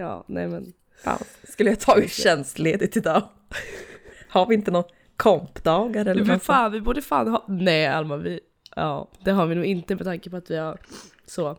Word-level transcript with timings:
Ja, 0.00 0.24
nej 0.26 0.48
men. 0.48 0.72
Fan, 1.04 1.18
skulle 1.48 1.70
jag 1.70 1.80
ta 1.80 1.96
ut 1.96 2.10
tjänstledigt 2.12 2.96
idag? 2.96 3.22
Har 4.28 4.46
vi 4.46 4.54
inte 4.54 4.70
någon 4.70 4.84
kompdagar 5.16 6.06
eller 6.06 6.24
något? 6.24 6.42
fan, 6.42 6.72
vi 6.72 6.80
borde 6.80 7.02
fan 7.02 7.28
ha... 7.28 7.44
Nej 7.48 7.86
Alma, 7.86 8.16
vi... 8.16 8.40
Ja, 8.76 9.08
det 9.24 9.30
har 9.30 9.46
vi 9.46 9.54
nog 9.54 9.64
inte 9.64 9.94
med 9.94 10.04
tanke 10.04 10.30
på 10.30 10.36
att 10.36 10.50
vi 10.50 10.56
har 10.56 10.78
så 11.26 11.56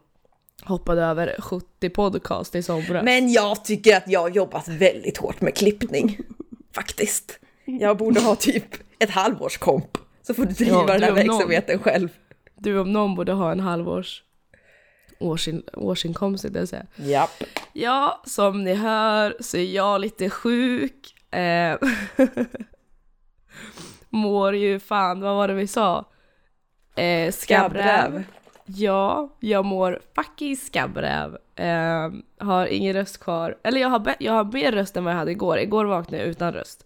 hoppade 0.64 1.02
över 1.04 1.36
70 1.42 1.90
podcast 1.90 2.56
i 2.56 2.64
somras. 2.64 3.04
Men 3.04 3.32
jag 3.32 3.66
tycker 3.66 3.98
att 3.98 4.08
jag 4.08 4.20
har 4.20 4.30
jobbat 4.30 4.68
väldigt 4.68 5.18
hårt 5.18 5.42
med 5.42 5.56
klippning. 5.56 6.18
Faktiskt. 6.76 7.40
Jag 7.66 7.98
borde 7.98 8.20
ha 8.22 8.36
typ 8.36 8.66
ett 9.00 9.10
halvårskomp. 9.10 9.98
Så 10.22 10.34
får 10.34 10.46
du 10.46 10.54
driva 10.54 10.72
Ja, 10.72 10.86
den 10.88 11.04
här 11.04 11.12
om 11.12 11.18
någon. 11.18 11.28
verksamheten 11.38 11.80
själv. 11.80 12.10
Du 12.56 12.80
om 12.80 12.94
någon 12.94 13.16
borde 13.16 13.32
ha 13.32 13.52
en 13.52 13.60
halvårs 13.60 14.24
årsin, 15.22 15.64
årsinkomst, 15.74 16.46
vill 16.46 16.56
jag 16.56 16.68
säga. 16.68 16.86
Japp. 16.96 17.44
Ja, 17.74 18.22
som 18.26 18.64
ni 18.64 18.74
hör 18.74 19.36
så 19.40 19.58
är 19.58 19.64
jag 19.76 20.02
lite 20.02 20.30
sjuk. 20.30 21.34
Eh, 21.36 21.78
mår 24.10 24.56
ju 24.56 24.80
fan, 24.80 25.22
vad 25.22 25.36
var 25.36 25.48
det 25.48 25.54
vi 25.54 25.68
sa? 25.68 26.06
Eh, 26.96 27.32
skabbräv. 27.32 28.24
Ja, 28.66 29.38
jag 29.40 29.66
mår 29.66 30.00
fucking 30.16 30.58
skabbräv. 30.58 31.38
Eh, 31.56 32.10
har 32.38 32.66
ingen 32.66 32.94
röst 32.94 33.20
kvar. 33.20 33.58
Eller 33.64 33.82
jag 33.82 33.90
har, 33.90 34.16
jag 34.20 34.34
har 34.34 34.44
mer 34.44 34.72
röst 34.72 34.98
än 34.98 35.04
vad 35.04 35.14
jag 35.14 35.18
hade 35.18 35.32
igår. 35.32 35.60
Igår 35.60 35.86
vaknade 35.86 36.24
jag 36.24 36.30
utan 36.30 36.54
röst. 36.54 36.86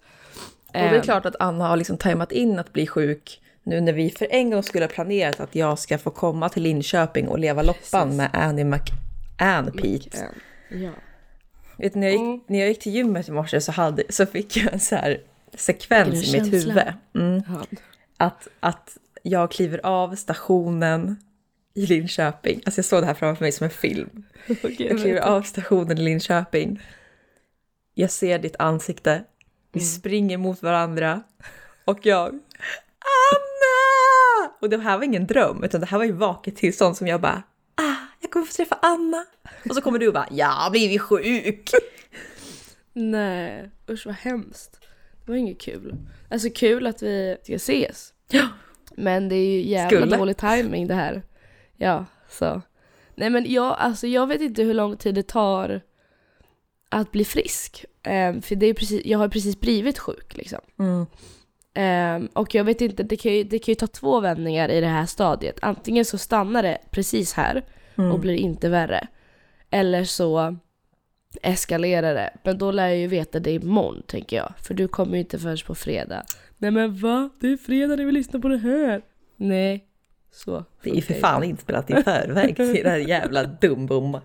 Och 0.67 0.73
det 0.73 0.79
är 0.79 0.93
Eh, 0.95 1.01
klart 1.01 1.25
att 1.25 1.35
Anna 1.39 1.67
har 1.67 1.77
liksom 1.77 1.97
tajmat 1.97 2.31
in 2.31 2.59
att 2.59 2.73
bli 2.73 2.87
sjuk 2.87 3.41
nu 3.65 3.81
när 3.81 3.93
vi 3.93 4.09
för 4.09 4.27
en 4.31 4.49
gång 4.49 4.63
skulle 4.63 4.85
ha 4.85 4.89
planerat 4.89 5.39
att 5.39 5.55
jag 5.55 5.79
ska 5.79 5.97
få 5.97 6.09
komma 6.09 6.49
till 6.49 6.63
Linköping 6.63 7.27
och 7.27 7.39
leva 7.39 7.61
loppan 7.61 8.01
Precis. 8.07 8.17
med 8.17 8.29
Annie 8.33 8.63
McAnn 8.63 9.71
Pete. 9.71 10.29
Ja. 10.69 10.91
Vet 11.77 11.95
när, 11.95 12.07
jag 12.07 12.11
gick, 12.13 12.21
Mm. 12.21 12.39
när 12.47 12.59
jag 12.59 12.67
gick 12.67 12.79
till 12.79 12.91
gymmet 12.95 13.27
i 13.27 13.31
morse 13.31 13.61
så, 13.61 13.71
hade, 13.71 14.03
så 14.09 14.25
fick 14.25 14.57
jag 14.57 14.73
en 14.73 14.79
så 14.79 14.95
här 14.95 15.21
sekvens 15.53 16.33
i 16.33 16.41
mitt 16.41 16.53
huvud. 16.53 16.83
Mm. 17.15 17.41
Ja. 17.47 17.65
Att, 18.17 18.47
att 18.59 18.97
jag 19.23 19.51
kliver 19.51 19.79
av 19.85 20.15
stationen 20.15 21.17
i 21.73 21.85
Linköping. 21.85 22.61
Alltså 22.65 22.79
jag 22.79 22.85
såg 22.85 23.01
det 23.01 23.05
här 23.05 23.13
framför 23.13 23.43
mig 23.45 23.51
som 23.51 23.63
en 23.63 23.69
film. 23.69 24.23
Okej, 24.49 24.75
Jag 24.89 25.01
kliver 25.01 25.19
av 25.21 25.41
stationen 25.41 25.97
i 25.97 26.01
Linköping. 26.01 26.81
Jag 27.93 28.11
ser 28.11 28.39
ditt 28.39 28.55
ansikte. 28.59 29.23
Vi 29.71 29.79
Mm. 29.79 29.87
springer 29.89 30.37
mot 30.37 30.61
varandra. 30.61 31.21
Och 31.85 31.99
jag... 32.05 32.39
Och 34.59 34.69
det 34.69 34.77
här 34.77 34.97
var 34.97 35.03
ingen 35.03 35.27
dröm, 35.27 35.63
utan 35.63 35.81
det 35.81 35.87
här 35.87 35.97
var 35.97 36.05
ju 36.05 36.11
vaket 36.11 36.55
tillstånd 36.55 36.97
som 36.97 37.07
jag 37.07 37.21
bara... 37.21 37.43
Ah, 37.75 37.95
jag 38.21 38.31
kommer 38.31 38.45
få 38.45 38.53
träffa 38.53 38.79
Anna. 38.81 39.25
Och 39.69 39.75
så 39.75 39.81
kommer 39.81 39.99
du 39.99 40.07
och 40.07 40.13
bara, 40.13 40.27
jag 40.31 40.47
har 40.47 40.71
blivit 40.71 41.01
sjuk. 41.01 41.69
Nej, 42.93 43.71
usch 43.89 44.05
vad 44.05 44.15
hemskt. 44.15 44.79
Det 45.25 45.31
var 45.31 45.35
inget 45.35 45.61
kul. 45.61 45.95
Alltså 46.29 46.49
kul 46.55 46.87
att 46.87 47.01
vi 47.01 47.37
ska 47.43 47.55
ses. 47.55 48.13
Ja. 48.29 48.47
Men 48.95 49.29
det 49.29 49.35
är 49.35 49.49
ju 49.49 49.61
jävla 49.61 50.01
Skulle. 50.01 50.17
dålig 50.17 50.37
timing 50.37 50.87
det 50.87 50.93
här. 50.93 51.23
Ja, 51.77 52.05
så. 52.29 52.61
Nej 53.15 53.29
men 53.29 53.51
jag, 53.51 53.75
alltså 53.79 54.07
jag 54.07 54.27
vet 54.27 54.41
inte 54.41 54.63
hur 54.63 54.73
lång 54.73 54.97
tid 54.97 55.15
det 55.15 55.27
tar 55.27 55.81
att 56.89 57.11
bli 57.11 57.25
frisk. 57.25 57.85
Ehm, 58.03 58.41
för 58.41 58.55
det 58.55 58.65
är 58.65 58.73
precis, 58.73 59.01
jag 59.05 59.19
har 59.19 59.27
precis 59.27 59.59
blivit 59.59 59.99
sjuk 59.99 60.37
liksom. 60.37 60.59
Mm. 60.79 61.05
Ehm, 61.75 62.27
och 62.33 62.55
jag 62.55 62.63
vet 62.63 62.81
inte, 62.81 63.03
det 63.03 63.17
kan, 63.17 63.33
ju, 63.33 63.43
det 63.43 63.59
kan 63.59 63.71
ju 63.71 63.75
ta 63.75 63.87
två 63.87 64.19
vändningar 64.19 64.69
i 64.69 64.81
det 64.81 64.87
här 64.87 65.05
stadiet. 65.05 65.57
Antingen 65.61 66.05
så 66.05 66.17
stannar 66.17 66.63
det 66.63 66.77
precis 66.91 67.33
här 67.33 67.63
Mm. 67.97 68.11
och 68.11 68.19
blir 68.19 68.35
inte 68.35 68.69
värre. 68.69 69.07
Eller 69.69 70.03
så 70.03 70.55
eskalerar 71.41 72.13
det. 72.13 72.33
Men 72.43 72.57
då 72.57 72.71
lär 72.71 72.87
jag 72.87 72.97
ju 72.97 73.07
veta 73.07 73.39
det 73.39 73.51
imorgon 73.51 74.03
tänker 74.07 74.37
jag. 74.37 74.53
För 74.61 74.73
du 74.73 74.87
kommer 74.87 75.13
ju 75.13 75.19
inte 75.19 75.39
förrän 75.39 75.57
på 75.67 75.75
fredag. 75.75 76.23
Nej 76.57 76.71
men 76.71 76.97
va? 76.97 77.29
Det 77.39 77.47
är 77.47 77.57
fredag 77.57 77.95
när 77.95 78.05
vi 78.05 78.11
lyssnar 78.11 78.39
på 78.39 78.47
det 78.47 78.57
här. 78.57 79.01
Nej. 79.35 79.85
Så. 80.31 80.65
Det 80.83 80.89
är 80.89 80.95
ju 80.95 81.01
för 81.01 81.13
fan 81.13 81.43
inspelat 81.43 81.89
i 81.89 81.93
förväg 81.93 82.55
till 82.55 82.83
det 82.83 82.89
här 82.89 82.97
jävla 82.97 83.43
dumbomma. 83.43 84.21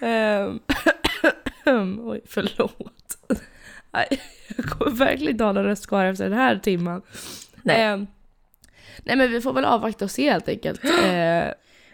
Ehm, 0.00 0.60
Oj, 2.02 2.20
förlåt. 2.26 3.15
Jag 4.56 4.66
kommer 4.66 4.90
verkligen 4.90 5.32
inte 5.32 5.44
ha 5.44 5.52
någon 5.52 5.64
röst 5.64 5.86
kvar 5.86 6.04
efter 6.04 6.24
den 6.28 6.38
här 6.38 6.58
timman. 6.58 7.02
Nej. 7.62 7.82
Ehm, 7.82 8.06
nej 9.04 9.16
men 9.16 9.30
vi 9.30 9.40
får 9.40 9.52
väl 9.52 9.64
avvakta 9.64 10.04
och 10.04 10.10
se 10.10 10.30
helt 10.30 10.48
enkelt. 10.48 10.80
Ehm, 11.04 11.52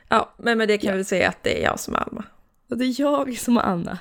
Ja, 0.08 0.34
men 0.36 0.58
med 0.58 0.68
det 0.68 0.78
kan 0.78 0.96
vi 0.96 1.04
säga 1.04 1.28
att 1.28 1.42
det 1.42 1.60
är 1.60 1.64
jag 1.64 1.80
som 1.80 1.94
är 1.94 1.98
Alma. 1.98 2.24
och 2.70 2.78
det 2.78 2.84
är 2.84 3.00
jag 3.00 3.38
som 3.38 3.56
är 3.56 3.60
Anna. 3.62 3.98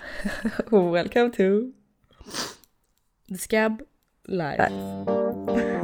Welcome 0.93 1.29
to... 1.29 1.71
The 3.29 3.37
Scab 3.37 3.81
Live. 4.27 4.69
Du 5.55 5.80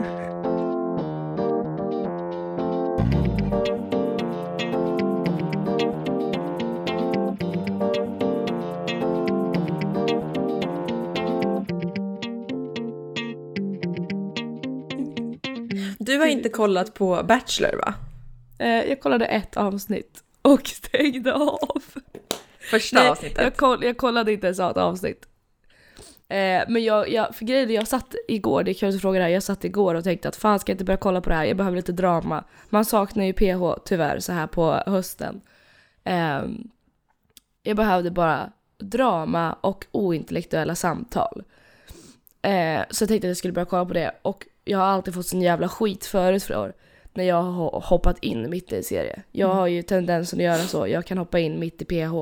inte 16.38 16.50
kollat 16.50 16.94
på 16.94 17.24
Bachelor 17.24 17.78
va? 17.78 17.94
Eh, 18.60 18.90
jag 18.90 19.00
kollade 19.00 19.26
ett 19.26 19.58
avsnitt 19.58 20.24
och 20.42 20.68
stängde 20.68 21.34
av. 21.34 21.84
Första 22.60 23.00
Nej, 23.00 23.10
avsnittet. 23.10 23.44
Jag, 23.44 23.56
koll, 23.58 23.84
jag 23.84 23.98
kollade 23.98 24.34
inte 24.34 24.48
ens 24.48 24.60
av 24.60 24.72
ett 24.72 24.78
avsnitt. 24.78 25.28
Eh, 26.30 26.64
men 26.68 26.84
jag, 26.84 27.10
jag, 27.10 27.36
för 27.36 27.46
grejen 27.46 27.70
jag 27.70 27.88
satt 27.88 28.16
igår, 28.28 28.64
det 28.64 28.72
är 28.72 28.74
kul 28.74 28.90
att 28.90 28.96
du 28.96 29.00
frågar 29.00 29.20
det 29.20 29.26
här, 29.26 29.32
jag 29.32 29.44
satt 29.44 29.64
igår 29.64 29.96
och 29.96 30.04
tänkte 30.04 30.30
att 30.30 30.36
fan 30.36 30.60
ska 30.60 30.72
jag 30.72 30.74
inte 30.74 30.84
börja 30.84 30.98
kolla 30.98 31.22
på 31.22 31.30
det 31.30 31.36
här, 31.36 31.46
jag 31.46 31.58
behöver 31.58 31.78
lite 31.78 31.92
drama. 31.92 32.44
Man 32.70 32.86
saknar 32.86 33.26
ju 33.26 33.34
PH 33.34 33.82
tyvärr 33.86 34.20
så 34.20 34.32
här 34.32 34.48
på 34.48 34.84
hösten. 34.86 35.42
Eh, 36.04 36.42
jag 37.64 37.78
behövde 37.78 38.12
bara 38.12 38.52
drama 38.78 39.54
och 39.62 39.86
ointellektuella 39.92 40.76
samtal. 40.76 41.44
Eh, 42.42 42.82
så 42.90 43.04
jag 43.04 43.10
tänkte 43.10 43.28
att 43.28 43.30
jag 43.30 43.38
skulle 43.38 43.54
börja 43.54 43.66
kolla 43.66 43.86
på 43.86 43.94
det 43.94 44.12
och 44.22 44.46
jag 44.68 44.78
har 44.78 44.86
alltid 44.86 45.14
fått 45.14 45.28
sån 45.28 45.42
jävla 45.42 45.70
skit 45.70 46.06
förut 46.06 46.44
för 46.44 46.74
när 47.14 47.24
jag 47.24 47.42
har 47.44 47.82
hoppat 47.86 48.18
in 48.24 48.50
mitt 48.50 48.72
i 48.72 48.84
serie. 48.84 49.22
Jag 49.32 49.48
har 49.48 49.68
ju 49.68 49.82
tendensen 49.82 50.40
att 50.40 50.44
göra 50.46 50.58
så, 50.58 50.88
jag 50.88 51.06
kan 51.06 51.18
hoppa 51.18 51.40
in 51.40 51.60
mitt 51.60 51.82
i 51.82 51.86
PH 51.86 52.14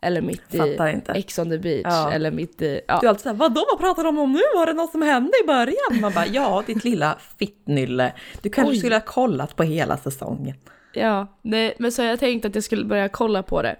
eller 0.00 0.20
mitt 0.20 0.54
i. 0.54 0.78
Ex 1.14 1.38
on 1.38 1.50
the 1.50 1.58
beach 1.58 1.82
Ja. 1.84 2.12
eller 2.12 2.30
mitt 2.30 2.62
i... 2.62 2.80
Ja. 2.88 2.98
Du 3.00 3.06
är 3.06 3.08
alltid 3.10 3.22
såhär, 3.22 3.36
vadå 3.36 3.64
vad 3.70 3.80
pratar 3.80 4.04
de 4.04 4.18
om 4.18 4.32
nu? 4.32 4.40
Var 4.56 4.66
det 4.66 4.72
något 4.72 4.90
som 4.90 5.02
hände 5.02 5.32
i 5.44 5.46
början? 5.46 6.00
Man 6.00 6.12
bara, 6.12 6.26
ja 6.26 6.62
ditt 6.66 6.84
lilla 6.84 7.18
fittnylle. 7.38 8.12
Du 8.42 8.50
kanske 8.50 8.72
Oj. 8.72 8.78
skulle 8.78 8.94
ha 8.94 9.00
kollat 9.00 9.56
på 9.56 9.62
hela 9.62 9.96
säsongen. 9.96 10.56
Ja, 10.92 11.26
nej, 11.42 11.74
men 11.78 11.92
så 11.92 12.02
jag 12.02 12.20
tänkte 12.20 12.48
att 12.48 12.54
jag 12.54 12.64
skulle 12.64 12.84
börja 12.84 13.08
kolla 13.08 13.42
på 13.42 13.62
det 13.62 13.76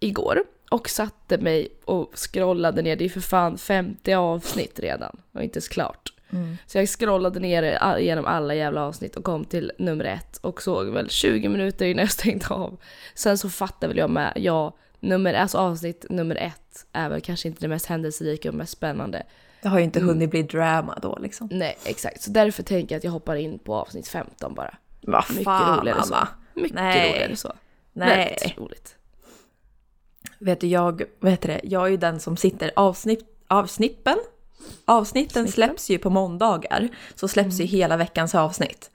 igår 0.00 0.42
och 0.70 0.88
satte 0.90 1.38
mig 1.38 1.68
och 1.84 2.12
scrollade 2.18 2.82
ner. 2.82 2.96
Det 2.96 3.04
är 3.04 3.08
för 3.08 3.20
fan 3.20 3.58
50 3.58 4.12
avsnitt 4.12 4.80
redan 4.80 5.16
och 5.32 5.42
inte 5.42 5.56
ens 5.56 5.68
klart. 5.68 6.12
Så 6.66 6.78
jag 6.78 6.88
scrollade 6.88 7.40
ner 7.40 7.98
genom 7.98 8.26
alla 8.26 8.54
jävla 8.54 8.82
avsnitt 8.82 9.16
och 9.16 9.24
kom 9.24 9.44
till 9.44 9.72
nummer 9.78 10.04
ett 10.04 10.36
och 10.36 10.62
såg 10.62 10.86
väl 10.86 11.10
20 11.10 11.48
minuter 11.48 11.86
innan 11.86 12.02
jag 12.02 12.12
stängde 12.12 12.46
av. 12.48 12.80
Sen 13.14 13.38
så 13.38 13.50
fattade 13.50 13.88
väl 13.88 13.98
jag 13.98 14.10
med, 14.10 14.32
ja, 14.36 14.76
nummer, 15.00 15.34
alltså 15.34 15.58
avsnitt 15.58 16.06
nummer 16.10 16.36
ett 16.36 16.86
är 16.92 17.08
väl 17.08 17.20
kanske 17.20 17.48
inte 17.48 17.60
det 17.60 17.68
mest 17.68 17.86
händelserika 17.86 18.48
och 18.48 18.54
mest 18.54 18.72
spännande. 18.72 19.22
Det 19.62 19.68
har 19.68 19.78
ju 19.78 19.84
inte 19.84 20.00
hunnit 20.00 20.30
bli 20.30 20.42
drama 20.42 20.98
då 21.02 21.18
liksom. 21.20 21.48
Nej, 21.52 21.78
exakt. 21.84 22.22
Så 22.22 22.30
därför 22.30 22.62
tänker 22.62 22.94
jag 22.94 22.98
att 22.98 23.04
jag 23.04 23.12
hoppar 23.12 23.36
in 23.36 23.58
på 23.58 23.74
avsnitt 23.74 24.08
15 24.08 24.54
bara. 24.54 24.74
Vad 25.00 25.24
Mycket 25.30 25.44
fan 25.44 25.78
roligare 25.78 26.02
så. 26.02 26.14
Anna. 26.14 26.28
Mycket 26.54 26.74
Nej. 26.74 27.12
roligare 27.12 27.36
så. 27.36 27.52
Nej. 27.92 28.36
Väldigt 28.40 28.58
roligt. 28.58 28.96
Vet 30.38 30.60
du, 30.60 30.66
jag, 30.66 31.02
vad 31.18 31.30
heter 31.30 31.48
det, 31.48 31.60
jag 31.62 31.86
är 31.86 31.90
ju 31.90 31.96
den 31.96 32.20
som 32.20 32.36
sitter 32.36 32.70
avsnitt, 32.76 33.24
avsnippen. 33.48 34.16
Avsnitten 34.84 35.48
släpps 35.48 35.90
ju 35.90 35.98
på 35.98 36.10
måndagar. 36.10 36.88
Så 37.14 37.28
släpps 37.28 37.60
ju 37.60 37.64
hela 37.64 37.96
veckans 37.96 38.34
avsnitt. 38.34 38.90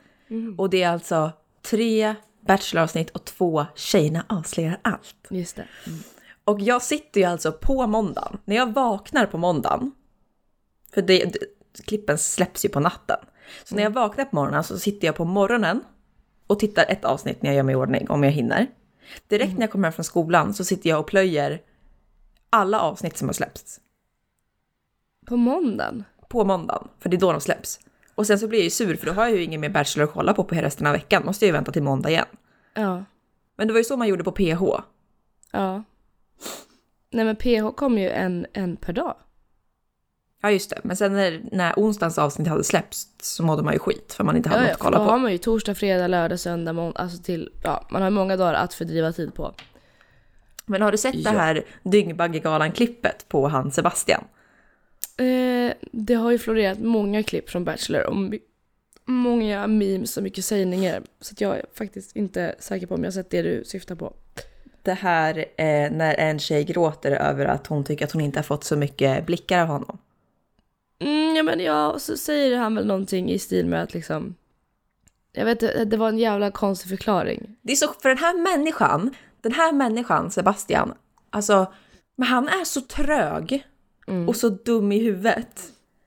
Och 0.57 0.69
det 0.69 0.83
är 0.83 0.89
alltså 0.89 1.31
tre 1.61 2.15
Bachelor-avsnitt 2.47 3.09
och 3.09 3.25
två 3.25 3.65
Tjejerna 3.75 4.25
avslöjar 4.29 4.79
allt. 4.81 5.15
Just 5.29 5.55
det. 5.55 5.67
Och 6.43 6.61
jag 6.61 6.81
sitter 6.81 7.21
ju 7.21 7.25
alltså 7.25 7.51
på 7.51 7.87
måndagen, 7.87 8.37
när 8.45 8.55
jag 8.55 8.73
vaknar 8.73 9.25
på 9.25 9.37
måndagen, 9.37 9.91
för 10.93 11.01
det, 11.01 11.25
det, 11.25 11.39
klippen 11.85 12.17
släpps 12.17 12.65
ju 12.65 12.69
på 12.69 12.79
natten. 12.79 13.17
Så 13.63 13.75
när 13.75 13.83
jag 13.83 13.89
vaknar 13.89 14.25
på 14.25 14.35
morgonen 14.35 14.63
så 14.63 14.79
sitter 14.79 15.07
jag 15.07 15.15
på 15.15 15.25
morgonen 15.25 15.83
och 16.47 16.59
tittar 16.59 16.85
ett 16.89 17.05
avsnitt 17.05 17.41
när 17.41 17.49
jag 17.49 17.55
gör 17.55 17.63
mig 17.63 17.73
i 17.73 17.75
ordning, 17.75 18.09
om 18.09 18.23
jag 18.23 18.31
hinner. 18.31 18.67
Direkt 19.27 19.53
när 19.53 19.61
jag 19.61 19.71
kommer 19.71 19.87
hem 19.87 19.93
från 19.93 20.03
skolan 20.03 20.53
så 20.53 20.63
sitter 20.63 20.89
jag 20.89 20.99
och 20.99 21.07
plöjer 21.07 21.61
alla 22.49 22.79
avsnitt 22.79 23.17
som 23.17 23.27
har 23.27 23.33
släppts 23.33 23.79
På 25.25 25.37
måndagen? 25.37 26.03
på 26.29 26.43
måndagen, 26.45 26.87
för 26.99 27.09
det 27.09 27.17
är 27.17 27.19
då 27.19 27.31
de 27.31 27.41
släpps. 27.41 27.79
Och 28.15 28.27
sen 28.27 28.39
så 28.39 28.47
blir 28.47 28.59
jag 28.59 28.63
ju 28.63 28.69
sur 28.69 28.95
för 28.95 29.05
då 29.05 29.11
har 29.13 29.25
jag 29.27 29.35
ju 29.37 29.43
ingen 29.43 29.61
mer 29.61 29.69
Bachelor 29.69 30.03
att 30.07 30.13
kolla 30.13 30.33
på 30.33 30.43
på 30.43 30.55
resten 30.55 30.87
av 30.87 30.93
veckan, 30.93 31.25
måste 31.25 31.45
jag 31.45 31.47
ju 31.47 31.53
vänta 31.53 31.71
till 31.71 31.83
måndag 31.83 32.09
igen. 32.09 32.25
Ja. 32.73 33.03
Men 33.57 33.67
det 33.67 33.73
var 33.73 33.77
ju 33.79 33.83
så 33.83 33.97
man 33.97 34.07
gjorde 34.07 34.23
på 34.23 34.31
PH. 34.31 34.63
Ja. 35.51 35.83
Nej 37.11 37.25
men 37.25 37.35
PH 37.35 37.75
kom 37.75 37.97
ju 37.97 38.09
en, 38.09 38.45
en 38.53 38.75
per 38.77 38.93
dag. 38.93 39.15
Ja 40.41 40.51
just 40.51 40.69
det, 40.69 40.79
men 40.83 40.95
sen 40.97 41.13
när, 41.13 41.41
när 41.51 41.73
onsdagens 41.77 42.17
avsnitt 42.17 42.47
hade 42.47 42.63
släppts 42.63 43.07
så 43.19 43.43
mådde 43.43 43.63
man 43.63 43.73
ju 43.73 43.79
skit 43.79 44.13
för 44.13 44.23
man 44.23 44.37
inte 44.37 44.49
hade 44.49 44.61
Ja, 44.61 44.67
något 44.67 44.73
att 44.75 44.79
kolla 44.81 44.97
då 44.97 45.05
på. 45.05 45.11
har 45.11 45.19
man 45.19 45.31
ju 45.31 45.37
torsdag, 45.37 45.75
fredag, 45.75 46.07
lördag, 46.07 46.39
söndag, 46.39 46.73
måndag, 46.73 46.99
alltså 47.01 47.23
till, 47.23 47.49
ja, 47.63 47.87
man 47.89 48.01
har 48.01 48.09
många 48.09 48.37
dagar 48.37 48.53
att 48.53 48.73
fördriva 48.73 49.11
tid 49.11 49.33
på. 49.33 49.53
Men 50.65 50.81
har 50.81 50.91
du 50.91 50.97
sett 50.97 51.15
Ja. 51.15 51.31
det 51.31 51.37
här 51.37 51.63
Dyngbaggegalan-klippet 51.83 53.25
på 53.27 53.47
han 53.47 53.71
Sebastian? 53.71 54.23
Eh, 55.17 55.73
det 55.91 56.13
har 56.13 56.31
ju 56.31 56.39
florerat 56.39 56.79
många 56.79 57.23
klipp 57.23 57.49
från 57.49 57.65
Bachelor 57.65 58.13
my- 58.13 58.39
många 59.05 59.67
memes 59.67 60.17
och 60.17 60.23
mycket 60.23 60.45
sägningar. 60.45 61.01
Så 61.21 61.35
jag 61.37 61.57
är 61.57 61.65
faktiskt 61.73 62.15
inte 62.15 62.55
säker 62.59 62.87
på 62.87 62.95
om 62.95 63.03
jag 63.03 63.07
har 63.07 63.13
sett 63.13 63.29
det 63.29 63.41
du 63.41 63.63
syftar 63.65 63.95
på. 63.95 64.13
Det 64.81 64.93
här 64.93 65.37
eh, 65.37 65.91
när 65.91 66.13
en 66.13 66.39
tjej 66.39 66.63
gråter 66.63 67.11
över 67.11 67.45
att 67.45 67.67
hon 67.67 67.83
tycker 67.83 68.05
att 68.05 68.11
hon 68.11 68.21
inte 68.21 68.39
har 68.39 68.43
fått 68.43 68.63
så 68.63 68.75
mycket 68.75 69.25
blickar 69.25 69.61
av 69.61 69.67
honom. 69.67 69.97
Mm, 70.99 71.35
ja 71.35 71.43
men 71.43 71.59
ja, 71.59 71.91
och 71.91 72.01
så 72.01 72.17
säger 72.17 72.57
han 72.57 72.75
väl 72.75 72.85
någonting 72.87 73.31
i 73.31 73.39
stil 73.39 73.65
med 73.65 73.83
att 73.83 73.93
liksom... 73.93 74.35
Jag 75.31 75.45
vet 75.45 75.63
inte, 75.63 75.85
det 75.85 75.97
var 75.97 76.09
en 76.09 76.17
jävla 76.17 76.51
konstig 76.51 76.89
förklaring. 76.89 77.55
Det 77.61 77.71
är 77.71 77.75
så, 77.75 77.87
för 77.87 78.09
den 78.09 78.17
här 78.17 78.57
människan, 78.57 79.15
den 79.41 79.51
här 79.51 79.71
människan 79.71 80.31
Sebastian, 80.31 80.93
alltså, 81.29 81.73
men 82.15 82.27
han 82.27 82.47
är 82.47 82.63
så 82.63 82.81
trög 82.81 83.65
Mm. 84.07 84.29
och 84.29 84.35
så 84.35 84.49
dum 84.49 84.91
i 84.91 84.99
huvudet. 84.99 85.61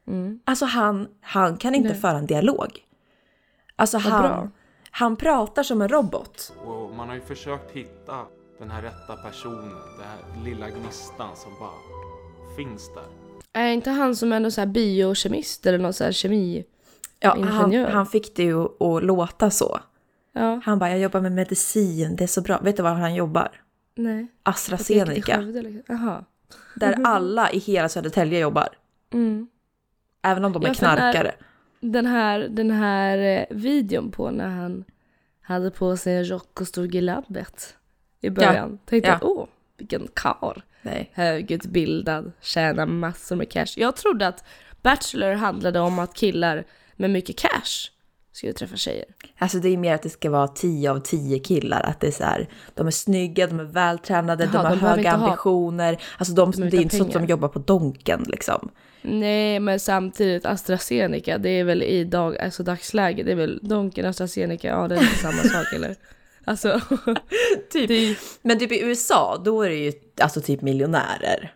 Mm. 0.06 0.41
Alltså 0.45 0.65
han, 0.65 1.09
han 1.21 1.56
kan 1.56 1.75
inte 1.75 1.89
Nej. 1.89 2.00
föra 2.00 2.19
en 2.19 2.27
dialog. 2.27 2.85
Alltså 3.77 3.97
Vad 3.97 4.12
han, 4.12 4.23
bra. 4.23 4.49
han 4.91 5.17
pratar 5.17 5.62
som 5.62 5.83
en 5.83 5.89
robot. 5.89 6.53
Och 6.65 6.95
man 6.97 7.09
har 7.09 7.15
ju 7.15 7.21
försökt 7.21 7.71
hitta 7.71 8.25
den 8.59 8.71
här 8.71 8.83
rätta 8.83 9.17
personen, 9.17 9.69
den 9.69 10.06
här 10.06 10.45
lilla 10.45 10.71
gnistan 10.71 11.37
som 11.37 11.53
bara 11.61 11.71
finns 12.56 12.91
där. 12.95 13.05
Är 13.53 13.69
inte 13.73 13.91
han 13.91 14.17
som 14.17 14.33
ändå 14.33 14.50
så 14.50 14.61
här 14.61 14.69
biokemist 14.69 15.67
eller 15.67 15.79
någon 15.79 15.93
så 15.93 16.05
här 16.05 16.12
kemi... 16.12 16.65
Ja, 17.21 17.31
han, 17.31 17.39
Ingenjör. 17.73 17.91
han 17.91 18.06
fick 18.06 18.37
det 18.37 18.43
ju 18.43 18.65
att 18.65 19.03
låta 19.05 19.50
så. 19.50 19.81
Ja, 20.33 20.61
Han 20.65 20.79
bara, 20.79 20.91
jag 20.91 20.99
jobbar 20.99 21.21
med 21.21 21.33
medicin, 21.33 22.17
det 22.17 22.25
är 22.25 22.29
så 22.29 22.41
bra. 22.41 22.59
Vet 22.59 22.77
du 22.77 22.83
var 22.83 22.91
han 22.95 23.15
jobbar? 23.15 23.49
nej. 23.95 24.27
AstraZeneca. 24.43 25.37
Skövde, 25.37 25.62
liksom. 25.62 26.25
Där 26.75 26.97
alla 27.05 27.50
i 27.50 27.59
hela 27.59 27.89
Södertälje 27.89 28.39
jobbar. 28.39 28.69
Mm. 29.12 29.49
Även 30.23 30.45
om 30.45 30.53
de 30.53 30.62
är 30.62 30.69
Ja, 30.69 30.75
knarkare. 30.75 31.35
Den 31.81 32.06
här, 32.06 32.39
den 32.39 32.71
här 32.71 33.19
eh, 33.19 33.56
videon 33.56 34.11
på 34.11 34.31
när 34.31 34.49
han 34.49 34.85
hade 35.41 35.71
på 35.71 35.97
sig 35.97 36.17
en 36.17 36.31
rock 36.31 36.61
och 36.61 36.67
stod 36.67 36.95
i 36.95 37.00
labbet 37.00 37.77
i 38.21 38.31
början. 38.31 38.79
Tänkte 38.85 39.11
ja. 39.11 39.19
jag, 39.21 39.31
åh, 39.31 39.47
vilken 39.77 40.09
karl. 40.15 40.61
Högutbildad, 41.12 42.33
tjänar 42.41 42.87
massor 42.87 43.37
med 43.37 43.50
cash. 43.50 43.75
Jag 43.77 43.97
trodde 43.97 44.27
att 44.27 44.45
Bachelor 44.83 45.33
handlade 45.33 45.81
om 45.81 45.99
att 45.99 46.15
killar 46.15 46.65
med 46.97 47.11
mycket 47.11 47.37
cash 47.37 47.91
skulle 48.38 48.52
träffa 48.52 48.76
tjejer. 48.76 49.05
Alltså 49.38 49.58
det 49.58 49.69
är 49.69 49.76
mer 49.76 49.94
att 49.94 50.02
det 50.02 50.08
ska 50.11 50.31
vara 50.31 50.49
10 50.49 50.90
av 50.90 50.99
10 51.00 51.38
killar. 51.38 51.81
Att 51.82 52.00
det 52.00 52.06
är 52.06 52.11
så 52.11 52.25
här, 52.25 52.49
de 52.75 52.87
är 52.87 52.90
snygga, 52.90 53.46
de 53.46 53.61
är 53.61 53.64
vältränade, 53.64 54.44
Jaha, 54.52 54.52
de 54.52 54.58
har 54.69 54.70
de 54.70 54.81
höga 54.81 54.99
inte 54.99 55.11
ha- 55.11 55.26
ambitioner. 55.26 56.02
Alltså 56.19 56.35
de, 56.35 56.50
De 56.50 56.70
det 56.70 56.76
är 56.76 56.81
inte 56.81 56.96
så 56.96 57.05
att 57.05 57.12
de 57.12 57.25
jobbar 57.26 57.49
på 57.49 57.58
Donken 57.58 58.25
liksom. 58.29 58.70
Nej, 59.02 59.61
men 59.61 59.81
samtidigt 59.81 60.46
AstraZeneca, 60.46 61.38
det 61.38 61.50
är 61.50 61.64
väl 61.64 61.82
i 61.82 62.05
dag, 62.05 62.38
alltså 62.38 62.62
dagsläge, 62.62 63.23
det 63.23 63.32
är 63.32 63.37
väl 63.37 63.61
Donken, 63.62 64.06
AstraZeneca, 64.06 64.69
ja 64.69 64.88
det 64.88 64.94
är 64.96 65.02
inte 65.02 65.19
samma 65.19 65.43
sak 65.43 65.73
eller? 65.75 65.96
Alltså, 66.44 66.81
Typ. 67.73 67.90
är, 67.90 68.17
Men 68.46 68.58
typ 68.58 68.73
i 68.73 68.81
USA, 68.81 69.43
då 69.44 69.62
är 69.62 69.69
det 69.69 69.76
ju 69.76 69.93
alltså 70.20 70.40
typ 70.40 70.62
miljonärer. 70.62 71.55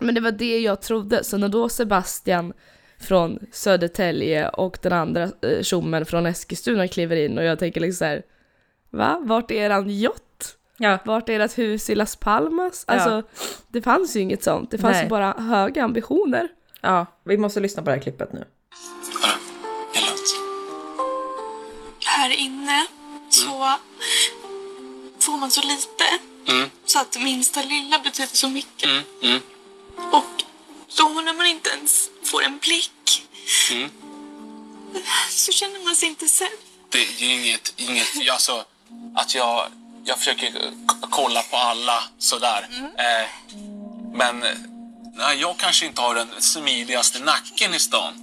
Men 0.00 0.14
det 0.14 0.20
var 0.20 0.32
det 0.32 0.58
jag 0.60 0.82
trodde, 0.82 1.24
så 1.24 1.36
när 1.38 1.48
då 1.48 1.68
Sebastian 1.68 2.52
från 3.00 3.38
Södertälje 3.52 4.48
och 4.48 4.78
den 4.82 4.92
andra 4.92 5.22
eh, 5.22 5.62
tjommen 5.62 6.06
från 6.06 6.26
Eskilstuna 6.26 6.88
kliver 6.88 7.16
in 7.16 7.38
och 7.38 7.44
jag 7.44 7.58
tänker 7.58 7.80
liksom 7.80 7.98
så 7.98 8.04
här, 8.04 8.22
va? 8.90 9.18
Vart 9.22 9.50
är 9.50 9.54
eran 9.54 9.90
yacht? 9.90 10.22
Ja. 10.76 10.98
Vart 11.04 11.28
är 11.28 11.40
ert 11.40 11.58
hus 11.58 11.90
i 11.90 11.94
Las 11.94 12.16
Palmas? 12.16 12.84
Ja. 12.88 12.94
Alltså, 12.94 13.22
det 13.68 13.82
fanns 13.82 14.16
ju 14.16 14.20
inget 14.20 14.42
sånt. 14.42 14.70
Det 14.70 14.78
fanns 14.78 14.94
Nej. 14.94 15.02
ju 15.02 15.08
bara 15.08 15.32
höga 15.32 15.84
ambitioner. 15.84 16.48
Ja, 16.80 17.06
vi 17.24 17.36
måste 17.38 17.60
lyssna 17.60 17.82
på 17.82 17.90
det 17.90 17.96
här 17.96 18.02
klippet 18.02 18.32
nu. 18.32 18.38
Hörru, 18.38 19.38
det 19.92 19.98
är 19.98 20.06
lugnt. 20.06 20.28
här 22.04 22.30
inne 22.40 22.86
så 23.30 23.74
får 25.20 25.38
man 25.38 25.50
så 25.50 25.60
lite. 25.62 26.04
Mm. 26.52 26.70
Så 26.84 27.00
att 27.00 27.22
minsta 27.22 27.62
lilla 27.62 27.98
betyder 27.98 28.36
så 28.36 28.48
mycket. 28.48 28.84
Mm, 28.90 29.02
mm, 29.22 29.40
Och 30.12 30.44
då 30.96 31.08
när 31.08 31.32
man 31.32 31.46
inte 31.46 31.70
ens 31.70 32.10
får 32.24 32.42
en 32.42 32.58
blick 32.58 33.26
mm. 33.70 33.90
så 35.30 35.52
känner 35.52 35.84
man 35.84 35.96
sig 35.96 36.08
inte 36.08 36.28
sedd. 36.28 36.48
Det 36.88 36.98
är 36.98 37.22
inget, 37.22 37.74
inget 37.76 38.30
alltså, 38.30 38.64
att 39.14 39.34
jag, 39.34 39.66
jag 40.04 40.18
försöker 40.18 40.72
kolla 41.10 41.42
på 41.42 41.56
alla 41.56 42.04
sådär. 42.18 42.68
Eh, 42.98 43.28
men 44.12 44.44
nej, 45.16 45.38
jag 45.40 45.56
kanske 45.56 45.86
inte 45.86 46.00
har 46.00 46.14
den 46.14 46.28
smidigaste 46.38 47.18
nacken 47.18 47.74
i 47.74 47.78
stan. 47.78 48.14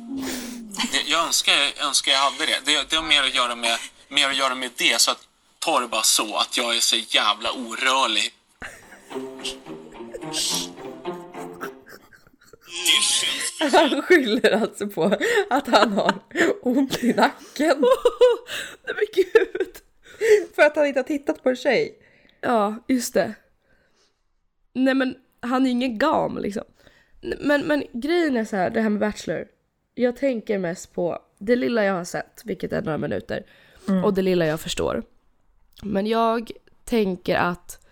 Jag, 0.94 1.04
jag, 1.06 1.26
önskar, 1.28 1.54
jag 1.54 1.88
önskar 1.88 2.12
jag 2.12 2.20
hade 2.20 2.46
det. 2.46 2.60
det. 2.66 2.90
Det 2.90 2.96
har 2.96 3.04
mer 3.04 3.24
att 3.24 3.36
göra 3.36 3.56
med, 3.56 3.78
mer 4.08 4.30
att 4.30 4.38
göra 4.38 4.56
med 4.56 4.72
det. 4.76 5.02
Så 5.02 5.12
att 5.12 5.28
ta 5.60 5.80
det 5.80 5.88
bara 5.88 6.04
så, 6.04 6.36
att 6.36 6.58
jag 6.58 6.76
är 6.76 6.80
så 6.80 6.96
jävla 6.96 7.52
orörlig. 7.52 8.34
Han 13.72 14.02
skyller 14.02 14.52
alltså 14.52 14.88
på 14.88 15.18
att 15.50 15.68
han 15.68 15.92
har 15.92 16.14
ont 16.62 17.04
i 17.04 17.14
nacken. 17.14 17.76
Nej 18.86 18.96
men 18.96 19.06
gud! 19.16 19.76
För 20.56 20.62
att 20.62 20.76
han 20.76 20.86
inte 20.86 21.00
har 21.00 21.04
tittat 21.04 21.44
på 21.44 21.50
en 21.50 21.56
tjej. 21.56 22.00
Ja, 22.42 22.76
just 22.88 23.14
det. 23.14 23.34
Nej 24.74 24.94
men 24.94 25.16
han 25.40 25.66
är 25.66 25.70
ingen 25.70 25.98
gam 25.98 26.38
liksom. 26.38 26.64
Men, 27.40 27.62
men 27.68 27.84
grejen 27.94 28.38
är 28.38 28.46
så 28.46 28.56
här, 28.56 28.70
det 28.70 28.82
här 28.82 28.90
med 28.90 29.00
Bachelor. 29.00 29.48
Jag 29.96 30.16
tänker 30.16 30.60
mest 30.60 30.94
på 30.94 31.20
det 31.40 31.56
lilla 31.56 31.86
jag 31.86 31.94
har 31.94 32.04
sett, 32.04 32.42
vilket 32.46 32.74
är 32.74 32.82
några 32.82 32.98
minuter, 32.98 33.46
och 34.04 34.14
det 34.14 34.22
lilla 34.22 34.46
jag 34.46 34.60
förstår. 34.60 35.04
Men 35.84 36.08
jag 36.08 36.52
tänker 36.84 37.36
att 37.36 37.85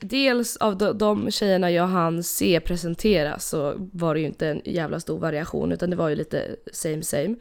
dels 0.00 0.56
av 0.56 0.78
de, 0.78 0.98
de 0.98 1.30
tjejerna 1.30 1.70
jag 1.70 1.86
hann 1.86 2.22
se 2.22 2.60
presenteras 2.60 3.48
så 3.48 3.74
var 3.92 4.14
det 4.14 4.20
ju 4.20 4.26
inte 4.26 4.48
en 4.48 4.62
jävla 4.64 5.00
stor 5.00 5.18
variation 5.18 5.72
utan 5.72 5.90
det 5.90 5.96
var 5.96 6.08
ju 6.08 6.14
lite 6.14 6.56
same 6.72 7.02
same. 7.02 7.36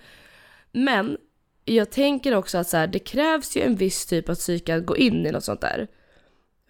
Men 0.71 1.17
jag 1.65 1.91
tänker 1.91 2.35
också 2.35 2.57
att 2.57 2.67
så 2.67 2.77
här, 2.77 2.87
det 2.87 2.99
krävs 2.99 3.57
ju 3.57 3.61
en 3.61 3.75
viss 3.75 4.05
typ 4.05 4.29
av 4.29 4.35
psyke 4.35 4.75
att 4.75 4.85
gå 4.85 4.97
in 4.97 5.25
i 5.25 5.31
något 5.31 5.43
sånt 5.43 5.61
där. 5.61 5.87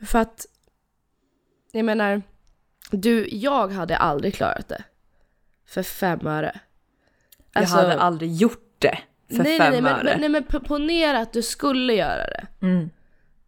För 0.05 0.19
att, 0.19 0.45
jag 1.71 1.85
menar, 1.85 2.21
du, 2.91 3.27
jag 3.31 3.67
hade 3.67 3.97
aldrig 3.97 4.35
klarat 4.35 4.67
det. 4.67 4.83
För 5.65 5.83
fem 5.83 6.27
öre. 6.27 6.59
Alltså, 7.53 7.75
jag 7.75 7.83
hade 7.83 7.99
aldrig 7.99 8.33
gjort 8.33 8.75
det 8.79 8.97
för 9.27 9.43
nej, 9.43 9.57
fem 9.57 9.71
nej, 9.71 9.81
nej, 9.81 9.91
öre. 9.91 10.03
men, 10.03 10.19
nej, 10.19 10.29
men 10.29 10.43
ponera 10.43 11.19
att 11.19 11.33
du 11.33 11.41
skulle 11.41 11.93
göra 11.93 12.27
det. 12.27 12.47
Mm. 12.61 12.89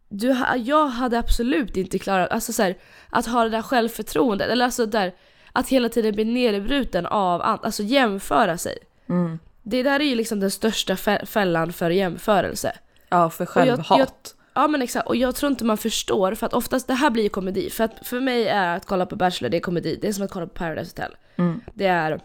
Du, 0.08 0.36
jag 0.56 0.86
hade 0.86 1.18
absolut 1.18 1.76
inte 1.76 1.98
klarat, 1.98 2.30
alltså 2.30 2.52
så 2.52 2.62
här, 2.62 2.76
att 3.10 3.26
ha 3.26 3.44
det 3.44 3.50
där 3.50 3.62
självförtroendet, 3.62 4.48
eller 4.50 4.64
alltså 4.64 4.86
där, 4.86 5.14
att 5.52 5.68
hela 5.68 5.88
tiden 5.88 6.14
bli 6.14 6.24
nerbruten 6.24 7.06
av, 7.06 7.42
alltså 7.42 7.82
jämföra 7.82 8.58
sig. 8.58 8.78
Mm. 9.08 9.38
Det 9.62 9.82
där 9.82 10.00
är 10.00 10.04
ju 10.04 10.14
liksom 10.14 10.40
den 10.40 10.50
största 10.50 10.94
fä- 10.94 11.24
fällan 11.26 11.72
för 11.72 11.90
jämförelse. 11.90 12.72
Ja, 13.08 13.30
för 13.30 13.46
självhat. 13.46 14.34
Ja 14.54 14.68
men 14.68 14.82
exakt, 14.82 15.06
och 15.06 15.16
jag 15.16 15.34
tror 15.34 15.50
inte 15.52 15.64
man 15.64 15.78
förstår 15.78 16.34
för 16.34 16.46
att 16.46 16.54
oftast, 16.54 16.86
det 16.86 16.94
här 16.94 17.10
blir 17.10 17.22
ju 17.22 17.28
komedi. 17.28 17.70
För 17.70 17.84
att 17.84 17.92
för 18.02 18.20
mig 18.20 18.48
är 18.48 18.76
att 18.76 18.86
kolla 18.86 19.06
på 19.06 19.16
Bachelor, 19.16 19.50
det 19.50 19.56
är 19.56 19.60
komedi. 19.60 19.98
Det 20.02 20.08
är 20.08 20.12
som 20.12 20.24
att 20.24 20.30
kolla 20.30 20.46
på 20.46 20.54
Paradise 20.54 20.90
Hotel. 20.90 21.16
Mm. 21.36 21.60
Det 21.74 21.86
är 21.86 22.20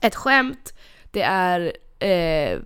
ett 0.00 0.14
skämt, 0.14 0.72
det 1.10 1.22
är 1.22 1.72
eh, 1.98 2.58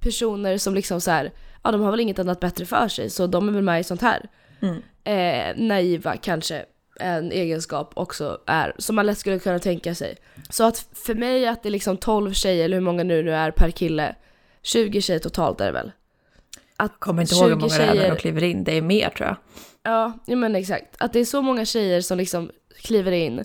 personer 0.00 0.58
som 0.58 0.74
liksom 0.74 1.00
så 1.00 1.10
här, 1.10 1.32
ja 1.62 1.70
de 1.70 1.80
har 1.80 1.90
väl 1.90 2.00
inget 2.00 2.18
annat 2.18 2.40
bättre 2.40 2.66
för 2.66 2.88
sig 2.88 3.10
så 3.10 3.26
de 3.26 3.48
är 3.48 3.52
väl 3.52 3.62
med 3.62 3.80
i 3.80 3.84
sånt 3.84 4.02
här. 4.02 4.28
Mm. 4.62 4.82
Eh, 5.04 5.66
naiva 5.66 6.16
kanske 6.16 6.64
en 7.00 7.32
egenskap 7.32 7.92
också 7.96 8.38
är, 8.46 8.72
som 8.78 8.96
man 8.96 9.06
lätt 9.06 9.18
skulle 9.18 9.38
kunna 9.38 9.58
tänka 9.58 9.94
sig. 9.94 10.16
Så 10.50 10.64
att 10.64 10.86
för 10.92 11.14
mig 11.14 11.46
att 11.46 11.62
det 11.62 11.68
är 11.68 11.70
liksom 11.70 11.96
12 11.96 12.32
tjejer, 12.32 12.64
eller 12.64 12.76
hur 12.76 12.84
många 12.84 13.02
nu 13.04 13.22
nu 13.22 13.34
är 13.34 13.50
per 13.50 13.70
kille, 13.70 14.14
20 14.62 15.00
tjejer 15.00 15.20
totalt 15.20 15.60
är 15.60 15.66
det 15.66 15.72
väl? 15.72 15.92
Att 16.76 17.00
Kommer 17.00 17.22
inte 17.22 17.34
ihåg 17.34 17.44
hur 17.44 17.50
20 17.50 17.60
många 17.60 17.78
det 17.78 17.82
är 17.82 17.86
när 17.86 17.94
tjejer- 17.94 18.10
de 18.10 18.16
kliver 18.20 18.44
in. 18.44 18.64
Det 18.64 18.76
är 18.76 18.82
mer 18.82 19.10
tror 19.10 19.28
jag. 19.28 19.36
Ja, 19.82 20.12
ja 20.26 20.36
men 20.36 20.56
exakt. 20.56 20.96
Att 20.98 21.12
det 21.12 21.20
är 21.20 21.24
så 21.24 21.42
många 21.42 21.64
tjejer 21.64 22.00
som 22.00 22.18
liksom 22.18 22.50
kliver 22.82 23.12
in 23.12 23.44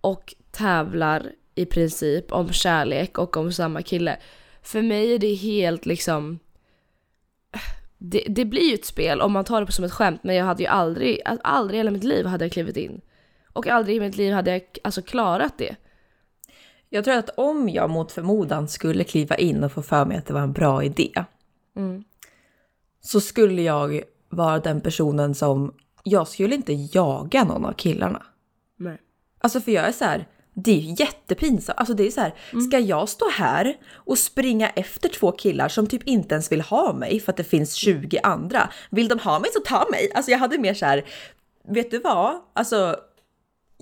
och 0.00 0.34
tävlar 0.50 1.26
i 1.54 1.66
princip 1.66 2.32
om 2.32 2.52
kärlek 2.52 3.18
och 3.18 3.36
om 3.36 3.52
samma 3.52 3.82
kille. 3.82 4.16
För 4.62 4.82
mig 4.82 5.14
är 5.14 5.18
det 5.18 5.34
helt 5.34 5.86
liksom... 5.86 6.38
Det, 7.98 8.24
det 8.28 8.44
blir 8.44 8.68
ju 8.68 8.74
ett 8.74 8.84
spel 8.84 9.20
om 9.20 9.32
man 9.32 9.44
tar 9.44 9.64
det 9.64 9.72
som 9.72 9.84
ett 9.84 9.92
skämt 9.92 10.24
men 10.24 10.36
jag 10.36 10.44
hade 10.44 10.62
ju 10.62 10.68
aldrig, 10.68 11.20
aldrig 11.44 11.76
i 11.76 11.80
hela 11.80 11.90
mitt 11.90 12.04
liv 12.04 12.26
hade 12.26 12.44
jag 12.44 12.52
klivit 12.52 12.76
in 12.76 13.00
Och 13.52 13.66
aldrig 13.66 13.96
i 13.96 14.00
mitt 14.00 14.16
liv 14.16 14.32
hade 14.32 14.50
jag 14.50 14.62
alltså 14.84 15.02
klarat 15.02 15.58
det. 15.58 15.76
Jag 16.88 17.04
tror 17.04 17.14
att 17.14 17.30
om 17.36 17.68
jag 17.68 17.90
mot 17.90 18.12
förmodan 18.12 18.68
skulle 18.68 19.04
kliva 19.04 19.36
in 19.36 19.64
och 19.64 19.72
få 19.72 19.82
för 19.82 20.04
mig 20.04 20.16
att 20.16 20.26
det 20.26 20.34
var 20.34 20.40
en 20.40 20.52
bra 20.52 20.84
idé. 20.84 21.12
Så 23.00 23.20
skulle 23.20 23.62
jag 23.62 24.02
vara 24.28 24.58
den 24.58 24.80
personen 24.80 25.34
som, 25.34 25.74
jag 26.02 26.28
skulle 26.28 26.54
inte 26.54 26.72
jaga 26.72 27.44
någon 27.44 27.64
av 27.64 27.72
killarna. 27.72 28.22
Nej. 28.76 28.98
Alltså 29.38 29.60
för 29.60 29.72
jag 29.72 29.88
är 29.88 29.92
så 29.92 30.04
här, 30.04 30.26
det 30.54 30.70
är 30.70 30.80
ju 30.80 30.94
jättepinsamt. 30.98 31.78
Alltså 31.78 31.94
det 31.94 32.06
är 32.06 32.10
så 32.10 32.20
här, 32.20 32.34
ska 32.68 32.78
jag 32.78 33.08
stå 33.08 33.28
här 33.30 33.76
och 33.94 34.18
springa 34.18 34.68
efter 34.68 35.08
två 35.08 35.32
killar 35.32 35.68
som 35.68 35.86
typ 35.86 36.02
inte 36.04 36.34
ens 36.34 36.52
vill 36.52 36.60
ha 36.60 36.92
mig 36.92 37.20
för 37.20 37.32
att 37.32 37.36
det 37.36 37.44
finns 37.44 37.74
20 37.74 38.18
andra? 38.22 38.70
Vill 38.90 39.08
de 39.08 39.18
ha 39.18 39.38
mig 39.38 39.50
så 39.52 39.60
ta 39.60 39.86
mig! 39.90 40.12
Alltså 40.14 40.30
jag 40.30 40.38
hade 40.38 40.58
mer 40.58 40.74
så 40.74 40.86
här, 40.86 41.04
vet 41.68 41.90
du 41.90 41.98
vad? 41.98 42.34
Alltså 42.54 42.96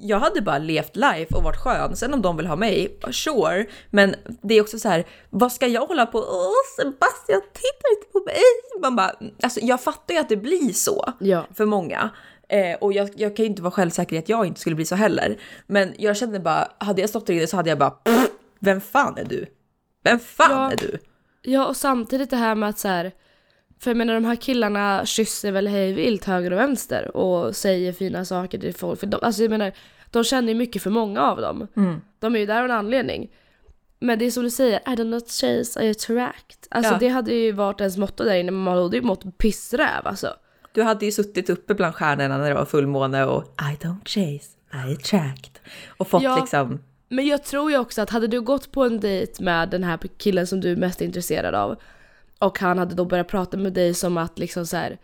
jag 0.01 0.19
hade 0.19 0.41
bara 0.41 0.59
levt 0.59 0.97
life 0.97 1.35
och 1.35 1.43
varit 1.43 1.57
skön. 1.61 1.97
Sen 1.97 2.15
om 2.15 2.23
de 2.23 2.37
vill 2.37 2.47
ha 2.47 2.57
mig, 2.57 2.99
sure. 3.11 3.67
Men 3.91 4.15
det 4.43 4.55
är 4.55 4.61
också 4.63 4.79
så 4.79 4.89
här, 4.89 5.07
vad 5.31 5.53
ska 5.53 5.67
jag 5.67 5.87
hålla 5.87 6.07
på? 6.07 6.19
Åh 6.19 6.53
Sebastian, 6.77 7.41
titta 7.53 7.89
inte 7.97 8.13
på 8.13 8.23
mig! 8.27 8.43
Man 8.83 8.97
bara, 8.97 9.13
alltså 9.43 9.61
jag 9.61 9.81
fattar 9.81 10.15
ju 10.15 10.21
att 10.21 10.29
det 10.29 10.37
blir 10.37 10.73
så 10.73 11.13
Ja. 11.21 11.47
för 11.55 11.65
många. 11.65 12.11
Eh, 12.49 12.77
och 12.81 12.93
jag, 12.93 13.11
jag 13.17 13.37
kan 13.37 13.45
ju 13.45 13.49
inte 13.51 13.63
vara 13.63 13.71
självsäker 13.71 14.17
i 14.17 14.19
att 14.19 14.29
jag 14.29 14.47
inte 14.47 14.61
skulle 14.61 14.77
bli 14.77 14.85
så 14.85 14.95
heller. 14.95 15.39
Men 15.67 15.95
jag 15.99 16.17
kände 16.17 16.41
bara, 16.41 16.69
hade 16.79 17.01
jag 17.01 17.11
stått 17.11 17.27
där 17.27 17.35
inne 17.35 17.47
så 17.47 17.57
hade 17.57 17.69
jag 17.69 17.79
bara, 17.79 17.91
"Pff, 17.91 18.29
vem 18.61 18.81
fan 18.81 19.19
är 19.19 19.25
du? 19.25 19.47
Vem 20.05 20.19
fan 20.19 20.51
Ja. 20.51 20.73
är 20.73 20.77
du? 20.77 20.99
Ja, 21.43 21.67
och 21.67 21.77
samtidigt 21.77 22.31
det 22.31 22.37
här 22.37 22.55
med 22.55 22.69
att 22.69 22.79
så 22.79 22.89
här, 22.89 23.13
för 23.81 23.91
jag 23.91 23.97
menar 23.97 24.15
de 24.15 24.25
här 24.25 24.37
killarna 24.37 25.07
kysser 25.07 25.53
väl 25.53 25.69
hej 25.69 25.93
vilt 25.93 26.25
höger 26.25 26.51
och 26.53 26.59
vänster 26.59 27.17
och 27.17 27.57
säger 27.57 27.93
fina 27.93 28.25
saker 28.25 28.59
till 28.59 28.75
folk. 28.75 29.01
För 29.01 29.07
de, 29.07 29.19
alltså 29.23 29.43
jag 29.43 29.51
menar, 29.51 29.73
de 30.11 30.25
känner 30.25 30.49
ju 30.49 30.55
mycket 30.55 30.83
för 30.83 30.91
många 30.91 31.21
av 31.23 31.41
dem. 31.41 31.67
De 32.19 32.35
är 32.35 32.39
ju 32.39 32.47
där 32.47 32.59
av 32.59 32.65
en 32.65 32.71
anledning. 32.71 33.31
Men 34.01 34.19
det 34.19 34.25
är 34.25 34.31
som 34.31 34.43
du 34.43 34.51
säger, 34.51 34.93
I 34.93 34.97
do 34.97 35.05
not 35.05 35.31
chase, 35.31 35.85
I 35.85 35.91
attract. 35.91 36.67
Alltså 36.71 36.93
Ja. 36.93 36.99
det 36.99 37.09
hade 37.09 37.35
ju 37.35 37.53
varit 37.53 37.81
ens 37.81 37.97
motto 37.97 38.25
där 38.25 38.35
inne, 38.35 38.51
men 38.51 38.61
man 38.63 38.79
hade 38.83 38.97
ju 38.97 39.03
mått 39.03 39.39
pissräv 39.39 40.07
alltså. 40.07 40.29
Du 40.79 40.83
hade 40.85 41.05
ju 41.07 41.13
suttit 41.13 41.51
uppe 41.51 41.75
bland 41.75 41.95
stjärnorna 41.95 42.39
när 42.39 42.49
det 42.49 42.55
var 42.55 42.65
fullmåne 42.65 43.25
och 43.25 43.43
I 43.45 43.85
don't 43.85 44.05
chase, 44.05 44.51
I 44.89 44.93
attract. 44.95 45.61
Och 45.89 46.09
fått 46.09 46.23
Ja. 46.23 46.37
liksom, 46.41 46.79
Men 47.09 47.27
jag 47.27 47.45
tror 47.45 47.71
ju 47.71 47.79
också 47.79 48.03
att 48.03 48.11
hade 48.11 48.27
du 48.27 48.41
gått 48.41 48.73
på 48.73 48.85
en 48.85 49.01
dejt 49.01 49.43
med 49.45 49.69
den 49.71 49.85
här 49.85 49.99
killen 50.19 50.47
som 50.47 50.61
du 50.61 50.73
är 50.73 50.77
mest 50.77 51.01
intresserad 51.01 51.55
av 51.55 51.77
och 52.39 52.59
han 52.59 52.79
hade 52.79 52.95
då 52.95 53.05
börjat 53.05 53.29
prata 53.29 53.57
med 53.57 53.73
dig 53.73 53.95
som 53.95 54.17
att 54.17 54.39
liksom 54.39 54.67
så 54.67 54.77
här, 54.77 54.99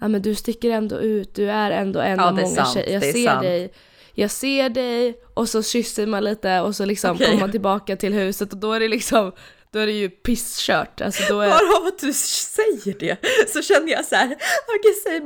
ja 0.00 0.08
men 0.08 0.22
du 0.22 0.34
sticker 0.34 0.70
ändå 0.70 0.98
ut, 1.00 1.34
du 1.34 1.50
är 1.50 1.70
ändå 1.70 2.00
en 2.00 2.18
Ja, 2.18 2.28
av 2.28 2.34
många 2.34 2.46
sant, 2.64 2.74
tjejer, 2.74 2.92
jag 2.92 3.02
ser 3.14 3.26
sant. 3.26 3.42
dig, 3.42 3.72
jag 4.14 4.30
ser 4.30 4.68
dig 4.68 5.20
och 5.34 5.48
så 5.48 5.62
kysser 5.62 6.06
man 6.06 6.24
lite 6.24 6.60
och 6.60 6.76
så 6.76 6.84
liksom 6.84 7.10
Okej. 7.10 7.26
kommer 7.26 7.40
man 7.40 7.50
tillbaka 7.50 7.96
till 7.96 8.12
huset 8.12 8.52
och 8.52 8.58
då 8.58 8.72
är 8.72 8.80
det 8.80 8.88
liksom, 8.88 9.32
då 9.72 9.78
är 9.78 9.86
det 9.86 9.92
ju 9.92 10.08
pisskört. 10.10 11.00
Alltså 11.00 11.22
då 11.28 11.40
är, 11.40 11.48
bara 11.48 11.78
av 11.80 11.86
att 11.86 11.98
du 11.98 12.12
säger 12.12 12.98
det 12.98 13.16
så 13.48 13.62
känner 13.62 13.92
jag 13.92 14.04
så 14.04 14.14
här, 14.14 14.36
okej 14.78 15.20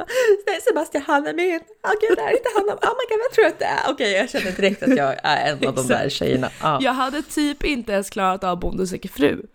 nej 0.46 0.60
Sebastian 0.68 1.04
han 1.06 1.26
är 1.26 1.34
min, 1.34 1.60
okej 1.82 2.10
det 2.16 2.22
är 2.22 2.30
inte 2.30 2.48
han, 2.54 2.64
oh 2.64 2.68
my 2.72 3.06
god 3.08 3.18
vad 3.24 3.32
tror 3.32 3.44
jag 3.44 3.52
att 3.52 3.58
det 3.58 3.64
är? 3.64 3.92
Okej 3.92 4.12
jag 4.12 4.30
känner 4.30 4.52
direkt 4.52 4.82
att 4.82 4.96
jag 4.96 5.16
är 5.22 5.52
en 5.52 5.68
av 5.68 5.74
de 5.74 5.86
där 5.86 6.08
tjejerna. 6.08 6.50
Ja. 6.62 6.78
jag 6.82 6.92
hade 6.92 7.22
typ 7.22 7.64
inte 7.64 7.92
ens 7.92 8.10
klarat 8.10 8.44
av 8.44 8.60
Bonde 8.60 8.86
söker 8.86 9.08
fru. 9.08 9.42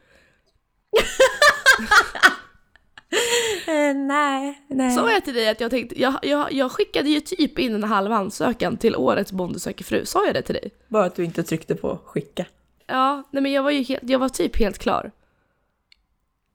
Eh, 3.67 3.95
nej, 3.95 4.65
nej. 4.67 4.95
Sa 4.95 5.11
jag 5.11 5.25
till 5.25 5.33
dig 5.33 5.49
att 5.49 5.61
jag 5.61 5.71
tänkte, 5.71 6.01
jag, 6.01 6.13
jag, 6.21 6.51
jag 6.53 6.71
skickade 6.71 7.09
ju 7.09 7.19
typ 7.19 7.59
in 7.59 7.75
en 7.75 7.83
halv 7.83 8.11
ansökan 8.11 8.77
till 8.77 8.95
årets 8.95 9.31
Bonde 9.31 9.59
söker 9.59 9.83
fru, 9.83 10.05
sa 10.05 10.25
jag 10.25 10.33
det 10.33 10.41
till 10.41 10.55
dig? 10.55 10.71
Bara 10.87 11.05
att 11.05 11.15
du 11.15 11.23
inte 11.23 11.43
tryckte 11.43 11.75
på 11.75 11.99
skicka. 12.05 12.45
Ja, 12.89 13.23
nej 13.31 13.43
men 13.43 13.51
jag 13.51 13.63
var 13.63 13.71
ju 13.71 13.81
helt, 13.81 14.03
jag 14.09 14.19
var 14.19 14.29
typ 14.29 14.59
helt 14.59 14.77
klar. 14.77 15.11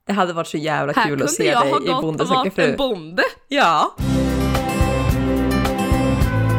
Det 0.07 0.13
hade 0.13 0.33
varit 0.33 0.47
så 0.47 0.57
jävla 0.57 0.93
Här 0.93 1.03
kul 1.03 1.11
kunde 1.11 1.25
att 1.25 1.31
se 1.31 1.47
jag 1.47 1.63
dig 1.63 1.73
ha 1.73 1.99
i 1.99 2.03
Bonde 2.03 2.27
söker 2.27 2.35
varit 2.35 2.59
en 2.59 2.65
fru. 2.71 2.77
bonde, 2.77 3.23
Ja, 3.49 3.95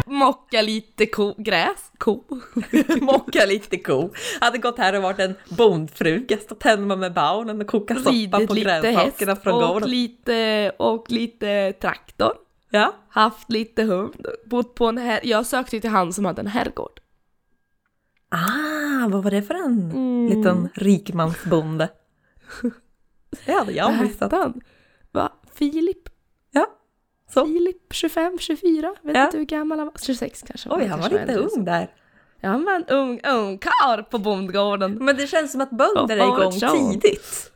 mocka 0.05 0.61
lite 0.61 1.05
ko, 1.05 1.35
gräs, 1.37 1.91
ko. 1.97 2.23
mocka 3.01 3.45
lite 3.45 3.77
ko. 3.77 4.09
Hade 4.41 4.57
gått 4.57 4.77
här 4.77 4.95
och 4.95 5.03
varit 5.03 5.19
en 5.19 5.35
bondfru, 5.49 6.19
gastat 6.19 6.63
hemma 6.63 6.95
med 6.95 7.13
barnen 7.13 7.61
och 7.61 7.67
kokat 7.67 7.97
soppa 7.97 8.09
Ridit 8.11 8.47
på 8.47 8.53
grönsakerna 8.53 9.35
från 9.35 9.53
och 9.53 9.67
gården. 9.67 9.89
lite, 9.89 10.71
och 10.77 11.11
lite 11.11 11.73
traktor. 11.73 12.33
Ja. 12.69 12.93
Haft 13.09 13.51
lite 13.51 13.83
hund, 13.83 14.25
bott 14.45 14.75
på 14.75 14.85
en 14.85 14.97
här, 14.97 15.19
jag 15.23 15.45
sökte 15.45 15.79
till 15.79 15.89
han 15.89 16.13
som 16.13 16.25
hade 16.25 16.41
en 16.41 16.47
herrgård. 16.47 16.99
Ah, 18.35 19.07
vad 19.09 19.23
var 19.23 19.31
det 19.31 19.41
för 19.41 19.53
en 19.53 20.27
liten 20.29 20.69
rikmansbonde? 20.73 21.89
Det 23.45 23.51
hade 23.51 23.71
jag 23.71 24.01
missat. 24.01 24.31
han? 24.31 24.61
Va? 25.11 25.31
Filip? 25.53 26.09
Ja, 26.51 26.67
så. 27.33 27.45
Filip 27.45 27.93
25, 27.93 28.37
24? 28.39 28.93
Vet 29.01 29.15
Ja. 29.15 29.25
inte 29.25 29.37
hur 29.37 29.45
gammal 29.45 29.77
han 29.79 29.87
var. 29.87 29.93
26 30.01 30.43
kanske. 30.47 30.69
Oj, 30.69 30.85
han 30.85 30.99
var 31.01 31.09
lite 31.09 31.35
ung 31.35 31.65
där. 31.65 31.95
Ja, 32.39 32.49
han 32.49 32.65
var 32.65 32.73
en 32.73 32.85
ung, 32.85 33.21
ung 33.27 33.57
karl 33.57 34.03
på 34.03 34.17
bondgården. 34.17 34.93
Men 35.05 35.17
det 35.17 35.27
känns 35.27 35.51
som 35.51 35.61
att 35.61 35.69
bönder 35.69 36.17
är 36.17 36.23
igång 36.27 36.51
tidigt. 36.91 37.51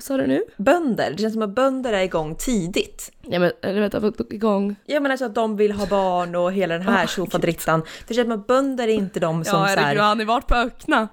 Vad 0.00 0.04
sa 0.04 0.16
du 0.16 0.26
nu? 0.26 0.44
Bönder, 0.56 1.10
det 1.10 1.18
känns 1.22 1.32
som 1.32 1.42
att 1.42 1.54
bönder 1.54 1.92
är 1.92 2.02
igång 2.02 2.34
tidigt. 2.34 3.12
Ja 3.22 3.38
men, 3.38 3.52
eller 3.62 3.80
vänta, 3.80 4.12
igång? 4.30 4.76
Jag 4.84 5.02
menar 5.02 5.16
så 5.16 5.24
att 5.24 5.34
de 5.34 5.56
vill 5.56 5.72
ha 5.72 5.86
barn 5.86 6.34
och 6.34 6.52
hela 6.52 6.74
den 6.74 6.82
här 6.82 7.06
tjofaderittan. 7.06 7.82
Det 8.08 8.14
känns 8.14 8.26
som 8.26 8.40
att 8.40 8.46
bönder 8.46 8.88
är 8.88 8.92
inte 8.92 9.20
de 9.20 9.44
som 9.44 9.60
Ja 9.60 9.68
så 9.68 9.80
här, 9.80 9.96
har 9.96 10.24
varit 10.24 10.46
på 10.46 10.54
öppna. 10.54 11.08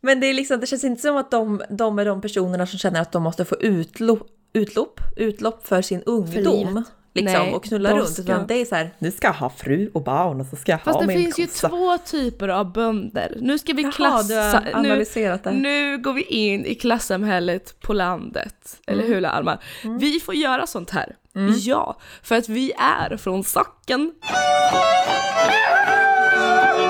Men 0.00 0.20
det 0.20 0.26
är 0.26 0.34
liksom, 0.34 0.60
det 0.60 0.66
känns 0.66 0.84
inte 0.84 1.02
som 1.02 1.16
att 1.16 1.30
de, 1.30 1.62
de 1.70 1.98
är 1.98 2.04
de 2.04 2.20
personerna 2.20 2.66
som 2.66 2.78
känner 2.78 3.00
att 3.00 3.12
de 3.12 3.22
måste 3.22 3.44
få 3.44 3.56
utlopp, 3.60 4.28
utlopp, 4.52 5.00
utlopp 5.16 5.66
för 5.66 5.82
sin 5.82 6.02
ungdom. 6.02 6.74
livet. 6.74 6.84
Liksom, 7.14 7.42
Nej, 7.42 7.52
och 7.54 7.64
knulla 7.64 7.96
runt. 7.96 8.08
ska- 8.08 8.22
Utan 8.22 8.46
det 8.46 8.54
är 8.54 8.64
så 8.64 8.74
här, 8.74 8.90
nu 8.98 9.10
ska 9.10 9.26
jag 9.26 9.34
ha 9.34 9.50
fru 9.50 9.90
och 9.94 10.02
barn 10.04 10.40
och 10.40 10.46
så 10.46 10.56
ska 10.56 10.72
jag 10.72 10.82
Fast 10.82 10.94
ha 10.94 11.00
det 11.00 11.06
min 11.06 11.18
finns 11.18 11.38
ju 11.38 11.46
kossa. 11.46 11.68
två 11.68 11.98
typer 11.98 12.48
av 12.48 12.72
bönder. 12.72 13.36
Nu 13.40 13.58
ska 13.58 13.72
vi 13.72 13.82
Jaha, 13.82 13.92
klassa... 13.92 14.60
nu, 14.82 15.04
det. 15.44 15.50
nu 15.52 15.98
går 15.98 16.12
vi 16.12 16.22
in 16.22 16.66
i 16.66 16.74
klassamhället 16.74 17.80
på 17.80 17.92
landet. 17.92 18.80
Eller 18.86 19.02
Mm. 19.04 19.14
hur 19.14 19.24
Alma? 19.24 19.58
Vi 20.00 20.20
får 20.20 20.34
göra 20.34 20.66
sånt 20.66 20.90
här. 20.90 21.16
Ja, 21.58 21.98
för 22.22 22.34
att 22.36 22.48
vi 22.48 22.72
är 22.78 23.16
från 23.16 23.44
Socken. 23.44 24.12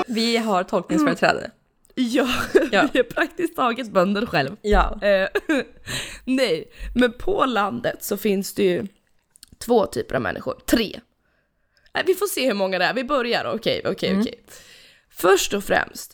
Vi 0.07 0.37
har 0.37 0.63
tolkningsföreträde. 0.63 1.51
Ja, 1.95 2.27
Ja. 2.71 2.87
vi 2.93 2.99
är 2.99 3.03
praktiskt 3.03 3.55
taget 3.55 3.91
bönder 3.91 4.25
själv. 4.25 4.55
Ja. 4.61 4.99
Eh, 5.01 5.27
Nej, 6.25 6.71
men 6.95 7.11
på 7.13 7.45
landet 7.45 8.03
så 8.03 8.17
finns 8.17 8.53
det 8.53 8.63
ju 8.63 8.87
två 9.65 9.85
typer 9.85 10.15
av 10.15 10.21
människor. 10.21 10.59
Tre. 10.65 10.99
Nej, 11.93 12.03
vi 12.07 12.13
får 12.13 12.25
se 12.25 12.47
hur 12.47 12.53
många 12.53 12.79
det 12.79 12.85
är. 12.85 12.93
Vi 12.93 13.03
börjar, 13.03 13.45
okej, 13.55 13.81
okej, 13.85 14.19
okej. 14.19 14.43
Först 15.09 15.53
och 15.53 15.63
främst 15.63 16.13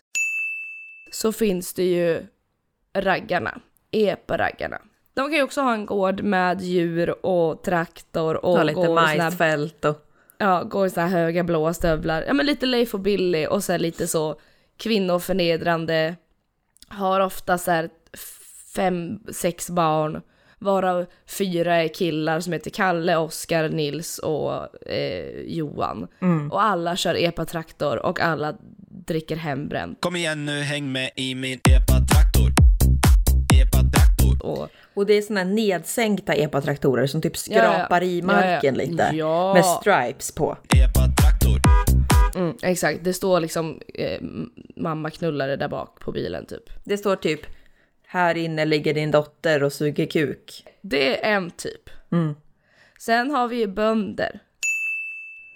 så 1.12 1.32
finns 1.32 1.74
det 1.74 1.84
ju 1.84 2.26
raggarna, 2.94 3.62
epa-raggarna. 3.92 4.82
De 5.14 5.30
kan 5.30 5.34
ju 5.34 5.44
också 5.44 5.62
ha 5.62 5.74
en 5.74 5.86
gård 5.86 6.22
med 6.22 6.62
djur 6.62 7.26
och 7.26 7.64
traktor 7.64 8.46
och 8.46 8.56
Ta 8.56 8.64
lite 8.64 8.90
majsfält 8.90 9.86
och... 9.86 10.06
ja, 10.38 10.64
gå 10.64 10.86
i 10.86 10.90
såna 10.90 11.08
här 11.08 11.20
höga 11.20 11.44
blåa 11.44 11.74
stövlar. 11.74 12.24
Ja 12.28 12.34
men 12.34 12.46
lite 12.46 12.66
Leif 12.66 12.94
och 12.94 13.00
Billy 13.00 13.48
och 13.48 13.64
så 13.64 13.78
lite 13.78 14.08
så 14.08 14.40
kvinnoförnedrande. 14.78 16.16
Har 16.88 17.20
ofta 17.20 17.58
så 17.58 17.72
här 17.72 17.90
fem, 18.76 19.20
sex 19.32 19.70
barn. 19.70 20.22
Varav 20.60 21.06
fyra 21.28 21.76
är 21.76 21.88
killar 21.88 22.40
som 22.40 22.54
heter 22.54 22.70
Kalle, 22.72 23.18
Oskar, 23.18 23.70
Nils 23.70 24.18
och 24.18 24.88
eh, 24.92 25.40
Johan. 25.46 26.08
Och 26.52 26.64
alla 26.64 26.96
kör 26.96 27.16
epa-traktor 27.16 28.06
och 28.06 28.20
alla 28.20 28.56
dricker 29.08 29.36
hembränt. 29.36 29.98
Kom 30.02 30.16
igen 30.16 30.46
nu, 30.46 30.62
häng 30.62 30.92
med 30.92 31.12
i 31.16 31.36
min 31.36 31.60
epa-traktor. 31.70 32.52
Epa-traktor. 33.62 34.46
Och, 34.46 34.70
Och 34.94 35.06
det 35.06 35.14
är 35.14 35.22
såna 35.22 35.40
här 35.40 35.48
nedsänkta 35.48 36.34
epatraktorer 36.34 37.08
som 37.08 37.22
typ 37.22 37.38
skrapar 37.38 38.04
i 38.04 38.22
marken 38.22 38.76
Ja, 38.76 38.82
ja. 38.82 38.88
lite. 38.88 39.12
Ja. 39.14 39.54
Med 39.54 39.66
stripes 39.66 40.32
på. 40.32 40.58
Epa-traktor. 40.76 41.60
mm, 42.36 42.56
exakt, 42.62 43.04
det 43.04 43.14
står 43.14 43.40
liksom 43.40 43.80
eh, 43.94 44.22
mamma 44.76 45.10
knullare 45.10 45.56
där 45.56 45.68
bak 45.68 46.00
på 46.00 46.12
bilen 46.12 46.46
typ. 46.46 46.64
Det 46.84 46.98
står 46.98 47.16
typ 47.16 47.42
här 48.12 48.38
inne 48.38 48.66
ligger 48.66 48.94
din 48.94 49.12
dotter 49.12 49.64
och 49.64 49.74
suger 49.74 50.06
kuk. 50.06 50.66
Det 50.82 51.26
är 51.26 51.36
en 51.36 51.52
typ. 51.52 51.90
Sen 53.00 53.32
har 53.32 53.48
vi 53.48 53.58
ju 53.58 53.68
bönder. 53.68 54.40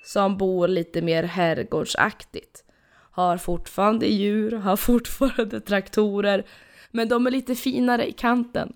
Som 0.05 0.37
bor 0.37 0.67
lite 0.67 1.01
mer 1.01 1.23
herrgårdsaktigt. 1.23 2.63
Har 3.11 3.37
fortfarande 3.37 4.05
djur, 4.07 4.51
har 4.51 4.75
fortfarande 4.75 5.61
traktorer. 5.61 6.45
Men 6.91 7.09
de 7.09 7.27
är 7.27 7.31
lite 7.31 7.55
finare 7.55 8.07
i 8.09 8.11
kanten. 8.11 8.73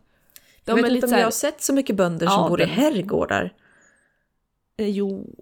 De 0.65 0.71
Jag 0.71 0.75
vet 0.75 0.85
är 0.91 0.95
inte 0.95 1.05
om 1.05 1.09
så 1.09 1.13
jag 1.13 1.17
här, 1.17 1.23
har 1.23 1.31
sett 1.31 1.61
så 1.61 1.73
mycket 1.73 1.95
bönder 1.95 2.27
som 2.27 2.41
Ja, 2.43 2.49
bor 2.49 2.61
i 2.61 2.65
herrgårdar. 2.65 3.53
eh, 4.77 4.87
Jo, 4.89 5.35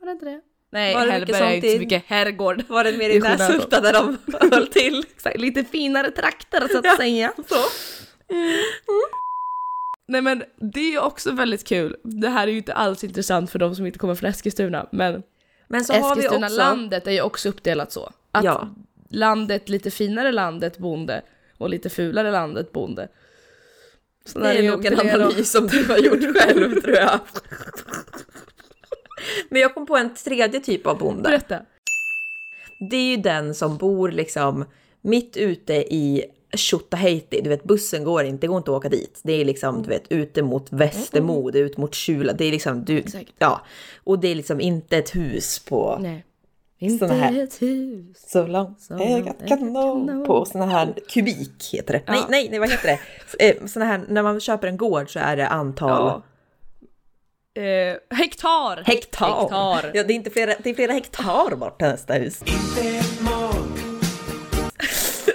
har 0.00 0.10
inte 0.10 0.24
det? 0.24 0.40
Nej, 0.72 0.94
Var 0.94 1.06
det 1.06 1.12
Hellberg 1.12 1.42
är 1.42 1.54
inte 1.54 1.70
så 1.72 1.78
mycket 1.78 2.02
herrgård. 2.06 2.62
Var 2.68 2.84
det 2.84 2.92
mer 2.96 3.10
i 3.10 3.18
Näshulta 3.20 3.80
där 3.80 3.92
de 3.92 4.18
höll 4.50 4.66
till? 4.66 5.04
Exakt, 5.16 5.40
Lite 5.40 5.64
finare 5.64 6.10
trakter 6.10 6.68
så 6.68 6.78
att 6.78 6.84
Ja. 6.84 6.96
säga. 6.96 7.32
Så. 7.48 7.56
Nej 10.08 10.20
men 10.22 10.44
det 10.56 10.94
är 10.94 11.00
också 11.02 11.30
väldigt 11.32 11.64
kul. 11.66 11.96
Det 12.02 12.28
här 12.28 12.46
är 12.48 12.52
ju 12.52 12.58
inte 12.58 12.74
alls 12.74 13.04
intressant 13.04 13.50
för 13.50 13.58
de 13.58 13.74
som 13.76 13.86
inte 13.86 13.98
kommer 13.98 14.14
från 14.14 14.30
Eskilstuna, 14.30 14.86
men 14.92 15.22
Men 15.68 15.84
så 15.84 15.92
Eskilstuna 15.92 16.46
också... 16.46 16.58
landet 16.58 17.06
är 17.06 17.10
ju 17.12 17.20
också 17.20 17.48
uppdelat 17.48 17.92
så. 17.92 18.12
Att 18.32 18.44
Ja. 18.44 18.68
landet, 19.10 19.68
lite 19.68 19.90
finare 19.90 20.32
landet 20.32 20.78
bonde 20.78 21.22
och 21.58 21.70
lite 21.70 21.90
fulare 21.90 22.30
landet 22.30 22.72
bonde. 22.72 23.08
Så 24.24 24.38
Det 24.38 24.48
är 24.52 24.62
nog 24.70 24.86
en 24.86 25.00
analys 25.00 25.50
som 25.52 25.66
du 25.66 25.84
har 25.84 25.98
gjort 25.98 26.36
själv 26.36 26.80
tror 26.80 26.96
jag. 26.96 27.20
Men 29.48 29.62
jag 29.62 29.74
kom 29.74 29.86
på 29.86 29.96
en 29.96 30.14
tredje 30.14 30.60
typ 30.60 30.86
av 30.86 30.98
bonde. 30.98 31.22
Berätta. 31.22 31.58
Det 32.90 32.96
är 32.96 33.10
ju 33.10 33.16
den 33.16 33.54
som 33.54 33.76
bor 33.76 34.10
liksom 34.10 34.64
mitt 35.02 35.36
ute 35.36 35.74
i 35.74 36.24
Tjotahejti. 36.56 37.40
Du 37.40 37.48
vet 37.50 37.64
bussen 37.64 38.04
går 38.04 38.24
inte, 38.24 38.40
det 38.40 38.46
går 38.46 38.56
inte 38.58 38.70
att 38.70 38.76
åka 38.76 38.88
dit. 38.88 39.20
Det 39.24 39.32
är 39.32 39.44
liksom 39.44 39.82
du 39.82 39.88
vet 39.88 40.12
ute 40.12 40.42
mot 40.42 40.72
Västermo, 40.72 41.50
det 41.50 41.58
är 41.58 41.62
ut 41.64 41.76
mot 41.76 41.94
Kjula. 41.94 42.32
Det 42.32 42.44
är 42.44 42.50
liksom 42.52 42.84
du, 42.84 42.98
Exakt. 42.98 43.32
ja. 43.38 43.60
Och 44.04 44.18
det 44.18 44.28
är 44.28 44.34
liksom 44.34 44.60
inte 44.60 44.96
ett 44.96 45.16
hus 45.16 45.58
på 45.68 45.98
Nej. 46.00 46.24
Inte 46.78 47.06
här- 47.06 47.42
ett 47.42 47.62
hus. 47.62 48.16
så 48.30 48.46
långt 48.46 48.80
Så 48.80 48.94
ögat 48.94 49.36
kan 49.48 49.72
nå 49.72 50.24
på 50.26 50.44
såna 50.44 50.66
här 50.66 50.94
kubik 51.08 51.70
heter 51.72 51.92
det. 51.94 52.02
Nej, 52.08 52.18
Ja. 52.20 52.26
nej, 52.30 52.48
nej, 52.50 52.58
vad 52.58 52.70
heter 52.70 52.98
det? 53.38 53.48
Eh, 53.48 53.66
Såna 53.66 53.84
här, 53.84 54.00
när 54.08 54.22
man 54.22 54.40
köper 54.40 54.68
en 54.68 54.76
gård 54.76 55.12
så 55.12 55.18
är 55.18 55.36
det 55.36 55.48
antal 55.48 55.90
Ja. 55.90 56.22
Eh, 57.56 57.96
hektar! 58.16 58.82
hektar. 58.86 59.40
Hektar. 59.40 59.90
Ja, 59.94 60.04
det 60.04 60.12
är 60.12 60.14
inte 60.14 60.30
flera, 60.30 60.54
det 60.62 60.70
är 60.70 60.74
flera 60.74 60.92
hektar 60.92 61.56
bort 61.56 61.78
till 61.78 61.88
nästa 61.88 62.14
hus. 62.14 62.42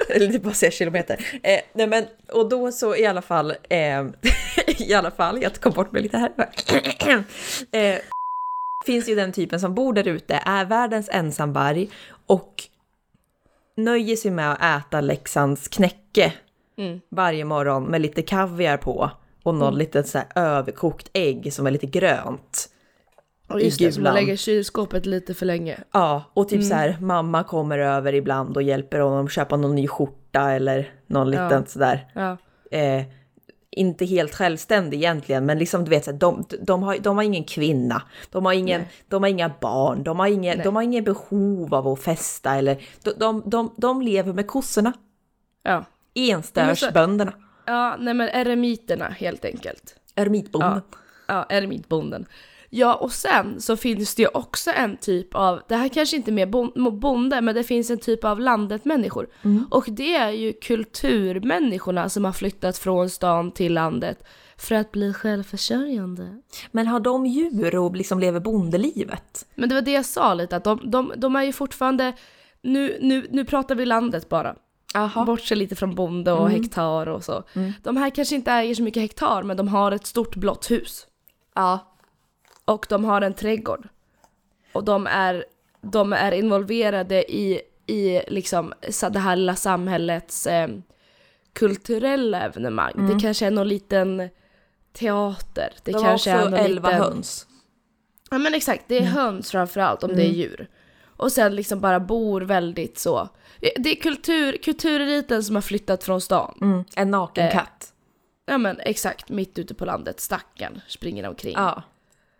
Eller 0.09 0.27
det 0.27 0.35
är 0.35 0.39
bara 0.39 0.53
säga 0.53 0.71
kilometer. 0.71 1.39
Eh, 1.43 1.59
nej 1.73 1.87
men, 1.87 2.05
och 2.31 2.49
då 2.49 2.71
så 2.71 2.95
i 2.95 3.05
alla 3.05 3.21
fall, 3.21 3.51
eh, 3.69 4.05
i 4.77 4.93
alla 4.93 5.11
fall, 5.11 5.41
jag 5.41 5.55
kom 5.55 5.71
bort 5.71 5.91
mig 5.91 6.01
lite 6.01 6.17
här. 6.17 6.31
eh, 7.71 8.01
finns 8.85 9.09
ju 9.09 9.15
den 9.15 9.31
typen 9.31 9.59
som 9.59 9.75
bor 9.75 9.93
där 9.93 10.07
ute, 10.07 10.41
är 10.45 10.65
världens 10.65 11.09
ensamvarg 11.09 11.89
och 12.25 12.63
nöjer 13.77 14.15
sig 14.15 14.31
med 14.31 14.51
att 14.53 14.85
äta 14.87 15.01
Leksands 15.01 15.67
knäcke 15.67 16.33
Mm. 16.77 17.01
varje 17.09 17.45
morgon 17.45 17.83
med 17.83 18.01
lite 18.01 18.21
kaviar 18.21 18.77
på 18.77 19.11
och 19.43 19.55
någon 19.55 19.75
litet 19.75 20.07
så 20.07 20.19
överkokt 20.35 21.09
ägg 21.13 21.53
som 21.53 21.67
är 21.67 21.71
lite 21.71 21.85
grönt. 21.87 22.69
Och 23.49 23.61
just 23.61 23.79
det, 23.79 23.91
som 23.91 24.03
man 24.03 24.13
lägger 24.13 24.33
i 24.33 24.37
kylskåpet 24.37 25.05
lite 25.05 25.33
för 25.33 25.45
länge. 25.45 25.77
Ja, 25.91 26.23
och 26.33 26.49
typ 26.49 26.57
Mm. 26.57 26.69
så 26.69 26.75
här, 26.75 26.97
mamma 27.01 27.43
kommer 27.43 27.77
över 27.79 28.13
ibland 28.15 28.55
och 28.57 28.63
hjälper 28.63 28.99
honom 28.99 29.27
köpa 29.29 29.57
någon 29.57 29.75
ny 29.75 29.87
skjorta 29.87 30.51
eller 30.51 30.91
någon 31.07 31.29
liten 31.31 31.49
Ja. 31.51 31.65
sådär. 31.65 32.11
Ja. 32.15 32.37
Eh, 32.77 33.03
inte 33.71 34.05
helt 34.05 34.35
självständig 34.35 34.97
egentligen, 34.97 35.45
men 35.45 35.59
liksom 35.59 35.83
du 35.83 35.89
vet, 35.89 36.05
så 36.05 36.11
här, 36.11 36.17
de, 36.17 36.45
de, 36.61 36.83
har, 36.83 36.97
de 36.97 37.15
har 37.17 37.23
ingen 37.23 37.43
kvinna, 37.43 38.01
de 38.31 38.45
har, 38.45 38.53
ingen, 38.53 38.81
de 39.07 39.23
har 39.23 39.29
inga 39.29 39.51
barn, 39.61 40.03
de 40.03 40.19
har 40.19 40.27
ingen, 40.27 40.55
Nej. 40.57 40.63
de 40.63 40.75
har 40.75 40.83
ingen 40.83 41.03
behov 41.03 41.73
av 41.73 41.87
att 41.87 41.99
festa 42.01 42.55
eller 42.55 42.77
de, 43.03 43.11
de, 43.17 43.43
de, 43.45 43.73
de 43.77 44.01
lever 44.01 44.33
med 44.33 44.47
kossorna, 44.47 44.93
Ja. 45.63 45.85
enstörsbönderna, 46.15 47.33
ja, 47.71 47.95
nej 47.99 48.13
men 48.13 48.29
eremiterna 48.29 49.05
helt 49.05 49.45
enkelt. 49.45 49.95
ermitbonden. 50.15 50.81
Ja, 50.91 50.97
ja 51.27 51.45
eremitbonden. 51.49 52.25
Ja, 52.73 52.95
och 52.95 53.11
sen 53.11 53.61
så 53.61 53.77
finns 53.77 54.15
det 54.15 54.21
ju 54.21 54.27
också 54.33 54.71
en 54.71 54.97
typ 54.97 55.35
av, 55.35 55.61
det 55.67 55.75
här 55.75 55.89
kanske 55.89 56.15
inte 56.15 56.31
är 56.31 56.33
mer 56.33 56.45
bon- 56.45 56.99
bonde, 56.99 57.41
men 57.41 57.55
det 57.55 57.63
finns 57.63 57.89
en 57.89 57.97
typ 57.97 58.23
av 58.23 58.39
landet-människor. 58.39 59.27
Och 59.69 59.85
det 59.87 60.15
är 60.15 60.29
ju 60.29 60.53
kulturmänniskorna 60.53 62.09
som 62.09 62.25
har 62.25 62.31
flyttat 62.31 62.77
från 62.77 63.09
stan 63.09 63.51
till 63.51 63.73
landet 63.73 64.23
för 64.57 64.75
att 64.75 64.91
bli 64.91 65.13
självförsörjande. 65.13 66.41
Men 66.71 66.87
har 66.87 66.99
de 66.99 67.25
djur 67.25 67.75
och 67.75 67.95
liksom 67.95 68.19
lever 68.19 68.39
bondelivet? 68.39 69.45
Men 69.55 69.69
det 69.69 69.75
var 69.75 69.81
det 69.81 69.91
jag 69.91 70.05
sa 70.05 70.33
lite, 70.33 70.55
att 70.55 70.63
de, 70.63 70.79
de, 70.91 71.13
de 71.17 71.35
är 71.35 71.43
ju 71.43 71.53
fortfarande, 71.53 72.13
nu, 72.61 72.97
nu, 73.01 73.27
nu 73.31 73.45
pratar 73.45 73.75
vi 73.75 73.85
landet 73.85 74.29
bara. 74.29 74.55
Aha. 74.95 75.25
Bortse 75.25 75.55
lite 75.55 75.75
från 75.75 75.95
bonde 75.95 76.31
och 76.31 76.49
hektar 76.49 77.07
och 77.07 77.23
så. 77.23 77.43
De 77.83 77.97
här 77.97 78.09
kanske 78.09 78.35
inte 78.35 78.51
äger 78.51 78.75
så 78.75 78.83
mycket 78.83 79.01
hektar, 79.01 79.43
men 79.43 79.57
de 79.57 79.67
har 79.67 79.91
ett 79.91 80.05
stort 80.05 80.35
blått 80.35 80.71
hus. 80.71 81.07
Ja. 81.55 81.79
Och 82.65 82.85
de 82.89 83.05
har 83.05 83.21
en 83.21 83.33
trädgård. 83.33 83.87
Och 84.73 84.83
de 84.83 85.07
är, 85.07 85.45
de 85.81 86.13
är 86.13 86.31
involverade 86.31 87.31
i, 87.33 87.61
i 87.87 88.21
liksom 88.27 88.73
så 88.89 89.09
det 89.09 89.19
här 89.19 89.35
lilla 89.35 89.55
samhällets 89.55 90.47
eh, 90.47 90.69
kulturella 91.53 92.41
evenemang. 92.41 93.07
Det 93.07 93.19
kanske 93.19 93.47
är 93.47 93.51
någon 93.51 93.67
liten 93.67 94.29
teater. 94.93 95.73
Det 95.83 95.91
De 95.91 95.97
har 95.97 96.03
kanske 96.03 96.31
är 96.31 96.37
också 96.37 96.49
någon 96.49 96.59
elva 96.59 96.89
liten... 96.89 97.03
höns. 97.03 97.47
Ja 98.29 98.37
men 98.37 98.53
exakt, 98.53 98.83
det 98.87 98.97
är 98.97 99.01
höns 99.05 99.51
framförallt 99.51 100.03
om 100.03 100.15
det 100.15 100.23
är 100.23 100.31
djur. 100.31 100.69
Och 101.03 101.31
sen 101.31 101.55
liksom 101.55 101.79
bara 101.79 101.99
bor 101.99 102.41
väldigt 102.41 102.99
så. 102.99 103.29
Det 103.61 103.89
är 103.91 103.95
kultur, 104.01 104.57
kultureliten 104.57 105.43
som 105.43 105.55
har 105.55 105.61
flyttat 105.61 106.03
från 106.03 106.21
stan. 106.21 106.57
Mm. 106.61 106.83
En 106.95 107.11
naken 107.11 107.45
Eh, 107.45 107.51
katt. 107.53 107.93
Ja 108.45 108.57
men 108.57 108.79
exakt, 108.79 109.29
mitt 109.29 109.59
ute 109.59 109.73
på 109.73 109.85
landet. 109.85 110.19
Stackarn 110.19 110.81
springer 110.87 111.27
omkring. 111.29 111.53
Ja. 111.53 111.83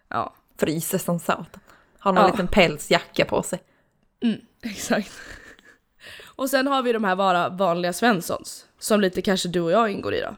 ja. 0.10 0.34
Fryser 0.58 0.98
som 0.98 1.20
satan. 1.20 1.62
Har 2.00 2.14
någon 2.14 2.24
Ja. 2.24 2.32
liten 2.32 2.48
pälsjacka 2.48 3.26
på 3.26 3.44
sig. 3.44 3.60
Exakt. 4.64 5.12
Och 6.36 6.50
sen 6.50 6.68
har 6.68 6.82
vi 6.82 6.92
de 6.94 7.04
här 7.04 7.16
vara 7.16 7.50
vanliga 7.50 7.94
Svenssons, 7.94 8.66
som 8.80 9.02
lite 9.02 9.22
kanske 9.22 9.50
du 9.50 9.62
och 9.62 9.72
jag 9.72 9.92
ingår 9.92 10.14
i 10.14 10.22
då. 10.22 10.36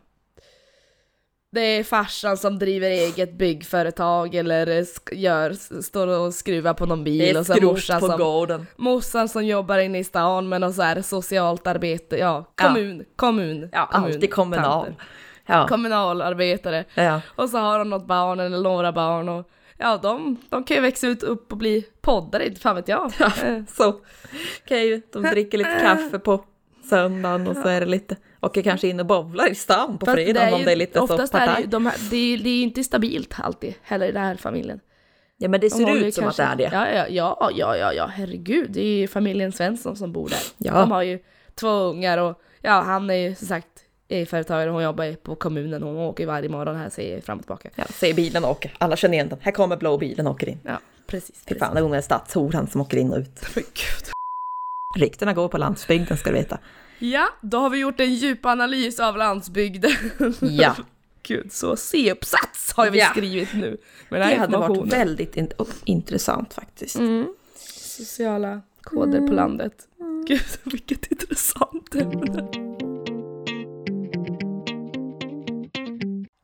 Det 1.54 1.62
är 1.62 1.84
farsan 1.84 2.38
som 2.38 2.60
driver 2.60 2.90
eget 2.90 3.34
byggföretag 3.34 4.36
eller 4.36 4.86
gör, 5.16 5.82
står 5.82 6.08
och 6.08 6.34
skruvar 6.34 6.74
på 6.74 6.86
någon 6.86 7.04
bil 7.04 7.38
och 7.38 7.46
skrot 7.46 7.62
morsan 7.64 8.00
på 8.00 8.08
som, 8.08 8.18
gården. 8.20 8.68
morsan 8.76 9.30
som 9.30 9.46
jobbar 9.46 9.78
inne 9.78 10.00
i 10.00 10.04
stan 10.04 10.50
med 10.50 10.62
något 10.62 10.76
så 10.76 10.82
här 10.82 11.02
socialt 11.02 11.68
arbete, 11.68 12.18
ja, 12.18 12.46
kommun, 12.56 13.06
kommun, 13.16 13.70
Ja, 13.72 13.90
kommun, 13.92 14.14
alltid 14.14 14.34
kommunal. 14.34 14.86
tanter. 14.86 15.04
Ja. 15.46 15.68
Kommunalarbetare. 15.68 16.86
ja. 16.96 17.22
Och 17.36 17.50
så 17.50 17.58
har 17.58 17.80
de 17.80 17.90
något 17.90 18.08
barn 18.08 18.40
eller 18.40 18.58
några 18.62 18.92
barn 18.92 19.30
och 19.30 19.50
ja, 19.78 19.98
de, 20.04 20.38
de 20.50 20.64
kan 20.64 20.76
ju 20.76 20.82
växa 20.82 21.08
ut 21.08 21.24
upp 21.24 21.52
och 21.52 21.58
bli 21.58 21.86
poddare, 22.02 22.48
inte 22.48 22.62
fan 22.62 22.76
vet 22.76 22.88
jag. 22.88 23.12
Eh, 23.22 23.60
Så 23.68 23.96
kan 24.68 24.82
ju, 24.82 25.02
de 25.14 25.24
dricker 25.24 25.58
lite 25.58 25.78
kaffe 25.82 26.20
på 26.20 26.46
söndagen 26.86 27.48
och 27.48 27.56
så 27.56 27.68
är 27.68 27.80
det 27.80 27.86
lite, 27.86 28.16
åker 28.42 28.62
kanske 28.62 28.88
in 28.88 29.00
och 29.00 29.06
bowlar 29.06 29.52
i 29.52 29.56
stan 29.56 29.98
på 29.98 30.06
fredagen 30.06 30.54
om 30.54 30.64
det 30.64 30.72
är 30.72 30.76
lite 30.76 31.08
så 31.08 31.14
är 31.14 31.62
det, 31.62 31.68
de 31.68 31.86
här, 31.86 31.96
det, 32.10 32.34
är, 32.34 32.38
det 32.38 32.50
är 32.50 32.64
inte 32.64 32.84
stabilt 32.84 33.34
alltid 33.38 33.74
heller 33.82 34.08
i 34.08 34.12
den 34.12 34.24
här 34.24 34.36
familjen. 34.36 34.80
Ja 35.38 35.50
men 35.50 35.60
det 35.60 35.68
De 35.68 35.70
ser 35.70 35.96
ju 35.96 36.06
ut 36.06 36.14
som 36.16 36.24
kanske- 36.24 36.44
att 36.44 36.58
det 36.58 36.66
är 36.66 36.70
det. 36.70 36.76
Ja, 36.76 37.08
ja, 37.10 37.52
ja, 37.56 37.78
ja, 37.78 37.94
ja, 37.94 38.06
herregud. 38.06 38.72
Det 38.72 38.82
är 38.82 38.98
ju 38.98 39.08
familjen 39.08 39.52
Svensson 39.52 39.96
som 39.96 40.12
bor 40.12 40.30
där. 40.30 40.40
Ja. 40.58 40.80
De 40.80 40.92
har 40.92 41.02
ju 41.02 41.20
två 41.56 41.70
ungar 41.70 42.18
och 42.18 42.42
ja, 42.62 42.82
han 42.82 43.10
är 43.10 43.14
ju 43.16 43.36
som 43.36 43.48
sagt 43.48 43.68
företagare 44.28 44.70
och 44.70 44.74
hon 44.74 44.84
jobbar 44.84 45.16
på 45.16 45.36
kommunen. 45.36 45.84
Hon 45.84 45.98
åker 45.98 46.26
varje 46.26 46.50
morgon 46.50 46.76
här, 46.76 46.90
säger 46.90 47.22
fram 47.22 47.38
och 47.38 47.44
tillbaka. 47.44 47.70
Ja, 47.76 47.84
ser 47.86 48.14
bilen 48.14 48.46
åker, 48.46 48.74
alla 48.78 48.96
känner 48.96 49.14
igen 49.14 49.30
den. 49.30 49.40
Här 49.42 49.52
kommer 49.52 49.78
blå 49.78 49.98
bilen 49.98 50.28
och 50.28 50.34
åker 50.34 50.50
in. 50.50 50.60
Ja, 50.64 50.80
precis. 51.08 51.44
Fy 51.48 51.56
fan, 51.60 51.92
det 51.92 51.98
är 51.98 52.02
stadshoran 52.02 52.68
som 52.68 52.82
åker 52.82 52.98
in 52.98 53.12
och 53.12 53.18
ut. 53.18 53.42
Men 53.56 53.64
gud. 53.64 54.13
Ryktena 54.96 55.34
går 55.34 55.48
på 55.48 55.58
landsbygden 55.58 56.18
ska 56.18 56.30
du 56.30 56.36
veta. 56.36 56.58
Ja, 57.00 57.28
då 57.42 57.58
har 57.58 57.70
vi 57.70 57.78
gjort 57.78 58.00
en 58.00 58.14
djup 58.14 58.46
analys 58.46 59.00
av 59.00 59.18
landsbygden. 59.18 59.92
Ja. 60.42 60.76
Gud, 61.28 61.52
så 61.52 61.76
C-uppsats 61.76 62.74
har 62.76 62.90
vi 62.90 63.00
Ja. 63.00 63.06
skrivit 63.06 63.54
nu. 63.54 63.78
Med 64.10 64.22
Det 64.22 64.36
hade 64.36 64.58
varit 64.58 64.94
väldigt 64.94 65.38
in- 65.38 65.52
intressant 65.86 66.54
faktiskt. 66.54 66.96
Mm. 66.96 67.28
Sociala 67.78 68.62
koder 68.82 69.18
Mm. 69.18 69.30
på 69.30 69.36
landet. 69.36 69.74
Gud, 70.28 70.42
vilket 70.64 71.12
intressant 71.12 71.96
ämne. 71.96 72.48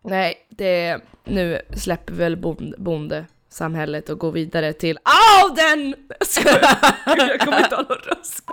Nej, 0.03 0.35
det, 0.49 0.99
nu 1.25 1.61
släpper 1.77 2.13
väl 2.13 2.37
bond, 2.77 3.25
bondesamhället 3.49 4.09
och 4.09 4.19
går 4.19 4.31
vidare 4.31 4.73
till 4.73 4.99
adeln! 5.43 5.95
Jag 7.05 7.39
kommer 7.39 7.59
inte 7.63 7.75
ha 7.75 7.81
någon 7.83 7.97
röst. 7.97 8.43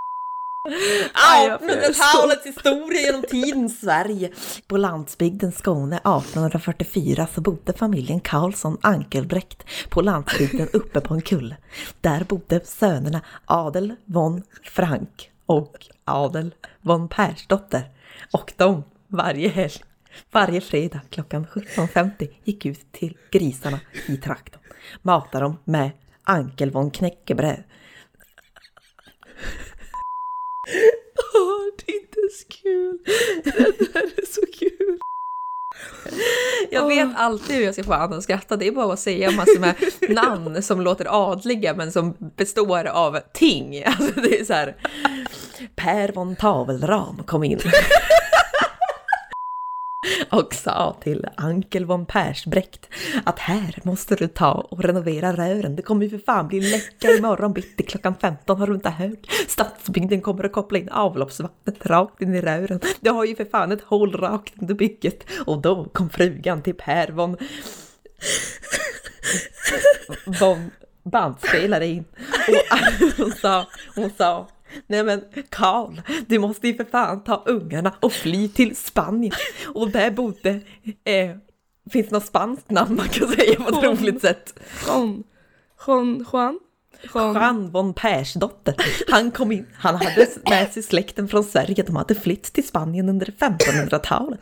Aj, 1.13 1.47
jag 1.47 1.61
får- 1.61 1.67
1800-talets 1.67 2.47
historia 2.47 3.01
genom 3.01 3.23
tidens 3.23 3.81
Sverige. 3.81 4.31
På 4.67 4.77
landsbygden 4.77 5.53
Skåne 5.53 5.97
1844 5.97 7.27
så 7.35 7.41
bodde 7.41 7.73
familjen 7.73 8.21
Karlsson 8.21 8.79
Ankelbrekt 8.81 9.65
på 9.89 10.01
landsbygden 10.03 10.69
uppe 10.73 11.01
på 11.01 11.15
en 11.15 11.23
kulle. 11.23 11.57
Där 12.01 12.25
bodde 12.25 12.61
sönerna 12.65 13.21
Adel 13.45 13.95
von 14.05 14.43
Frank 14.65 15.31
och 15.47 15.77
Adel 16.05 16.55
von 16.81 17.09
Persdotter. 17.09 17.83
Och 18.33 18.53
de 18.57 18.85
varje 19.09 19.49
helg, 19.49 19.85
varje 20.31 20.61
fredag 20.61 21.01
klockan 21.11 21.47
17.50 21.47 22.29
gick 22.45 22.67
ut 22.67 22.93
till 22.93 23.17
grisarna 23.31 23.81
i 24.07 24.17
trakten. 24.17 24.61
Matade 25.03 25.45
dem 25.45 25.59
med 25.65 25.91
Ankel 26.25 26.71
von 26.71 26.91
Knäckebröd. 26.91 27.63
Åh, 31.35 31.67
det 31.77 31.93
är 31.93 32.01
inte 32.01 32.21
så 32.33 32.63
kul. 32.63 32.99
Det 33.45 33.93
där 33.93 34.03
är 34.03 34.27
så 34.27 34.43
kul. 34.59 34.99
Jag 36.71 36.89
vet 36.89 37.09
alltid 37.17 37.57
hur 37.57 37.65
jag 37.65 37.75
ska 37.75 37.85
få 37.85 37.93
andra 37.93 38.17
att 38.17 38.23
skratta. 38.23 38.57
Det 38.57 38.67
är 38.67 38.73
bara 38.73 38.93
att 38.93 39.01
säga 39.01 39.31
massor 39.31 39.61
med 39.61 39.75
namn 40.09 40.63
som 40.63 40.81
låter 40.81 41.31
adliga 41.31 41.75
men 41.75 41.93
som 41.93 42.17
består 42.37 42.87
av 42.87 43.19
ting. 43.33 43.85
Alltså 43.85 44.21
det 44.21 44.41
är 44.41 44.45
så 44.45 44.53
här. 44.53 44.77
Per 45.77 46.13
von 46.13 46.37
Tavelram 46.37 47.23
kom 47.27 47.45
in. 47.45 47.61
Och 50.31 50.55
sa 50.55 50.97
till 51.01 51.27
Ankel 51.35 51.85
von 51.85 52.07
Persbräckt 52.07 52.89
att 53.25 53.39
här 53.39 53.81
måste 53.83 54.15
du 54.15 54.29
ta 54.29 54.53
och 54.53 54.85
renovera 54.85 55.33
rören. 55.33 55.77
Det 55.77 55.83
kommer 55.83 56.05
ju 56.05 56.11
för 56.11 56.19
fan 56.19 56.49
bli 56.49 56.61
läcka 56.61 57.11
imorgon 57.11 57.53
bitti 57.53 57.83
klockan 57.83 58.15
15 58.21 58.61
har 58.61 58.67
du 58.67 58.75
inte 58.75 58.91
hört. 58.91 59.27
Stadsbygden 59.49 60.21
kommer 60.21 60.45
att 60.45 60.53
koppla 60.53 60.79
in 60.79 60.89
avloppsvattnet 60.89 61.87
rakt 61.87 62.23
in 62.23 62.35
i 62.35 62.41
rören. 62.41 62.81
du 63.01 63.11
har 63.11 63.25
ju 63.25 63.37
för 63.37 63.45
fan 63.45 63.73
ett 63.73 63.83
hål 63.83 64.13
rakt 64.13 64.55
under 64.61 64.75
bygget. 64.75 65.25
Och 65.47 65.63
då 65.63 65.85
kom 65.85 66.11
frugan 66.11 66.63
till 66.63 66.75
Per 66.75 67.11
von... 67.11 67.37
von 70.41 70.71
bandspelare 71.03 71.87
in. 71.87 72.05
Och 72.49 73.17
hon 73.17 73.33
sa, 73.33 73.67
hon 73.95 74.11
sa 74.19 74.49
Nej 74.87 75.05
men 75.05 75.25
Karl, 75.49 76.01
du 76.27 76.39
måste 76.39 76.69
ju 76.69 76.75
för 76.75 76.85
fan 76.85 77.25
ta 77.25 77.43
ungarna 77.47 77.95
och 78.01 78.13
fly 78.13 78.49
till 78.49 78.77
Spanien. 78.77 79.33
Och 79.75 79.91
där 79.91 80.11
bodde, 80.11 80.61
eh, 81.05 81.37
finns 81.91 82.11
något 82.11 82.27
spanskt 82.27 82.71
namn 82.71 82.97
man 82.97 83.09
kan 83.09 83.29
säga 83.29 83.55
på 83.61 83.69
ett 83.69 83.83
Juan. 83.83 83.97
roligt 83.97 84.21
sätt. 84.21 84.61
Juan. 84.87 85.25
Juan. 85.87 86.27
Juan. 86.33 86.59
Jean 87.15 87.71
von 87.71 87.95
Persdotter. 87.95 88.75
Han 89.11 89.31
kom 89.31 89.53
in, 89.53 89.67
han 89.75 89.95
hade 89.95 90.29
med 90.45 90.73
sig 90.73 90.83
släkten 90.83 91.29
från 91.29 91.45
Sverige, 91.45 91.83
de 91.83 91.97
hade 91.97 92.15
flytt 92.15 92.43
till 92.53 92.67
Spanien 92.67 93.09
under 93.09 93.27
1500-talet. 93.27 94.41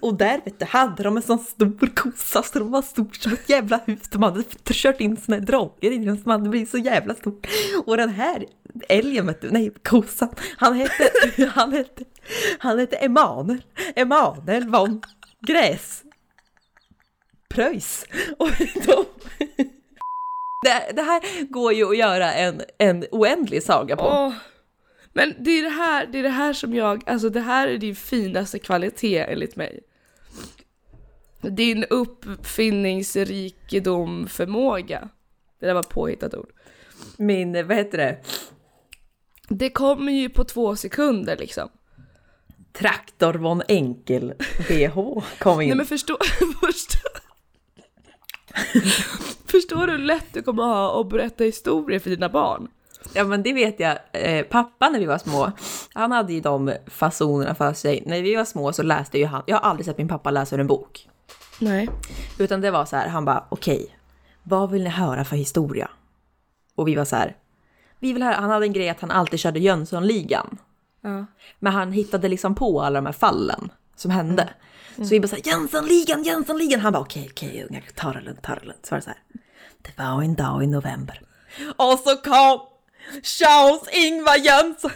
Och 0.00 0.14
där 0.14 0.40
vet 0.44 0.58
du, 0.58 0.64
hade 0.64 1.02
de 1.02 1.16
en 1.16 1.22
sån 1.22 1.38
stor 1.38 1.94
kossa 1.94 2.42
så 2.42 2.58
de 2.58 2.70
var 2.70 2.82
stor 2.82 3.08
som 3.20 3.32
ett 3.32 3.48
jävla 3.48 3.80
hus. 3.84 4.08
De 4.10 4.22
hade 4.22 4.42
kört 4.64 5.00
in 5.00 5.16
såna 5.16 5.38
droger 5.40 5.92
i 5.92 5.98
den 5.98 6.18
Så 6.18 6.30
hade 6.30 6.48
blivit 6.48 6.70
så 6.70 6.78
jävla 6.78 7.14
stor. 7.14 7.34
Och 7.86 7.96
den 7.96 8.10
här 8.10 8.46
älgen 8.88 9.26
vet 9.26 9.40
du, 9.40 9.50
nej 9.50 9.72
kossan, 9.82 10.34
han 10.56 10.74
hette, 10.74 11.10
han 11.54 11.72
hette, 11.72 12.04
han 12.58 12.78
hette 12.78 12.96
Emanuel, 12.96 13.62
Emanuel 13.96 14.68
von 14.68 15.02
Gräs. 15.46 16.02
Pröjs. 17.48 18.04
Och 18.38 18.50
de, 18.86 19.04
det, 20.62 20.92
det 20.92 21.02
här 21.02 21.44
går 21.50 21.72
ju 21.72 21.90
att 21.90 21.96
göra 21.96 22.34
en, 22.34 22.62
en 22.78 23.04
oändlig 23.10 23.62
saga 23.62 23.96
på. 23.96 24.04
Åh. 24.04 24.32
Men 25.12 25.34
det 25.38 25.50
är 25.50 25.62
det 25.62 25.68
här, 25.68 26.06
det 26.06 26.18
är 26.18 26.22
det 26.22 26.28
här 26.28 26.52
som 26.52 26.74
jag, 26.74 27.02
alltså 27.06 27.30
det 27.30 27.40
här 27.40 27.68
är 27.68 27.78
din 27.78 27.96
finaste 27.96 28.58
kvalitet 28.58 29.18
enligt 29.18 29.56
mig. 29.56 29.80
Din 31.40 31.84
uppfinningsrikedom 31.84 34.26
förmåga. 34.28 35.08
Det 35.60 35.66
där 35.66 35.74
var 35.74 35.82
påhittat 35.82 36.34
ord. 36.34 36.50
Min, 37.16 37.66
vad 37.66 37.76
heter 37.76 37.98
det, 37.98 38.18
Det 39.48 39.70
kommer 39.70 40.12
ju 40.12 40.28
på 40.28 40.44
två 40.44 40.76
sekunder 40.76 41.36
liksom. 41.36 41.68
Traktor 42.72 43.34
von 43.34 43.62
Enkel 43.68 44.34
BH 44.68 44.94
kom 45.38 45.60
in. 45.60 45.68
Nej 45.68 45.76
men 45.76 45.86
förstå, 45.86 46.18
förstå. 46.60 46.98
Förstår 49.46 49.86
du 49.86 49.92
hur 49.92 49.98
lätt 49.98 50.26
du 50.32 50.42
kommer 50.42 50.62
ha 50.62 51.00
att 51.00 51.08
berätta 51.08 51.44
historier 51.44 51.98
för 51.98 52.10
dina 52.10 52.28
barn? 52.28 52.68
Ja 53.12 53.24
men 53.24 53.42
det 53.42 53.52
vet 53.52 53.80
jag, 53.80 53.98
eh, 54.12 54.46
pappa 54.46 54.88
när 54.88 54.98
vi 54.98 55.06
var 55.06 55.18
små, 55.18 55.52
han 55.94 56.12
hade 56.12 56.32
ju 56.32 56.40
de 56.40 56.72
fasonerna 56.86 57.54
för 57.54 57.72
sig. 57.72 58.02
När 58.06 58.22
vi 58.22 58.36
var 58.36 58.44
små 58.44 58.72
så 58.72 58.82
läste 58.82 59.18
ju 59.18 59.26
han, 59.26 59.42
jag 59.46 59.56
har 59.56 59.70
aldrig 59.70 59.86
sett 59.86 59.98
min 59.98 60.08
pappa 60.08 60.30
läsa 60.30 60.56
ur 60.56 60.60
en 60.60 60.66
bok. 60.66 61.08
Nej. 61.60 61.88
Utan 62.38 62.60
det 62.60 62.70
var 62.70 62.84
så 62.84 62.96
här, 62.96 63.08
han 63.08 63.24
bara 63.24 63.44
okej, 63.48 63.96
vad 64.42 64.70
vill 64.70 64.84
ni 64.84 64.90
höra 64.90 65.24
för 65.24 65.36
historia? 65.36 65.90
Och 66.74 66.88
vi 66.88 66.94
var 66.94 67.04
så 67.04 67.16
här, 67.16 67.36
vi 67.98 68.12
vill 68.12 68.22
höra, 68.22 68.34
han 68.34 68.50
hade 68.50 68.66
en 68.66 68.72
grej 68.72 68.88
att 68.88 69.00
han 69.00 69.10
alltid 69.10 69.40
körde 69.40 69.60
Jönssonligan. 69.60 70.58
Ja. 71.00 71.26
Men 71.58 71.72
han 71.72 71.92
hittade 71.92 72.28
liksom 72.28 72.54
på 72.54 72.82
alla 72.82 72.98
de 72.98 73.06
här 73.06 73.12
fallen 73.12 73.70
som 73.96 74.10
hände. 74.10 74.48
Så 74.96 75.04
vi 75.10 75.20
bara 75.20 75.28
såhär, 75.28 75.42
Jönssonligan, 75.46 76.22
Jönssonligan! 76.24 76.80
Han 76.80 76.92
bara 76.92 77.02
okej, 77.02 77.28
okej 77.32 77.66
ungar, 77.70 77.84
ta 77.94 78.12
det 78.12 78.20
lugnt, 78.20 78.42
ta 78.42 78.54
det 78.54 78.66
lugnt. 78.66 78.86
Så 78.86 78.94
var 78.94 78.98
det 78.98 79.02
så 79.04 79.10
här, 79.10 79.18
det 79.82 80.02
var 80.02 80.22
en 80.22 80.34
dag 80.34 80.64
i 80.64 80.66
november. 80.66 81.20
Och 81.76 81.98
så 81.98 82.16
kom 82.16 82.60
Charles-Ingvar 83.22 84.36
Jönsson! 84.36 84.90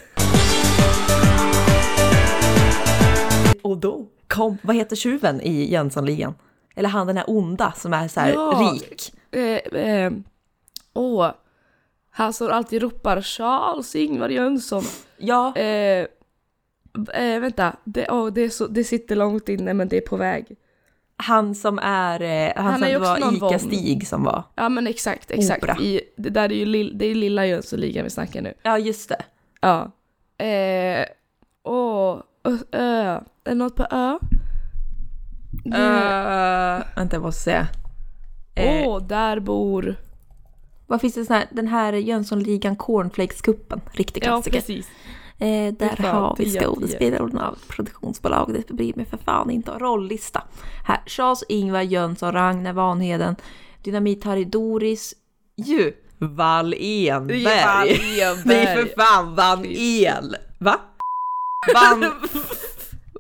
Och 3.63 3.77
då 3.79 4.07
kom, 4.29 4.59
vad 4.63 4.77
heter 4.77 4.97
tjuven 4.97 5.41
i 5.41 5.73
Jönssonligan? 5.73 6.35
Eller 6.75 6.89
han 6.89 7.07
den 7.07 7.17
här 7.17 7.31
onda 7.31 7.73
som 7.77 7.93
är 7.93 8.09
så 8.09 8.21
här 8.21 8.33
Ja. 8.33 8.73
rik. 8.75 9.13
Eh, 9.33 9.81
eh, 9.81 10.13
åh. 10.95 11.31
Han 12.11 12.33
som 12.33 12.49
alltid 12.51 12.83
ropar 12.83 13.23
Charles 13.23 13.97
Ingvar 13.97 14.29
Jönsson. 14.29 14.85
Ja, 15.17 15.57
Eh, 15.57 16.07
eh, 17.15 17.41
vänta, 17.41 17.77
det, 17.85 18.07
åh, 18.11 18.27
det, 18.33 18.41
är 18.41 18.49
så, 18.49 18.67
det 18.67 18.85
sitter 18.85 19.17
långt 19.17 19.49
inne 19.49 19.75
men 19.75 19.89
det 19.89 19.97
är 19.97 20.01
på 20.09 20.17
väg. 20.17 20.47
han 21.17 21.55
som 21.55 21.79
är, 21.83 22.23
eh, 22.23 22.53
han, 22.57 22.67
Han 22.73 22.83
är 22.83 22.95
som 22.95 23.03
också 23.03 23.41
var. 23.41 23.51
Ica-Stig 23.53 24.07
som 24.09 24.25
var. 24.25 24.43
Ja 24.55 24.69
men 24.69 24.87
exakt, 24.87 25.31
exakt. 25.31 25.63
Opera. 25.63 25.77
I, 25.81 26.01
det 26.17 26.31
där 26.31 26.53
är 26.53 26.57
ju 26.57 26.65
lill, 26.67 26.99
det 26.99 27.07
är 27.07 27.15
lilla 27.15 27.47
Jönssonligan 27.47 28.05
vi 28.05 28.11
snackar 28.11 28.43
nu. 28.43 28.55
Ja, 28.63 28.79
just 28.79 29.09
det. 29.09 29.23
Ja. 29.61 29.91
Eh, 30.45 31.05
åh, 31.65 32.21
ö. 32.73 33.21
Är 33.45 33.51
det 33.51 33.55
något 33.55 33.77
på 33.77 33.87
ö? 33.91 34.19
Det- 35.65 35.71
Uh, 35.71 36.83
vänta, 36.97 37.17
jag 37.17 37.23
måste 37.23 37.43
se. 37.43 37.67
Åh, 38.57 38.65
Eh, 38.97 38.99
där 39.07 39.41
bor... 39.41 39.97
vad 40.87 41.01
finns 41.01 41.15
det 41.15 41.25
sån 41.25 41.37
här, 41.37 41.47
den 41.51 41.67
här 41.69 41.93
Jönssonligan 41.93 42.77
Cornflakes-kuppen, 42.77 43.81
riktig 43.93 44.23
Ja, 44.25 44.27
klassiker. 44.27 44.57
precis. 44.59 44.89
Eh, 45.41 45.75
där 45.75 45.97
fan, 45.97 46.23
har 46.23 46.37
vi 46.39 46.51
skådespelarna 46.51 47.49
av 47.49 47.59
produktionsbolaget, 47.69 48.69
det 48.69 48.75
bryr 48.75 48.93
mig 48.97 49.07
för 49.07 49.17
fan 49.17 49.51
inte 49.51 49.71
om. 49.71 49.79
Rollista. 49.79 50.43
Här, 50.85 51.03
Charles 51.07 51.45
Ingvar 51.49 51.83
Jönsson, 51.83 52.33
Ragnar 52.33 52.73
Vanheden, 52.73 53.37
Dynamit-Harry 53.83 54.45
Doris, 54.45 55.15
ju, 55.57 55.93
Wall-Enberg. 56.19 58.01
Nej 58.45 58.77
för 58.77 58.95
fan, 58.97 59.35
Van 59.35 59.65
El. 59.65 60.37
Va? 60.59 60.81
Van... 61.75 62.05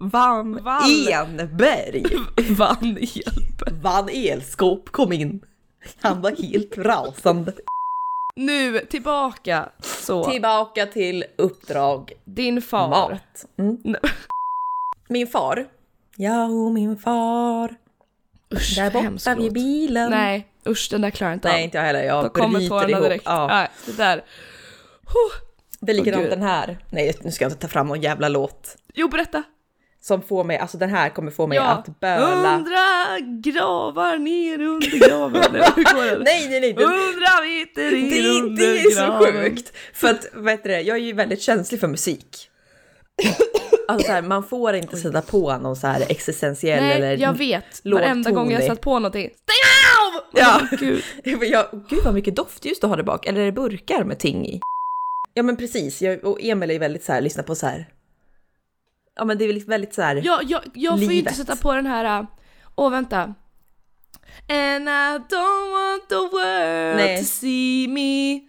Van 0.01 0.63
Wall. 0.63 1.09
Enberg. 1.09 2.05
Vann 2.51 2.99
hjälp. 3.01 3.83
Van 3.83 4.09
Elskåp 4.09 4.93
kom 4.93 5.13
in. 5.13 5.41
Han 6.01 6.21
var 6.21 6.31
helt 6.31 6.79
rasande. 6.79 7.53
Nu, 8.37 8.79
tillbaka. 8.79 9.69
Så, 9.83 10.25
Tillbaka 10.25 10.87
till 10.87 11.25
uppdrag 11.39 12.13
din 12.25 12.63
far. 12.63 12.89
mat. 12.89 13.45
Mm. 13.59 13.79
Nej. 13.85 14.01
Min 15.09 15.27
far. 15.27 15.67
Ja, 16.17 16.45
och 16.45 16.73
min 16.73 16.97
far. 16.99 17.75
Usch, 18.55 18.75
Där 18.77 18.91
borta 18.91 19.35
vid 19.35 19.53
förlåt. 19.53 19.53
Nej. 19.95 20.09
Nej, 20.11 20.49
usch 20.69 20.89
den 20.91 21.01
där 21.01 21.11
klarar 21.11 21.31
jag 21.31 21.37
inte 21.37 21.49
Nej, 21.49 21.57
av. 21.61 21.65
inte 21.65 21.79
jag 21.79 21.85
heller. 21.85 22.03
Jag 22.03 22.25
Då 22.25 22.29
kommer 22.29 22.59
bryter 22.59 22.69
tårarna 22.69 22.91
ihop. 22.91 23.03
direkt. 23.03 23.25
Ja. 23.27 23.47
Nej, 23.47 23.69
det 23.87 23.93
där. 23.97 24.25
Det 25.81 25.93
är 25.93 25.97
likadant 25.97 26.23
Gud. 26.23 26.31
den 26.33 26.43
här. 26.43 26.79
Nej, 26.91 27.15
nu 27.23 27.31
ska 27.31 27.45
jag 27.45 27.53
inte 27.53 27.61
ta 27.63 27.69
fram 27.69 27.87
någon 27.87 28.01
jävla 28.01 28.29
låt. 28.29 28.77
Jo, 28.95 29.09
berätta. 29.09 29.43
Som 30.03 30.23
får 30.23 30.45
mig, 30.45 30.59
alltså 30.59 30.79
den 30.79 30.91
här 30.91 31.09
kommer 31.09 31.31
få 31.31 31.47
mig 31.47 31.57
Ja. 31.57 31.63
att 31.65 32.01
böla. 32.01 32.51
Hundra 32.57 33.19
gravar 33.51 34.19
ner 34.19 34.61
under 34.61 35.09
graven. 35.09 35.53
Det? 35.53 35.73
Nej, 36.25 36.49
nej, 36.49 36.61
nej. 36.61 36.73
Hundra 36.75 37.43
meter 37.45 37.91
det, 37.91 37.97
in 37.97 38.13
är- 38.13 38.43
under 38.43 38.67
det 38.67 38.81
är 38.81 38.91
så 38.91 39.01
graven. 39.07 39.33
sjukt. 39.33 39.73
För 39.95 40.09
att, 40.09 40.27
vad 40.35 40.51
heter 40.53 40.69
det, 40.71 40.81
jag 40.81 40.97
är 40.97 41.01
ju 41.01 41.13
väldigt 41.13 41.43
känslig 41.43 41.81
för 41.81 41.89
musik. 41.89 42.51
Alltså 43.89 44.07
så 44.07 44.13
här, 44.13 44.23
man 44.23 44.45
får 44.45 44.75
inte 44.75 44.97
sätta 44.97 45.23
på 45.23 45.57
någon 45.59 45.77
så 45.77 45.87
här 45.87 46.05
existentiell 46.09 46.83
Nej, 46.83 46.97
eller 46.97 47.17
jag 47.19 47.39
vet. 47.39 47.65
Varenda 47.85 48.31
gång 48.31 48.53
jag 48.53 48.65
satt 48.65 48.81
på 48.81 48.99
någonting. 48.99 49.31
Stäng 49.31 49.57
av! 50.07 50.23
Ja. 50.33 50.77
Gud. 50.79 51.03
Jag, 51.43 51.67
gud 51.89 52.01
vad 52.05 52.15
mycket 52.15 52.37
doftljus 52.37 52.81
du 52.81 52.87
har 52.87 52.97
där 52.97 53.05
bak, 53.05 53.27
eller 53.27 53.41
är 53.41 53.45
det 53.45 53.53
burkar 53.53 54.05
med 54.05 54.19
ting 54.19 54.47
i? 54.47 54.61
Ja 55.35 55.43
men 55.43 55.57
precis, 55.57 56.03
jag, 56.03 56.25
och 56.25 56.39
Emil 56.43 56.71
är 56.71 56.79
väldigt 56.79 57.05
så 57.05 57.13
här, 57.13 57.21
lyssna 57.21 57.43
på 57.43 57.55
så 57.55 57.67
här. 57.67 57.87
Ja 59.21 59.25
men 59.25 59.39
det 59.39 59.45
är 59.45 59.47
väl 59.49 59.65
väldigt 59.65 59.95
så 59.95 60.03
här. 60.03 60.23
Jag, 60.25 60.45
jag, 60.45 60.61
jag 60.75 61.05
får 61.05 61.13
ju 61.13 61.19
inte 61.19 61.35
sätta 61.35 61.57
på 61.57 61.75
den 61.75 61.87
här... 61.87 62.21
äh, 62.21 62.27
Åh, 62.77 62.91
vänta. 62.91 63.23
And 64.49 64.89
I 64.89 65.19
don't 65.29 65.71
want 65.73 66.09
the 66.09 66.15
world 66.15 66.97
Nej. 66.97 67.19
to 67.19 67.25
see 67.25 67.89
me 67.89 68.41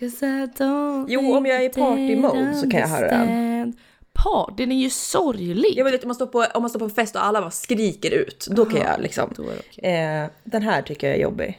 Cause 0.00 0.26
I 0.26 0.46
don't 0.58 1.06
Jo, 1.08 1.36
om 1.36 1.46
jag 1.46 1.56
är 1.56 1.60
i 1.60 1.68
think 1.72 1.86
party 1.86 2.16
mode 2.16 2.52
they 2.52 2.54
så 2.54 2.70
kan 2.70 2.80
jag 2.80 2.88
höra 2.88 3.08
den. 3.08 3.76
Par, 4.12 4.54
den 4.56 4.72
är 4.72 4.76
ju 4.76 4.90
sorglig. 4.90 5.72
Jag 5.76 5.84
vet 5.84 6.02
om 6.02 6.08
man 6.08 6.14
står 6.14 6.26
på, 6.26 6.46
om 6.54 6.62
man 6.62 6.70
står 6.70 6.78
på 6.78 6.84
en 6.84 6.90
fest 6.90 7.16
och 7.16 7.24
alla 7.24 7.40
bara 7.40 7.50
skriker 7.50 8.10
ut, 8.10 8.46
då 8.50 8.64
kan 8.64 8.82
Aha, 8.82 8.90
jag 8.92 9.00
liksom. 9.00 9.30
Är 9.30 9.42
det 9.42 9.42
okej. 9.42 9.94
Eh, 9.94 10.26
den 10.44 10.62
här 10.62 10.82
tycker 10.82 11.06
jag 11.06 11.16
är 11.16 11.22
jobbig. 11.22 11.58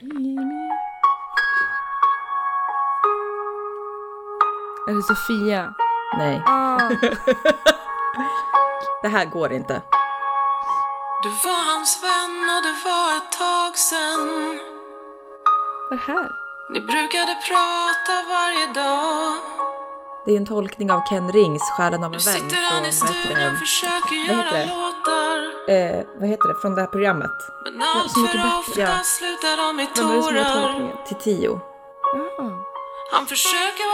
Eller 4.89 5.01
Sofia. 5.01 5.73
Nej, 6.17 6.41
Ah. 6.45 6.80
det 9.02 9.08
här 9.08 9.26
går 9.26 9.52
inte. 9.54 9.82
Du 11.24 11.30
var 11.30 11.72
hans 11.74 12.04
vän 12.04 12.50
och 12.58 12.64
det 12.64 12.90
var 12.90 13.18
ett 13.18 13.32
tag 13.32 13.78
sen. 13.78 14.60
Vad 15.90 16.00
här? 16.00 16.32
Ni 16.74 16.82
brukade 16.82 17.36
prata 17.50 18.14
varje 18.30 18.68
dag. 18.68 19.34
Det 20.26 20.32
är 20.34 20.38
en 20.38 20.46
tolkning 20.46 20.92
av 20.92 21.02
Ken 21.10 21.32
Rings 21.32 21.62
Själen 21.78 22.04
av 22.04 22.12
Nu 22.12 22.18
en 22.18 22.24
vän 22.24 22.34
sitter 22.34 22.62
han 22.72 22.86
i 22.86 22.92
från, 22.92 23.08
vad 23.08 23.16
heter 23.16 23.30
studion, 23.30 23.54
det? 23.54 23.60
försöker 23.60 24.16
Vad 24.28 24.38
heter 24.38 24.52
göra 24.52 24.52
det? 24.52 24.66
låtar. 24.76 25.38
Eh, 25.76 26.06
vad 26.20 26.30
heter 26.30 26.48
det? 26.48 26.56
Från 26.62 26.76
det 26.76 26.82
här 26.82 26.88
programmet. 26.88 27.32
Men 27.64 27.82
allt 27.82 28.12
så 28.12 28.20
mycket 28.20 28.42
för 28.42 28.48
bättre. 28.48 28.60
ofta 28.60 28.82
Ja. 28.82 29.04
slutar 29.04 29.58
de 29.58 29.80
i 29.80 29.88
tårar. 29.88 30.62
tolkningen? 30.62 30.98
Till 31.08 31.16
tio. 31.18 31.52
Ah. 32.40 32.52
Han 33.12 33.26
försöker 33.26 33.86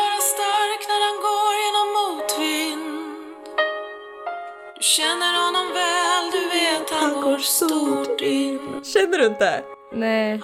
känner 4.97 5.34
honom 5.45 5.67
väl, 5.82 6.23
du 6.36 6.43
vet 6.58 6.89
han 7.01 7.21
går 7.21 7.38
stort 7.38 8.21
in. 8.21 8.60
Känner 8.84 9.17
du 9.17 9.25
inte? 9.25 9.63
Nej. 9.93 10.41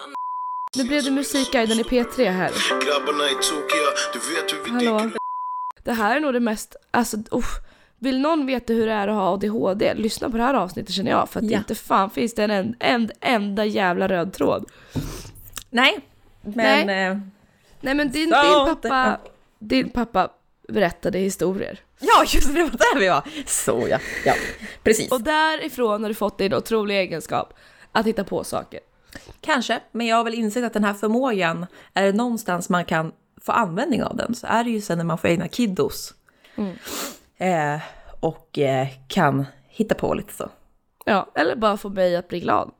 Nu 0.75 0.83
blev 0.83 1.03
det 1.03 1.11
musikguiden 1.11 1.79
i 1.79 1.83
P3 1.83 2.29
här. 2.31 2.51
Grabbarna 2.85 3.23
är 3.23 3.29
tokiga, 3.29 3.89
du 4.13 4.19
vet 4.19 4.53
hur 4.53 4.79
vi 4.79 4.85
Hallå? 4.87 5.09
Det 5.83 5.93
här 5.93 6.15
är 6.15 6.19
nog 6.19 6.33
det 6.33 6.39
mest, 6.39 6.75
alltså 6.91 7.17
uff. 7.31 7.49
Vill 7.99 8.19
någon 8.19 8.45
veta 8.45 8.73
hur 8.73 8.85
det 8.87 8.93
är 8.93 9.07
att 9.07 9.15
ha 9.15 9.33
ADHD, 9.33 9.93
lyssna 9.93 10.29
på 10.29 10.37
det 10.37 10.43
här 10.43 10.53
avsnittet 10.53 10.95
känner 10.95 11.11
jag. 11.11 11.29
För 11.29 11.39
att 11.39 11.51
Ja. 11.51 11.57
inte 11.57 11.75
fan 11.75 12.09
finns 12.09 12.33
det 12.35 12.43
en, 12.43 12.51
en, 12.51 12.75
en 12.79 13.11
enda 13.21 13.65
jävla 13.65 14.07
röd 14.07 14.33
tråd. 14.33 14.69
Nej. 15.69 15.99
Men... 16.41 16.87
Nej. 16.87 17.05
Eh, 17.07 17.17
Nej 17.81 17.93
men 17.93 18.11
din, 18.11 18.23
din 18.29 18.65
pappa, 18.65 19.17
din 19.59 19.89
pappa 19.89 20.29
berättade 20.69 21.17
historier. 21.19 21.79
Ja, 21.99 22.23
just 22.27 22.53
det, 22.53 22.63
var 22.63 22.69
där 22.69 22.99
vi 22.99 23.07
var. 23.07 23.23
Så 23.45 23.87
ja. 23.89 23.99
Ja, 24.25 24.33
precis. 24.83 25.11
Och 25.11 25.21
därifrån 25.21 26.01
har 26.03 26.09
du 26.09 26.15
fått 26.15 26.37
din 26.37 26.53
otroliga 26.53 27.01
egenskap 27.01 27.53
att 27.91 28.05
hitta 28.05 28.23
på 28.23 28.43
saker. 28.43 28.79
Kanske, 29.41 29.79
men 29.91 30.07
jag 30.07 30.17
har 30.17 30.23
väl 30.23 30.33
insett 30.33 30.63
att 30.63 30.73
den 30.73 30.83
här 30.83 30.93
förmågan, 30.93 31.65
är 31.93 32.05
det 32.05 32.11
någonstans 32.11 32.69
man 32.69 32.85
kan 32.85 33.11
få 33.41 33.51
användning 33.51 34.03
av 34.03 34.15
den 34.15 34.35
så 34.35 34.47
är 34.47 34.63
det 34.63 34.69
ju 34.69 34.81
sen 34.81 34.97
när 34.97 35.05
man 35.05 35.17
får 35.17 35.29
egna 35.29 35.47
kiddos. 35.47 36.13
Eh, 37.37 37.81
och 38.19 38.59
eh, 38.59 38.87
kan 39.07 39.45
hitta 39.67 39.95
på 39.95 40.13
lite 40.13 40.33
så. 40.33 40.49
Ja, 41.05 41.31
eller 41.35 41.55
bara 41.55 41.77
få 41.77 41.89
mig 41.89 42.15
att 42.15 42.27
bli 42.27 42.39
glad. 42.39 42.71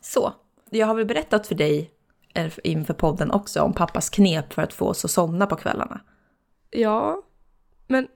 Så, 0.00 0.32
jag 0.70 0.86
har 0.86 0.94
väl 0.94 1.06
berättat 1.06 1.46
för 1.46 1.54
dig 1.54 1.90
eh, 2.34 2.52
inför 2.64 2.94
podden 2.94 3.30
också 3.30 3.62
om 3.62 3.72
pappas 3.72 4.10
knep 4.10 4.52
för 4.52 4.62
att 4.62 4.72
få 4.72 4.86
oss 4.86 5.04
att 5.04 5.10
somna 5.10 5.46
på 5.46 5.56
kvällarna. 5.56 6.00
Ja, 6.70 7.22
men 7.86 8.08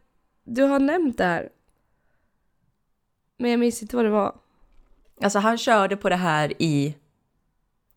du 0.47 0.63
har 0.63 0.79
nämnt 0.79 1.19
det 1.19 1.25
här. 1.25 1.49
Men 3.39 3.51
jag 3.51 3.61
minns 3.61 3.83
inte 3.83 3.97
vad 3.97 4.05
det 4.05 4.11
var. 4.11 4.35
Alltså 5.23 5.39
han 5.39 5.59
körde 5.59 5.97
på 5.97 6.09
det 6.09 6.17
här 6.17 6.63
i 6.63 6.95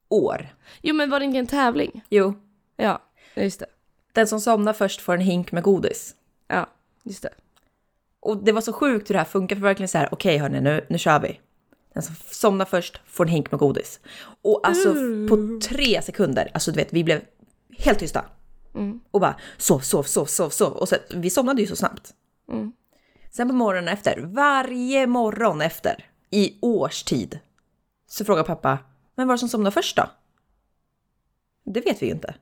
år. 0.10 0.56
Jo 0.82 0.96
men 0.96 1.10
var 1.10 1.20
det 1.20 1.26
inte 1.26 1.40
en 1.40 1.48
tävling? 1.48 2.02
Jo, 2.10 2.34
Ja, 2.78 3.02
just 3.36 3.60
det. 3.60 3.66
den 4.14 4.28
som 4.28 4.40
somnar 4.42 4.74
först 4.74 5.02
får 5.02 5.14
en 5.14 5.22
hink 5.22 5.52
med 5.52 5.64
godis. 5.64 6.16
Ja, 6.48 6.68
just 7.04 7.22
det. 7.24 7.30
Och 8.20 8.44
det 8.44 8.52
var 8.52 8.62
så 8.62 8.74
sjukt 8.74 9.10
hur 9.10 9.14
det 9.14 9.20
här 9.20 9.26
funkar, 9.26 9.56
för 9.56 9.64
verkligen 9.64 9.88
så 9.88 9.98
här, 9.98 10.10
okej 10.14 10.38
hörni, 10.38 10.62
nu, 10.62 10.86
nu 10.90 10.98
kör 10.98 11.20
vi. 11.20 11.40
Den 11.94 12.04
som 12.04 12.16
somnar 12.16 12.66
först 12.66 13.02
får 13.06 13.24
en 13.26 13.30
hink 13.30 13.52
med 13.52 13.60
godis. 13.60 14.00
Och 14.42 14.68
alltså 14.68 14.94
på 15.30 15.60
tre 15.70 16.02
sekunder, 16.02 16.52
alltså 16.54 16.72
du 16.72 16.76
vet, 16.76 16.94
vi 16.94 17.04
blev 17.04 17.22
helt 17.78 18.00
tysta. 18.00 18.26
Och 19.12 19.20
bara 19.22 19.36
sov, 19.58 19.80
sov, 19.80 20.04
sov, 20.04 20.26
sov, 20.26 20.50
sov. 20.50 20.74
Och 20.74 20.90
så, 20.90 20.96
vi 21.10 21.30
somnade 21.30 21.62
ju 21.62 21.68
så 21.68 21.76
snabbt. 21.76 22.14
Sen 23.32 23.48
på 23.48 23.54
morgonen 23.54 23.94
efter, 23.94 24.18
varje 24.20 25.08
morgon 25.08 25.62
efter, 25.62 26.06
i 26.30 26.58
års 26.62 27.04
tid, 27.04 27.40
så 28.08 28.26
frågar 28.26 28.44
pappa, 28.44 28.78
men 29.16 29.28
var 29.28 29.36
det 29.36 29.40
som 29.40 29.50
somnade 29.50 29.74
först 29.74 29.96
då? 29.98 30.10
Det 31.66 31.82
vet 31.82 32.02
vi 32.02 32.06
ju 32.06 32.12
inte. 32.12 32.36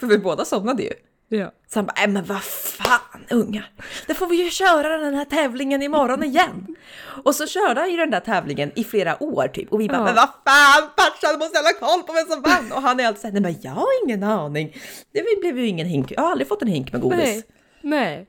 För 0.00 0.06
vi 0.06 0.18
båda 0.18 0.44
somnade 0.44 0.82
ju. 0.82 0.92
Ja. 1.28 1.52
Så 1.66 1.78
han 1.78 1.86
bara, 1.86 2.02
äh, 2.02 2.08
men 2.10 2.24
vad 2.24 2.42
fan 2.42 3.24
ungar, 3.30 3.72
då 4.06 4.14
får 4.14 4.26
vi 4.26 4.44
ju 4.44 4.50
köra 4.50 4.98
den 4.98 5.14
här 5.14 5.24
tävlingen 5.24 5.82
imorgon 5.82 6.24
igen. 6.24 6.76
Och 7.24 7.34
så 7.34 7.46
körde 7.46 7.80
han 7.80 7.90
ju 7.90 7.96
den 7.96 8.10
där 8.10 8.20
tävlingen 8.20 8.72
i 8.76 8.84
flera 8.84 9.22
år 9.22 9.48
typ. 9.48 9.72
Och 9.72 9.80
vi 9.80 9.88
bara, 9.88 9.96
Ja. 9.98 10.04
men 10.04 10.14
vad 10.14 10.28
fan 10.44 10.88
farsan 10.98 11.38
måste 11.38 11.58
hålla 11.58 11.72
koll 11.72 12.02
på 12.02 12.12
vem 12.12 12.26
som 12.26 12.42
vann. 12.42 12.72
Och 12.72 12.82
han 12.82 13.00
är 13.00 13.06
alltid 13.06 13.20
såhär, 13.20 13.32
nej 13.32 13.42
men 13.42 13.56
jag 13.62 13.72
har 13.72 14.04
ingen 14.04 14.22
aning. 14.22 14.76
Det 15.12 15.40
blev 15.40 15.58
ju 15.58 15.66
ingen 15.66 15.86
hink, 15.86 16.12
jag 16.12 16.22
har 16.22 16.30
aldrig 16.30 16.48
fått 16.48 16.62
en 16.62 16.68
hink 16.68 16.92
med 16.92 17.00
godis. 17.00 17.18
Nej, 17.20 17.42
nej. 17.82 18.28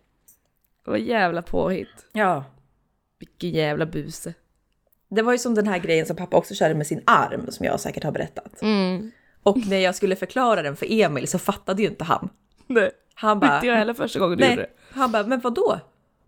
Det 0.90 0.94
var 0.94 0.98
jävla 0.98 1.42
påhitt. 1.42 2.06
Ja. 2.12 2.44
Vilken 3.20 3.50
jävla 3.50 3.86
buse. 3.86 4.34
Det 5.10 5.22
var 5.22 5.32
ju 5.32 5.38
som 5.38 5.56
den 5.56 5.68
här 5.68 5.80
grejen 5.80 6.06
som 6.06 6.16
pappa 6.16 6.38
också 6.38 6.54
körde 6.54 6.76
med 6.76 6.88
sin 6.88 7.02
arm 7.06 7.52
som 7.52 7.66
jag 7.66 7.80
säkert 7.80 8.04
har 8.04 8.12
berättat. 8.12 8.62
Mm. 8.62 9.12
Och 9.44 9.68
när 9.68 9.78
jag 9.78 9.96
skulle 9.96 10.16
förklara 10.16 10.62
den 10.62 10.76
för 10.76 10.88
Emil 10.90 11.28
så 11.28 11.40
fattade 11.40 11.82
ju 11.82 11.88
inte 11.88 12.04
han. 12.04 12.30
Nej. 12.68 12.92
Han 13.14 13.40
bara, 13.40 13.56
Inte 13.56 13.68
jag 13.68 13.76
heller 13.76 13.94
första 13.94 14.20
gången 14.20 14.38
du 14.38 14.44
gjorde 14.44 14.56
nej. 14.56 14.70
det. 14.90 15.00
Han 15.00 15.12
bara, 15.12 15.24
men 15.24 15.40
vad 15.40 15.54
då? 15.54 15.80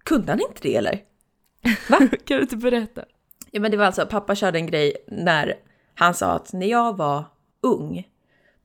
Kunde 0.03 0.31
han 0.31 0.41
inte 0.41 0.61
det 0.61 0.75
eller? 0.75 0.99
Kan 2.25 2.37
du 2.37 2.41
inte 2.41 2.57
berätta? 2.57 3.05
Ja 3.51 3.61
men 3.61 3.71
det 3.71 3.77
var 3.77 3.85
alltså, 3.85 4.05
pappa 4.05 4.35
körde 4.35 4.59
en 4.59 4.67
grej 4.67 4.95
när 5.07 5.55
han 5.95 6.13
sa 6.13 6.31
att 6.31 6.53
när 6.53 6.67
jag 6.67 6.97
var 6.97 7.23
ung, 7.61 8.07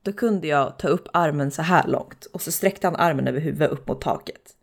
då 0.01 0.13
kunde 0.13 0.47
jag 0.47 0.79
ta 0.79 0.87
upp 0.87 1.07
armen 1.13 1.51
så 1.51 1.61
här 1.61 1.87
långt 1.87 2.25
och 2.25 2.41
så 2.41 2.51
sträckte 2.51 2.87
han 2.87 2.95
armen 2.95 3.27
över 3.27 3.39
huvudet 3.39 3.71
upp 3.71 3.87
mot 3.87 4.01
taket. 4.01 4.55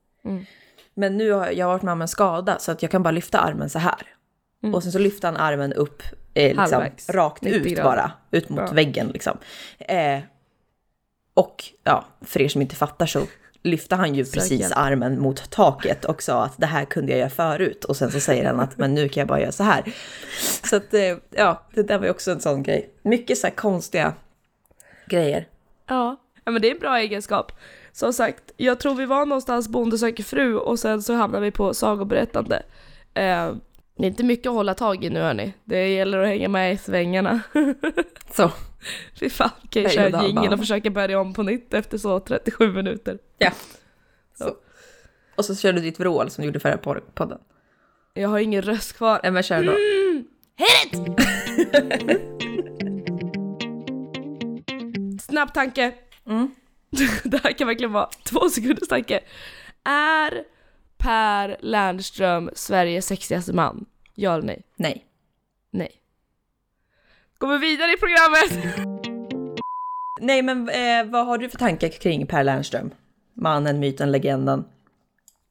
Men 0.95 1.17
nu 1.17 1.31
har 1.33 1.51
jag 1.51 1.67
varit 1.67 1.83
med 1.83 1.93
om 1.93 2.03
en 2.03 2.09
skada 2.09 2.59
så 2.59 2.73
att 2.73 2.83
jag 2.83 2.91
kan 2.91 3.03
bara 3.03 3.11
lyfta 3.11 3.39
armen 3.39 3.71
så 3.71 3.79
här. 3.79 4.03
Och 4.73 4.83
sen 4.83 4.93
så 4.93 4.99
lyfte 4.99 5.27
han 5.27 5.37
armen 5.37 5.73
upp 5.73 6.03
eh, 6.35 6.57
liksom, 6.61 6.85
rakt 7.09 7.43
90 7.43 7.73
ut 7.73 7.83
bara, 7.83 8.13
ut 8.31 8.49
mot 8.49 8.61
Ja. 8.67 8.73
väggen 8.73 9.09
liksom. 9.09 9.39
Eh, 9.79 10.19
och 11.35 11.65
ja, 11.85 12.05
för 12.21 12.43
er 12.43 12.49
som 12.49 12.63
inte 12.63 12.77
fattar 12.77 13.07
så 13.07 13.23
lyfte 13.63 13.95
han 13.95 14.15
ju 14.15 14.25
precis 14.25 14.61
hjälp. 14.61 14.73
armen 14.77 15.21
mot 15.21 15.51
taket 15.51 16.05
och 16.05 16.23
sa 16.23 16.45
att 16.45 16.55
det 16.59 16.67
här 16.67 16.85
kunde 16.85 17.13
jag 17.13 17.19
göra 17.19 17.31
förut. 17.31 17.85
Och 17.85 17.97
sen 17.97 18.11
så 18.11 18.21
säger 18.21 18.45
han 18.47 18.61
att 18.61 18.79
men 18.79 18.95
nu 18.95 19.09
kan 19.09 19.21
jag 19.21 19.29
bara 19.29 19.41
göra 19.41 19.53
så 19.53 19.63
här. 19.63 19.93
Så 20.71 20.77
att 20.77 20.95
eh, 20.95 21.17
ja, 21.31 21.63
det 21.75 21.83
där 21.83 21.99
var 21.99 22.05
ju 22.05 22.11
också 22.11 22.31
en 22.31 22.41
sån 22.41 22.63
grej. 22.63 22.91
Mycket 23.03 23.39
så 23.39 23.47
här 23.47 23.55
konstiga 23.55 24.13
grejer. 25.07 25.49
Ja. 25.87 26.17
ja, 26.45 26.51
men 26.51 26.63
det 26.63 26.69
är 26.69 26.73
en 26.75 26.79
bra 26.81 26.99
egenskap. 26.99 27.53
Som 27.95 28.13
sagt, 28.13 28.53
jag 28.57 28.81
tror 28.81 28.95
vi 28.95 29.07
var 29.07 29.27
någonstans 29.27 29.69
Bonde 29.69 29.99
söker 29.99 30.23
fru 30.23 30.57
och 30.57 30.79
sen 30.79 31.03
så 31.03 31.15
hamnade 31.15 31.45
vi 31.45 31.51
på 31.51 31.75
sagoberättande. 31.75 32.57
Eh, 33.15 33.55
det 33.97 34.05
är 34.05 34.07
inte 34.07 34.25
mycket 34.25 34.47
att 34.47 34.55
hålla 34.55 34.75
tag 34.75 35.05
i 35.05 35.11
nu 35.11 35.21
hörni. 35.21 35.55
Det 35.65 35.89
gäller 35.89 36.19
att 36.19 36.29
hänga 36.29 36.49
med 36.49 36.73
i 36.73 36.77
svängarna. 36.77 37.41
Så. 38.31 38.51
Fy 39.21 39.31
fan, 39.31 39.51
kan 39.71 39.83
jag 39.83 39.93
köra 39.93 40.27
jingel 40.27 40.53
och 40.53 40.59
försöka 40.59 40.91
börja 40.91 41.21
om 41.21 41.35
på 41.35 41.43
nytt 41.43 41.75
efter 41.75 41.99
så 41.99 42.21
37 42.21 42.73
minuter. 42.73 43.19
Ja. 43.39 43.51
Så. 44.39 44.57
Och 45.37 45.45
så 45.45 45.55
körde 45.55 45.79
du 45.79 45.83
ditt 45.83 46.01
vrål 46.01 46.31
som 46.31 46.43
du 46.43 46.47
gjorde 46.47 46.61
förra 46.61 47.01
podden. 47.15 47.39
Jag 48.15 48.29
har 48.29 48.39
ingen 48.39 48.63
röst 48.63 48.93
kvar. 48.93 49.21
Nej 49.23 49.33
men 49.33 49.43
kör 49.43 49.65
då. 49.65 49.73
Snabb 55.23 55.55
tanke. 55.55 55.93
Mm. 56.27 56.55
det 57.25 57.43
här 57.45 57.53
kan 57.53 57.67
verkligen 57.67 57.93
vara 57.93 58.09
två 58.25 58.49
sekunders 58.49 58.89
tanke. 58.89 59.21
Är 59.85 60.45
Per 60.97 61.57
Lernström 61.61 62.51
Sveriges 62.55 63.07
sexigaste 63.07 63.53
man? 63.53 63.87
Ja 64.15 64.35
eller 64.35 64.47
nej? 64.47 64.63
Nej. 64.77 65.05
Nej. 65.71 65.93
Går 67.39 67.49
vi 67.49 67.59
vidare 67.59 67.93
i 67.93 67.97
programmet? 67.97 68.77
Nej 70.21 70.43
men 70.43 70.69
eh, 70.69 71.13
vad 71.13 71.27
har 71.27 71.39
du 71.39 71.49
för 71.49 71.59
tankar 71.59 71.89
kring 71.89 72.27
Per 72.27 72.45
Lernström? 72.45 72.91
Mannen, 73.35 73.81
myten, 73.81 74.13
legenden. 74.13 74.65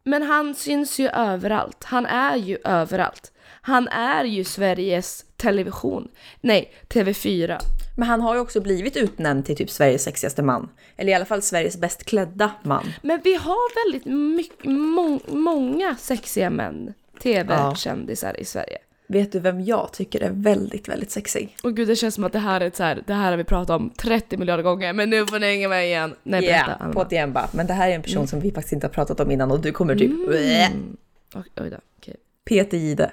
Men 0.03 0.21
han 0.21 0.55
syns 0.55 0.99
ju 0.99 1.07
överallt. 1.07 1.83
Han 1.83 2.05
är 2.05 2.35
ju 2.35 2.57
överallt. 2.63 3.31
Han 3.61 3.87
är 3.87 4.23
ju 4.23 4.43
Sveriges 4.43 5.25
television. 5.37 6.11
Nej, 6.41 6.73
TV4. 6.89 7.59
Men 7.95 8.07
han 8.07 8.21
har 8.21 8.35
ju 8.35 8.41
också 8.41 8.61
blivit 8.61 8.97
utnämnd 8.97 9.45
till 9.45 9.55
typ 9.55 9.69
Sveriges 9.69 10.03
sexigaste 10.03 10.41
man. 10.43 10.69
Eller 10.97 11.11
i 11.11 11.15
alla 11.15 11.25
fall 11.25 11.41
Sveriges 11.41 11.77
bäst 11.77 12.03
klädda 12.03 12.51
man. 12.63 12.93
Men 13.01 13.21
vi 13.23 13.35
har 13.35 13.85
väldigt 13.85 14.05
mycket, 14.35 14.65
må, 14.71 15.19
många 15.27 15.95
sexiga 15.95 16.49
män, 16.49 16.93
TV-kändisar 17.23 18.39
i 18.39 18.45
Sverige. 18.45 18.77
Vet 19.07 19.31
du 19.31 19.39
vem 19.39 19.61
jag 19.61 19.89
tycker 19.93 20.21
är 20.23 20.29
väldigt, 20.31 20.87
väldigt 20.87 21.11
sexig? 21.11 21.55
Och 21.63 21.75
gud 21.75 21.87
det 21.87 21.95
känns 21.95 22.15
som 22.15 22.23
att 22.23 22.31
det 22.33 22.39
här 22.39 22.61
är 22.61 22.65
ett 22.65 22.75
så 22.75 22.83
här, 22.83 23.03
det 23.07 23.13
här 23.13 23.29
har 23.31 23.37
vi 23.37 23.43
pratat 23.43 23.81
om 23.81 23.89
30 23.89 24.37
miljarder 24.37 24.63
gånger 24.63 24.93
men 24.93 25.09
nu 25.09 25.25
får 25.25 25.39
ni 25.39 25.47
hänga 25.47 25.69
med 25.69 25.85
igen. 25.85 26.15
Nej 26.23 26.41
berätta 26.41 26.75
Ja, 26.79 26.85
Alma. 26.85 26.93
på 26.93 27.03
DM 27.03 27.33
bara. 27.33 27.47
Men 27.51 27.67
det 27.67 27.73
här 27.73 27.89
är 27.89 27.95
en 27.95 28.01
person 28.01 28.27
som 28.27 28.39
vi 28.39 28.51
faktiskt 28.51 28.73
inte 28.73 28.87
har 28.87 28.91
pratat 28.91 29.19
om 29.19 29.31
innan 29.31 29.51
och 29.51 29.59
du 29.61 29.71
kommer 29.71 29.95
typ... 29.95 30.11
Mm. 30.11 30.97
Oj, 31.35 31.43
oj 31.57 31.69
då, 31.69 31.77
okej. 31.97 32.15
Peter 32.45 32.77
Gide. 32.77 33.11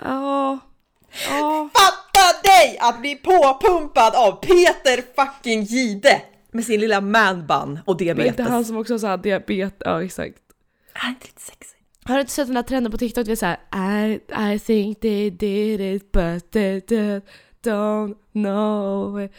Ja, 0.00 0.58
ja. 1.30 1.70
Fatta 2.22 2.42
dig 2.42 2.78
att 2.80 3.00
bli 3.00 3.16
påpumpad 3.16 4.14
av 4.14 4.32
Peter 4.32 5.02
fucking 5.16 5.62
Gide! 5.62 6.22
Med 6.52 6.64
sin 6.64 6.80
lilla 6.80 7.00
manbun 7.00 7.78
och 7.86 7.96
Det 7.96 8.04
är 8.04 8.14
diabetes. 8.14 8.30
inte 8.38 8.42
han 8.52 8.64
som 8.64 8.76
också 8.76 8.98
sa 8.98 9.16
diabetes, 9.16 9.72
ja 9.78 10.02
exakt. 10.04 10.38
Han 10.92 11.10
är 11.10 11.14
inte 11.14 11.26
lite 11.26 11.40
sexig. 11.40 11.78
Har 12.04 12.14
du 12.14 12.20
inte 12.20 12.32
sett 12.32 12.46
den 12.46 12.54
där 12.54 12.62
trenden 12.62 12.92
på 12.92 12.98
TikTok? 12.98 13.26
Det 13.26 13.32
är 13.32 13.36
såhär 13.36 14.06
I, 14.08 14.20
I 14.54 14.58
think 14.58 15.00
they 15.00 15.30
did 15.30 15.80
it 15.80 16.12
but 16.12 16.50
they 16.50 16.80
don't 17.64 18.14
know 18.32 19.22
it. 19.22 19.32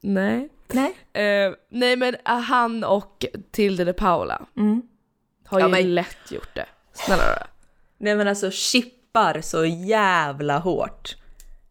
Nej. 0.00 0.48
Nej. 0.72 0.94
Eh, 1.12 1.52
nej 1.70 1.96
men 1.96 2.14
eh, 2.14 2.34
han 2.38 2.84
och 2.84 3.26
Tilde 3.50 3.84
de 3.84 3.92
Paula 3.92 4.46
Mm. 4.56 4.82
har 5.46 5.60
Ja, 5.60 5.66
ju 5.66 5.72
men- 5.72 5.94
lätt 5.94 6.30
gjort 6.32 6.54
det. 6.54 6.66
Snälla. 6.92 7.46
Nej 7.98 8.16
men 8.16 8.28
alltså 8.28 8.50
chippar 8.50 9.40
så 9.40 9.64
jävla 9.64 10.58
hårt. 10.58 11.16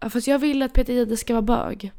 Fast 0.10 0.28
jag 0.28 0.40
vill 0.40 0.62
att 0.62 0.74
Peter 0.74 0.94
Jihde 0.94 1.18
ska 1.18 1.34
vara 1.34 1.42
bög. 1.42 1.92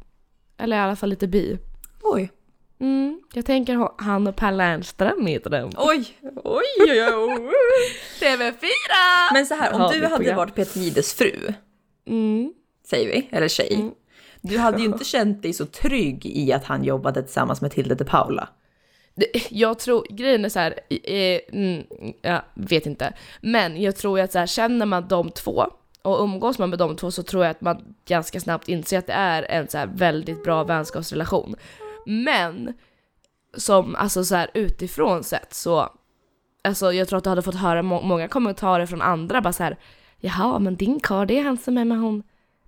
Eller 0.59 0.77
i 0.77 0.81
alla 0.81 0.97
fall 0.97 1.09
lite 1.11 1.29
bi. 1.29 1.59
Oj. 2.03 2.33
Mm, 2.81 3.21
jag 3.35 3.47
tänker 3.47 3.75
ha- 3.75 3.95
han 3.99 4.27
och 4.27 4.37
Per 4.37 4.53
Lernström 4.53 5.27
heter 5.27 5.51
den. 5.51 5.71
Oj, 5.77 6.05
oj, 6.45 6.63
oj, 6.81 7.03
oj. 7.15 7.49
TV4! 8.21 9.33
Men 9.33 9.47
så 9.47 9.55
här, 9.55 9.73
om 9.73 9.81
Ja, 9.81 9.89
du 9.93 10.03
hade 10.05 10.17
program. 10.17 10.37
varit 10.37 10.55
Peter 10.55 10.81
Jihdes 10.81 11.15
fru, 11.15 11.53
Mm. 12.07 12.53
säger 12.91 13.09
vi, 13.09 13.29
eller 13.37 13.49
tjej. 13.49 13.75
Mm. 13.75 13.91
Du 14.41 14.59
hade 14.59 14.79
ju 14.81 14.85
inte 14.87 15.05
känt 15.15 15.43
dig 15.43 15.53
så 15.53 15.67
trygg 15.67 16.27
i 16.27 16.53
att 16.53 16.65
han 16.65 16.85
jobbade 16.85 17.23
tillsammans 17.23 17.61
med 17.61 17.71
Tilde 17.71 17.95
de 17.95 18.05
Paula. 18.05 18.49
Jag 19.51 19.79
tror, 19.79 20.07
grejen 20.11 20.45
är 20.45 20.49
så 20.49 20.59
här, 20.59 20.75
eh, 21.05 21.41
mm, 21.53 21.83
jag 22.23 22.43
vet 22.55 22.87
inte. 22.87 23.15
Men 23.41 23.83
jag 23.83 23.97
tror 23.97 24.21
att 24.21 24.33
så 24.33 24.39
här, 24.39 24.47
känner 24.47 24.87
man 24.87 25.09
de 25.09 25.31
två 25.31 25.65
och 26.03 26.21
umgås 26.23 26.59
man 26.59 26.71
med 26.71 26.79
de 26.79 26.97
två 26.97 27.11
så 27.11 27.23
tror 27.23 27.45
jag 27.45 27.51
att 27.51 27.61
man 27.61 27.95
ganska 28.07 28.41
snabbt 28.41 28.69
inser 28.69 28.99
att 28.99 29.07
det 29.07 29.13
är 29.13 29.43
en 29.43 29.69
så 29.69 29.85
väldigt 29.93 30.45
bra 30.45 30.65
vänskapsrelation. 30.65 31.55
Men 32.07 32.73
som 33.57 33.95
alltså 33.97 34.25
så 34.25 34.35
här 34.35 34.51
utifrån 34.55 35.25
sett 35.25 35.55
så, 35.55 35.89
alltså 36.65 36.93
jag 36.93 37.09
tror 37.09 37.17
att 37.19 37.25
du 37.25 37.31
hade 37.31 37.43
fått 37.43 37.55
höra 37.55 37.83
må- 37.83 38.03
många 38.03 38.29
kommentarer 38.29 38.87
från 38.87 39.03
andra 39.03 39.41
bara 39.41 39.53
så 39.53 39.63
här, 39.63 39.77
jaha 40.19 40.59
men 40.59 40.77
din 40.77 41.01
karl 41.01 41.27
det 41.27 41.39
är 41.39 41.43
han 41.45 41.57
som 41.57 41.79
är 41.79 41.85
med 41.85 41.99
hon 41.99 42.23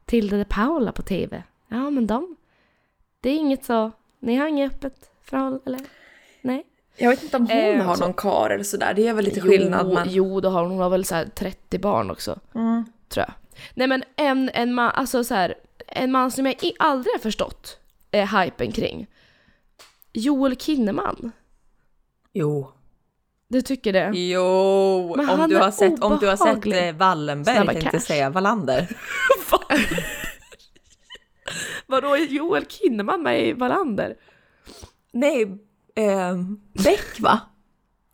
Tilde 0.04 0.38
de 0.38 0.44
Paula 0.44 0.92
på 0.92 1.02
TV. 1.02 1.42
Ja 1.68 1.90
men 1.90 2.06
de, 2.06 2.36
det 3.20 3.30
är 3.30 3.34
inget 3.36 3.64
så, 3.64 3.90
ni 4.20 4.36
har 4.36 4.46
inget 4.48 4.72
öppet 4.74 5.10
förhållande 5.24 5.60
eller? 5.66 5.80
Nej. 6.42 6.66
Jag 6.96 7.10
vet 7.10 7.22
inte 7.22 7.36
om 7.36 7.46
hon 7.46 7.56
Eh, 7.58 7.84
har 7.84 7.94
så- 7.94 8.04
någon 8.04 8.14
kar 8.14 8.50
eller 8.50 8.64
sådär, 8.64 8.94
det 8.94 9.08
är 9.08 9.14
väl 9.14 9.24
lite 9.24 9.40
skillnad 9.40 9.86
jo, 9.88 9.94
men... 9.94 10.06
Jo, 10.10 10.40
det 10.40 10.48
har 10.48 10.62
hon. 10.62 10.70
Hon 10.70 10.80
har 10.80 10.90
väl 10.90 11.04
så 11.04 11.14
här 11.14 11.24
30 11.24 11.78
barn 11.78 12.10
också. 12.10 12.38
Mm. 12.54 12.84
Tror 13.14 13.24
jag. 13.28 13.34
Nej 13.74 13.86
men 13.86 14.04
en, 14.16 14.50
en 14.54 14.74
man, 14.74 14.90
alltså 14.94 15.24
så 15.24 15.34
här, 15.34 15.54
en 15.86 16.12
man 16.12 16.30
som 16.30 16.46
jag 16.46 16.56
aldrig 16.78 17.14
har 17.14 17.18
förstått 17.18 17.78
eh, 18.10 18.38
hypen 18.40 18.72
kring. 18.72 19.06
Joel 20.12 20.56
Kinnaman. 20.56 21.32
Jo. 22.32 22.72
Du 23.48 23.62
tycker 23.62 23.92
det? 23.92 24.10
Jo, 24.18 25.14
Men 25.16 25.30
om 25.30 25.48
du, 25.48 25.56
har 25.56 25.70
sett, 25.70 26.02
om 26.02 26.18
du 26.20 26.26
har 26.26 26.36
sett 26.36 26.46
obehaglig. 26.46 26.88
eh, 26.88 26.94
Wallenberg, 26.94 27.56
Snabba 27.56 27.72
tänkte 27.72 27.90
cash. 27.90 28.00
säga, 28.00 28.30
Wallander. 28.30 28.88
Vadå, 31.86 32.14
är 32.16 32.26
Joel 32.26 32.66
Kinnaman 32.66 33.22
med 33.22 33.46
i 33.48 33.52
Wallander? 33.52 34.16
Nej, 35.12 35.58
ehm, 35.94 36.60
Beck 36.84 37.20
va? 37.20 37.40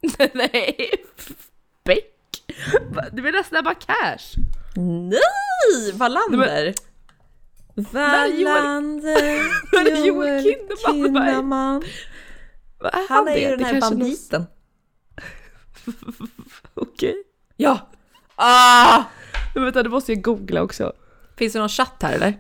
Nej, 0.35 0.91
Beck? 1.85 2.13
Du 3.13 3.23
menar 3.23 3.43
Snabba 3.43 3.75
Cash? 3.75 4.35
Nej, 4.77 5.93
Wallander! 5.95 6.47
är 6.47 6.75
Joel- 8.27 8.45
Wallander, 8.45 9.17
är 9.91 10.07
Joel 10.07 10.43
Kinnaman? 10.43 11.13
Kinnaman. 11.27 11.83
Är 12.85 13.09
Han 13.09 13.29
är 13.29 13.33
det? 13.35 13.41
ju 13.41 13.57
den 13.57 13.65
här 13.65 13.75
är 13.75 13.81
banditen. 13.81 14.47
Okej. 16.75 17.15
Ja! 17.57 17.89
Ah! 18.35 19.05
Men 19.55 19.65
vänta, 19.65 19.83
du 19.83 19.91
måste 19.91 20.13
ju 20.13 20.21
googla 20.21 20.63
också. 20.63 20.93
Finns 21.37 21.53
det 21.53 21.59
någon 21.59 21.69
chatt 21.69 22.03
här 22.03 22.13
eller? 22.13 22.35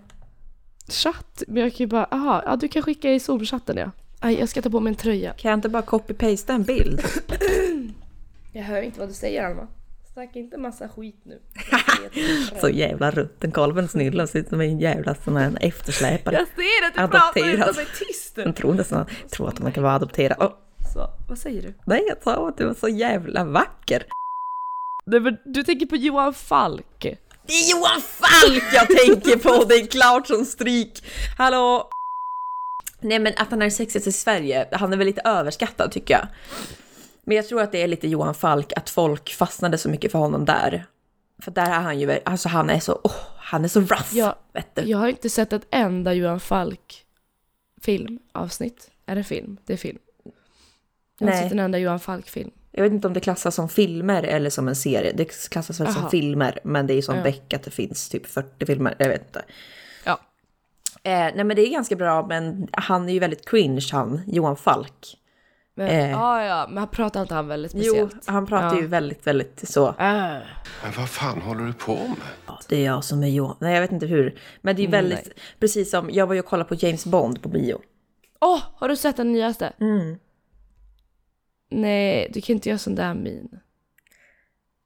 Chatt? 0.88 1.42
Men 1.49 1.62
jag 1.62 1.70
kan 1.72 1.79
ju 1.79 1.87
bara, 1.87 2.05
aha, 2.05 2.42
ja 2.46 2.57
du 2.57 2.68
kan 2.68 2.83
skicka 2.83 3.11
i 3.12 3.18
zoom-chatten 3.18 3.77
ja. 3.77 3.90
Aj, 4.20 4.38
jag 4.38 4.49
ska 4.49 4.62
ta 4.62 4.70
på 4.70 4.81
mig 4.81 4.90
en 4.90 4.96
tröja. 4.96 5.33
Kan 5.33 5.49
jag 5.51 5.59
inte 5.59 5.68
bara 5.68 5.83
copy-pasta 5.83 6.53
en 6.53 6.62
bild? 6.62 7.03
Jag 8.53 8.62
hör 8.62 8.83
inte 8.83 9.01
vad 9.01 9.09
du 9.09 9.12
säger 9.14 9.44
Alma. 9.46 9.68
Snacka 10.16 10.38
inte 10.38 10.57
massa 10.59 10.88
skit 10.88 11.16
nu. 11.22 11.40
Så 12.61 12.68
jävla 12.68 13.11
rutten 13.11 13.50
kolven 13.52 13.88
snyllen 13.88 14.29
ser 14.29 14.38
ut 14.38 14.48
som 14.48 14.61
en 14.61 14.79
jävla 14.81 15.14
sån 15.14 15.37
här 15.37 15.59
eftersläpare. 15.61 16.35
Jag 16.38 16.46
ser 16.46 16.87
att 16.87 16.94
du 16.94 17.18
pratar 17.18 17.40
Adopterad. 17.40 17.55
utan 17.70 17.74
mig 17.76 17.87
tyst 17.98 18.33
Jag 18.37 18.46
nu. 18.46 18.52
tror 18.52 18.74
nästan 18.74 19.07
tror 19.31 19.48
att 19.48 19.59
man 19.59 19.72
kan 19.72 19.83
vara 19.83 19.94
adopterad. 19.94 20.37
Åh, 20.40 20.52
Så, 20.92 21.11
vad 21.29 21.38
säger 21.38 21.62
du? 21.62 21.74
nej, 21.85 22.05
jag 22.09 22.22
sa 22.22 22.48
att 22.48 22.59
du 22.59 22.64
var 22.66 22.74
så 22.74 22.88
jävla 22.88 23.44
vacker. 23.44 24.02
Nej, 25.07 25.20
men 25.20 25.37
du 25.44 25.62
tänker 25.62 25.87
på 25.87 25.96
Johan 25.96 26.35
Falk. 26.35 27.00
Det 27.46 27.52
är 27.52 27.70
Johan 27.70 28.00
Falk 28.00 28.64
jag 28.72 28.87
tänker 28.88 29.37
på, 29.59 29.64
det 29.64 29.74
är 29.74 29.87
klart 29.87 30.26
som 30.26 30.44
stryk. 30.44 31.05
Hallå! 31.38 31.90
Nej 33.00 33.18
men 33.18 33.33
att 33.37 33.50
han 33.50 33.62
är 33.62 33.70
sexigast 33.70 34.07
i 34.07 34.12
Sverige, 34.12 34.68
han 34.72 34.92
är 34.92 34.96
väl 34.96 35.07
lite 35.07 35.22
överskattad 35.24 35.92
tycker 35.92 36.14
jag. 36.14 36.26
Men 37.26 37.36
jag 37.36 37.48
tror 37.48 37.62
att 37.62 37.72
det 37.72 37.82
är 37.82 37.88
lite 37.88 38.08
Johan 38.08 38.34
Falk, 38.34 38.72
att 38.76 38.90
folk 38.90 39.32
fastnade 39.32 39.78
så 39.78 39.88
mycket 39.88 40.12
för 40.12 40.18
honom 40.18 40.44
där. 40.44 40.86
För 41.38 41.50
där 41.50 41.70
är 41.70 41.80
han 41.80 42.00
ju, 42.00 42.18
alltså 42.24 42.48
han 42.48 42.70
är 42.70 42.80
så, 42.80 43.00
åh, 43.04 43.12
han 43.36 43.64
är 43.64 43.68
så 43.68 43.80
rough. 43.80 44.16
Ja, 44.16 44.38
vet 44.52 44.74
du. 44.74 44.82
Jag 44.82 44.98
har 44.98 45.08
inte 45.08 45.30
sett 45.30 45.52
ett 45.52 45.66
enda 45.70 46.12
Johan 46.12 46.40
Falk 46.40 47.04
filmavsnitt. 47.80 48.90
Är 49.06 49.16
det 49.16 49.24
film? 49.24 49.56
Det 49.64 49.72
är 49.72 49.76
film. 49.76 49.98
Jag 51.18 51.26
har 51.26 51.32
inte 51.32 51.42
sett 51.42 51.52
en 51.52 51.58
enda 51.58 51.78
Johan 51.78 52.00
Falk-film. 52.00 52.50
Jag 52.72 52.82
vet 52.82 52.92
inte 52.92 53.06
om 53.08 53.14
det 53.14 53.20
klassas 53.20 53.54
som 53.54 53.68
filmer 53.68 54.22
eller 54.22 54.50
som 54.50 54.68
en 54.68 54.76
serie. 54.76 55.12
Det 55.16 55.48
klassas 55.48 55.80
väl 55.80 55.92
som 55.92 56.02
Aha. 56.02 56.10
filmer, 56.10 56.58
men 56.64 56.86
det 56.86 56.92
är 56.92 56.96
ju 56.96 57.02
som 57.02 57.16
Ja. 57.16 57.22
Beck 57.22 57.54
att 57.54 57.62
det 57.62 57.70
finns 57.70 58.08
typ 58.08 58.26
40 58.26 58.66
filmer. 58.66 58.94
Jag 58.98 59.08
vet 59.08 59.26
inte. 59.26 59.44
Ja. 60.04 60.20
Eh, 61.02 61.34
nej 61.34 61.44
men 61.44 61.56
det 61.56 61.66
är 61.66 61.70
ganska 61.70 61.96
bra, 61.96 62.26
men 62.26 62.68
han 62.72 63.08
är 63.08 63.12
ju 63.12 63.18
väldigt 63.18 63.48
cringe 63.48 63.88
han, 63.92 64.20
Johan 64.26 64.56
Falk. 64.56 65.18
Men, 65.78 65.88
Eh. 65.88 66.10
ja, 66.10 66.44
ja, 66.44 66.66
men 66.68 66.78
han 66.78 66.88
pratar 66.88 67.22
inte 67.22 67.34
han 67.34 67.48
väldigt 67.48 67.72
Jo, 67.74 67.82
speciellt? 67.82 68.26
han 68.28 68.46
pratar 68.46 68.74
Ja. 68.76 68.80
ju 68.80 68.86
väldigt, 68.86 69.26
väldigt 69.26 69.68
så. 69.68 69.88
Äh. 69.88 69.94
Men 70.82 70.92
vad 70.96 71.08
fan 71.10 71.40
håller 71.42 71.64
du 71.64 71.72
på 71.72 71.94
med? 71.94 72.16
Ja, 72.46 72.58
det 72.68 72.76
är 72.76 72.84
jag 72.84 73.04
som 73.04 73.22
är 73.22 73.28
Johan. 73.28 73.56
Nej, 73.60 73.74
jag 73.74 73.80
vet 73.80 73.92
inte 73.92 74.06
hur. 74.06 74.38
Men 74.60 74.76
det 74.76 74.80
är 74.80 74.82
ju 74.82 74.88
Mm, 74.88 75.00
väldigt, 75.04 75.30
precis 75.60 75.90
som, 75.90 76.10
jag 76.10 76.26
var 76.26 76.34
ju 76.34 76.40
och 76.40 76.46
kollade 76.46 76.68
på 76.68 76.74
James 76.74 77.06
Bond 77.06 77.42
på 77.42 77.48
bio. 77.48 77.80
Åh, 78.40 78.62
har 78.74 78.88
du 78.88 78.96
sett 78.96 79.16
den 79.16 79.32
nyaste? 79.32 79.72
Mm. 79.80 80.16
Nej, 81.70 82.30
du 82.34 82.40
kan 82.40 82.54
inte 82.54 82.68
göra 82.68 82.78
sån 82.78 82.94
där 82.94 83.14
min. 83.14 83.48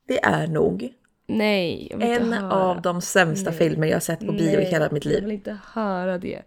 Det 0.09 0.25
är 0.25 0.47
nog 0.47 0.93
Nej, 1.27 1.89
jag 1.91 1.99
vill 1.99 2.09
inte 2.09 2.23
en 2.23 2.33
höra. 2.33 2.53
av 2.55 2.83
de 2.83 3.01
sämsta 3.01 3.51
Nej. 3.51 3.59
filmer 3.59 3.87
jag 3.87 3.95
har 3.95 4.01
sett 4.01 4.21
på 4.27 4.33
bio 4.33 4.61
i 4.61 4.65
hela 4.65 4.89
mitt 4.91 5.05
Jag 5.05 5.13
liv. 5.13 5.23
vill 5.25 5.33
inte 5.33 5.59
höra 5.73 6.19
det. 6.19 6.43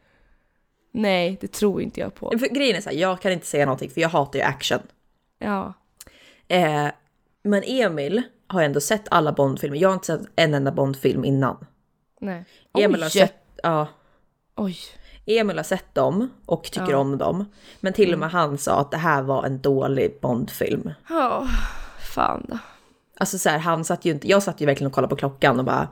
Nej, 0.94 1.38
det 1.42 1.52
tror 1.52 1.82
inte 1.82 2.00
jag 2.00 2.16
på. 2.16 2.34
För 2.40 2.48
grejen 2.48 2.76
är 2.78 2.82
så 2.82 2.90
här, 2.90 2.98
jag 2.98 3.22
kan 3.22 3.32
inte 3.32 3.46
säga 3.46 3.66
någonting 3.66 3.90
för 3.90 4.02
jag 4.02 4.10
hatar 4.10 4.40
ju 4.40 4.46
action. 4.46 4.80
Ja. 5.40 5.74
Eh, 6.48 6.88
men 7.44 7.64
Emil 7.66 8.22
har 8.48 8.62
ändå 8.62 8.80
sett 8.80 9.04
alla 9.12 9.32
Bondfilmer. 9.32 9.78
Jag 9.78 9.90
har 9.90 9.94
inte 9.94 10.06
sett 10.06 10.22
en 10.36 10.54
enda 10.54 10.72
Bondfilm 10.72 11.26
innan. 11.26 11.66
Nej. 12.22 12.46
Emil 12.78 13.02
har 13.02 13.08
Oj! 13.08 13.12
sett, 13.12 13.36
ja, 13.64 13.88
Oj. 14.56 14.78
Emil 15.26 15.58
har 15.58 15.64
sett 15.64 15.96
dem 15.96 16.30
och 16.46 16.64
tycker 16.64 16.80
Ja. 16.82 16.88
Mm. 16.88 17.00
om 17.00 17.18
dem. 17.18 17.46
Men 17.80 17.94
till 17.94 18.14
och 18.14 18.20
med 18.20 18.32
han 18.32 18.58
sa 18.58 18.80
att 18.80 18.92
det 18.92 18.98
här 18.98 19.22
var 19.22 19.44
en 19.46 19.62
dålig 19.62 20.18
Bondfilm. 20.22 20.92
Ja, 21.10 21.48
fan 22.16 22.46
då. 22.50 22.58
Alltså 23.18 23.38
så 23.38 23.50
här, 23.50 23.58
han 23.58 23.86
satt 23.86 24.06
ju 24.06 24.12
inte, 24.12 24.28
jag 24.28 24.44
satt 24.44 24.62
ju 24.62 24.66
verkligen 24.66 24.88
och 24.88 24.94
kollade 24.94 25.10
på 25.10 25.16
klockan 25.16 25.60
och 25.60 25.66
bara... 25.66 25.88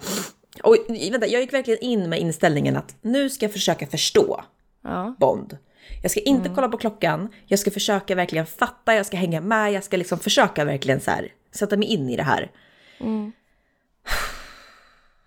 Oj, 0.64 1.10
vänta, 1.12 1.28
jag 1.28 1.42
gick 1.42 1.54
verkligen 1.54 1.80
in 1.80 2.10
med 2.10 2.20
inställningen 2.20 2.78
att 2.78 2.96
nu 3.02 3.30
ska 3.30 3.46
jag 3.46 3.54
försöka 3.54 3.88
förstå 3.88 4.44
Ja. 4.82 5.16
Bond. 5.20 5.58
Jag 6.02 6.12
ska 6.12 6.20
inte 6.20 6.50
kolla 6.56 6.70
på 6.70 6.78
klockan, 6.78 7.34
jag 7.46 7.60
ska 7.60 7.72
försöka 7.72 8.16
verkligen 8.16 8.46
fatta, 8.46 8.96
jag 8.96 9.06
ska 9.06 9.18
hänga 9.18 9.42
med, 9.42 9.72
jag 9.74 9.84
ska 9.84 9.98
liksom 9.98 10.20
försöka 10.20 10.66
verkligen 10.66 11.00
så 11.00 11.12
här, 11.12 11.34
sätta 11.52 11.78
mig 11.78 11.88
in 11.88 12.10
i 12.10 12.16
det 12.18 12.24
här. 12.24 12.52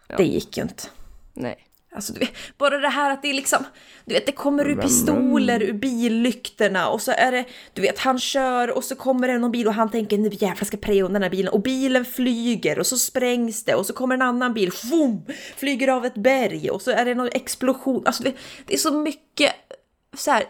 Det 0.17 0.25
gick 0.25 0.57
ju 0.57 0.63
inte. 0.63 0.83
Nej. 1.35 1.57
Alltså, 1.95 2.13
du 2.13 2.19
vet, 2.19 2.33
bara 2.59 2.79
det 2.79 2.89
här 2.89 3.11
att 3.11 3.23
det 3.23 3.31
är 3.31 3.35
liksom, 3.35 3.65
du 4.05 4.15
vet 4.15 4.27
det 4.27 4.33
kommer 4.33 4.69
ur 4.69 4.77
pistoler 4.77 5.63
ur 5.63 5.73
billyktorna 5.73 6.89
och 6.89 7.03
så 7.03 7.13
är 7.17 7.33
det, 7.33 7.45
du 7.73 7.83
vet 7.83 7.99
han 7.99 8.19
kör 8.19 8.77
och 8.77 8.85
så 8.85 8.97
kommer 8.97 9.29
det 9.29 9.39
någon 9.39 9.53
bil 9.53 9.67
och 9.67 9.75
han 9.75 9.91
tänker 9.91 10.19
nu 10.19 10.29
jävlar 10.33 10.65
ska 10.65 10.77
preja 10.77 11.09
den 11.09 11.23
här 11.23 11.31
bilen 11.31 11.53
och 11.53 11.63
bilen 11.63 12.05
flyger 12.05 12.79
och 12.79 12.87
så 12.87 12.97
sprängs 12.97 13.65
det 13.65 13.75
och 13.75 13.87
så 13.87 13.93
kommer 13.93 14.15
en 14.15 14.23
annan 14.23 14.55
bil, 14.55 14.71
vroom, 14.85 15.27
flyger 15.57 15.89
av 15.89 16.05
ett 16.05 16.15
berg 16.15 16.71
och 16.71 16.83
så 16.83 16.91
är 16.91 17.05
det 17.05 17.15
någon 17.15 17.29
explosion. 17.33 18.03
Alltså 18.07 18.23
det, 18.23 18.33
det 18.67 18.75
är 18.75 18.79
så 18.79 18.93
mycket 18.93 19.53
så 20.17 20.31
här, 20.31 20.45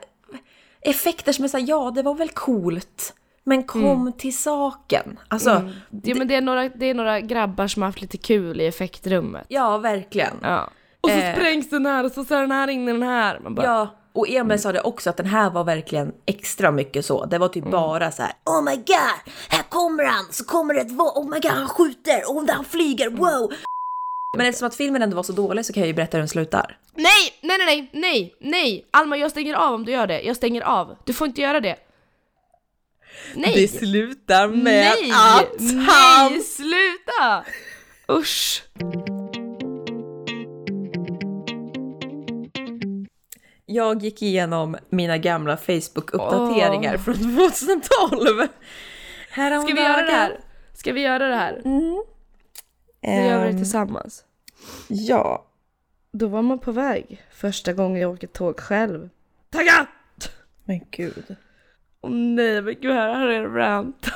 effekter 0.81 1.33
som 1.33 1.45
är 1.45 1.49
så 1.49 1.59
här, 1.59 1.69
ja 1.69 1.93
det 1.95 2.03
var 2.03 2.15
väl 2.15 2.29
coolt. 2.29 3.15
Men 3.47 3.63
kom 3.63 4.13
till 4.13 4.39
saken. 4.39 5.19
Alltså, 5.29 5.71
Ja, 6.03 6.15
men 6.15 6.29
det, 6.29 6.35
är 6.35 6.41
några, 6.41 6.69
det 6.69 6.87
är 6.87 6.95
några 6.95 7.21
grabbar 7.21 7.67
som 7.67 7.83
har 7.83 7.89
haft 7.89 8.01
lite 8.01 8.17
kul 8.17 8.61
i 8.61 8.67
effektrummet. 8.67 9.47
ja 9.49 9.79
verkligen. 9.79 10.37
Ja. 10.43 10.71
Och 11.05 11.11
så 11.11 11.17
Eh. 11.17 11.35
sprängs 11.35 11.71
den 11.71 11.87
här 11.87 12.05
och 12.05 12.13
så 12.13 12.25
ser 12.25 12.41
den 12.41 12.51
här 12.51 12.69
in 12.69 12.89
i 12.89 12.93
den 12.93 13.03
här. 13.03 13.41
Bara, 13.51 13.67
Ja, 13.67 13.95
Och 14.13 14.29
Emil 14.29 14.59
sa 14.59 14.73
det 14.73 14.81
också 14.81 15.11
att 15.11 15.17
den 15.17 15.27
här 15.27 15.51
var 15.51 15.65
verkligen 15.65 16.13
extra 16.27 16.71
mycket 16.71 17.07
så. 17.07 17.25
Det 17.25 17.39
var 17.39 17.49
typ 17.49 17.65
bara 17.65 18.11
så 18.13 18.23
här. 18.23 18.33
Oh 18.45 18.63
my 18.65 18.77
god, 18.77 19.33
här 19.49 19.63
kommer 19.69 20.05
han! 20.05 20.25
Så 20.31 20.45
kommer 20.45 20.75
det 20.75 20.81
ett 20.81 20.93
Oh 20.93 21.29
my 21.29 21.41
god, 21.41 21.51
han 21.51 21.69
skjuter! 21.69 22.23
Oh, 22.27 22.51
han 22.51 22.65
flyger! 22.65 23.11
Wow! 23.11 23.53
Men 24.37 24.47
eftersom 24.47 24.67
att 24.69 24.75
filmen 24.77 25.03
ändå 25.03 25.17
var 25.17 25.23
så 25.23 25.33
dålig 25.33 25.67
så 25.67 25.73
kan 25.73 25.81
jag 25.81 25.89
ju 25.89 25.95
berätta 25.95 26.17
hur 26.17 26.21
den 26.21 26.29
slutar. 26.29 26.79
Nej, 26.95 27.05
nej, 27.43 27.59
nej, 27.59 27.67
nej, 27.67 27.91
nej, 27.93 28.35
nej! 28.41 28.87
Alma, 28.91 29.17
jag 29.17 29.31
stänger 29.31 29.55
av 29.55 29.75
om 29.75 29.85
du 29.85 29.93
gör 29.93 30.07
det. 30.07 30.23
Jag 30.23 30.37
stänger 30.37 30.63
av. 30.63 30.97
Du 31.05 31.13
får 31.13 31.27
inte 31.27 31.41
göra 31.41 31.61
det. 31.61 31.77
Nej! 33.35 33.53
Det 33.55 33.69
slutar 33.69 34.49
med 34.49 34.65
nej! 34.65 35.13
att 35.13 35.61
nej, 35.61 35.87
han... 35.89 36.41
sluta! 36.41 37.45
Usch! 38.13 38.63
Jag 43.75 44.03
gick 44.03 44.23
igenom 44.23 44.77
mina 44.89 45.19
gamla 45.19 45.57
Facebook-uppdateringar 45.57 46.95
Åh. 46.95 47.01
från 47.01 47.15
2012. 47.51 48.49
Ska 49.35 49.75
vi 49.75 49.81
göra 49.83 50.03
det 50.07 50.13
här? 50.13 50.41
Ska 50.75 50.93
vi 50.93 51.01
göra 51.01 51.29
det 51.29 51.35
här? 51.35 51.53
Gör 53.03 53.39
vi 53.39 53.45
det 53.45 53.51
Ehm, 53.51 53.57
tillsammans. 53.57 54.25
Ja. 54.89 55.47
Då 56.13 56.27
var 56.27 56.43
man 56.43 56.59
på 56.59 56.73
väg. 56.73 57.23
Första 57.33 57.73
gången 57.73 58.03
jag 58.03 58.11
åker 58.13 58.27
tåg 58.27 58.61
själv. 58.61 59.09
Tagga! 59.51 59.87
Men 60.65 60.81
gud. 60.91 61.37
Åh 62.01 62.11
nej, 62.11 62.63
men 62.63 62.75
gud 62.81 62.93
här 62.93 63.09
har 63.15 63.29
jag 63.29 63.57
rantat. 63.57 64.13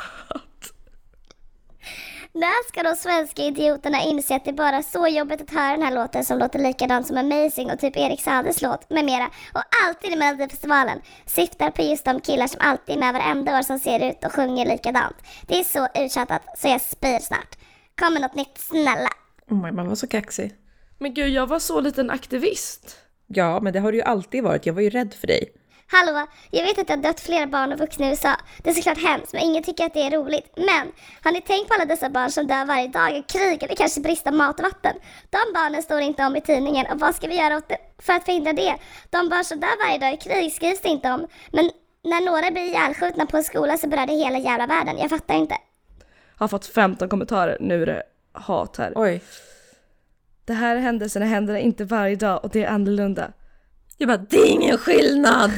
När 2.32 2.68
ska 2.68 2.82
de 2.82 2.96
svenska 2.96 3.42
idioterna 3.42 4.02
inse 4.02 4.36
att 4.36 4.44
det 4.44 4.50
är 4.50 4.54
bara 4.54 4.82
så 4.82 5.08
jobbigt 5.08 5.40
att 5.40 5.50
höra 5.50 5.72
den 5.76 5.82
här 5.82 5.94
låten 5.94 6.24
som 6.24 6.38
låter 6.38 6.58
likadant 6.58 7.06
som 7.06 7.16
Amazing 7.16 7.70
och 7.70 7.78
typ 7.78 7.96
Erik 7.96 8.22
Saades 8.22 8.62
låt 8.62 8.90
med 8.90 9.04
mera 9.04 9.30
och 9.54 9.62
alltid 9.86 10.12
i 10.12 10.16
Melodifestivalen 10.16 11.00
syftar 11.26 11.70
på 11.70 11.82
just 11.82 12.04
de 12.04 12.20
killar 12.20 12.46
som 12.46 12.60
alltid 12.60 12.96
är 12.96 13.00
med 13.00 13.12
varenda 13.12 13.58
år 13.58 13.62
som 13.62 13.78
ser 13.78 14.10
ut 14.10 14.24
och 14.24 14.32
sjunger 14.32 14.66
likadant. 14.66 15.16
Det 15.46 15.58
är 15.58 15.64
så 15.64 15.88
uttjatat 15.94 16.42
så 16.58 16.68
jag 16.68 16.80
spyr 16.80 17.18
snart. 17.18 17.58
Kommer 18.00 18.20
något 18.20 18.34
nytt 18.34 18.58
snälla. 18.58 19.10
Oh 19.50 19.62
my, 19.62 19.72
man 19.72 19.88
var 19.88 19.94
så 19.94 20.06
kaxig. 20.06 20.54
Men 20.98 21.14
gud, 21.14 21.28
jag 21.28 21.46
var 21.46 21.58
så 21.58 21.80
liten 21.80 22.10
aktivist. 22.10 22.96
Ja, 23.26 23.60
men 23.60 23.72
det 23.72 23.80
har 23.80 23.92
du 23.92 23.98
ju 23.98 24.04
alltid 24.04 24.44
varit. 24.44 24.66
Jag 24.66 24.74
var 24.74 24.82
ju 24.82 24.90
rädd 24.90 25.14
för 25.14 25.26
dig. 25.26 25.52
Hallå, 25.90 26.26
jag 26.50 26.62
vet 26.62 26.78
att 26.78 26.86
det 26.86 26.92
har 26.92 27.02
dött 27.02 27.20
flera 27.20 27.46
barn 27.46 27.72
och 27.72 27.78
vuxna 27.78 28.06
i 28.06 28.08
USA. 28.08 28.36
Det 28.62 28.70
är 28.70 28.74
såklart 28.74 29.02
hemskt, 29.02 29.32
men 29.32 29.42
ingen 29.42 29.62
tycker 29.62 29.86
att 29.86 29.94
det 29.94 30.02
är 30.02 30.10
roligt. 30.10 30.52
Men, 30.56 30.92
har 31.22 31.32
ni 31.32 31.40
tänkt 31.40 31.68
på 31.68 31.74
alla 31.74 31.84
dessa 31.84 32.10
barn 32.10 32.30
som 32.30 32.46
dör 32.46 32.64
varje 32.64 32.88
dag 32.88 33.16
i 33.16 33.22
krig 33.22 33.62
eller 33.62 33.74
kanske 33.74 34.00
brist 34.00 34.24
på 34.24 34.30
mat 34.30 34.58
och 34.60 34.64
vatten? 34.64 34.96
De 35.30 35.38
barnen 35.54 35.82
står 35.82 36.00
inte 36.00 36.24
om 36.24 36.36
i 36.36 36.40
tidningen 36.40 36.86
och 36.92 37.00
vad 37.00 37.14
ska 37.14 37.26
vi 37.26 37.36
göra 37.36 37.56
åt 37.56 37.68
det 37.68 37.78
för 37.98 38.12
att 38.12 38.24
förhindra 38.24 38.52
det? 38.52 38.74
De 39.10 39.28
barn 39.28 39.44
som 39.44 39.60
dör 39.60 39.86
varje 39.86 39.98
dag 39.98 40.12
i 40.12 40.16
krig 40.16 40.52
skrivs 40.52 40.80
det 40.80 40.88
inte 40.88 41.10
om. 41.10 41.26
Men 41.52 41.70
när 42.04 42.20
några 42.20 42.50
blir 42.50 42.62
ihjälskjutna 42.62 43.26
på 43.26 43.36
en 43.36 43.44
skola 43.44 43.78
så 43.78 43.88
berör 43.88 44.06
det 44.06 44.12
hela 44.12 44.38
jävla 44.38 44.66
världen. 44.66 44.98
Jag 44.98 45.10
fattar 45.10 45.34
inte. 45.34 45.56
Har 46.36 46.48
fått 46.48 46.66
15 46.66 47.08
kommentarer. 47.08 47.56
Nu 47.60 47.82
är 47.82 47.86
det 47.86 48.02
hat 48.32 48.76
här. 48.76 48.92
Oj. 48.96 49.22
Det 50.44 50.54
här 50.54 50.76
händelserna 50.76 51.26
händer 51.26 51.54
inte 51.54 51.84
varje 51.84 52.16
dag 52.16 52.44
och 52.44 52.50
det 52.50 52.64
är 52.64 52.68
annorlunda. 52.68 53.32
Jag 54.00 54.08
bara, 54.08 54.16
det 54.30 54.36
är 54.36 54.46
ingen 54.46 54.78
skillnad! 54.78 55.50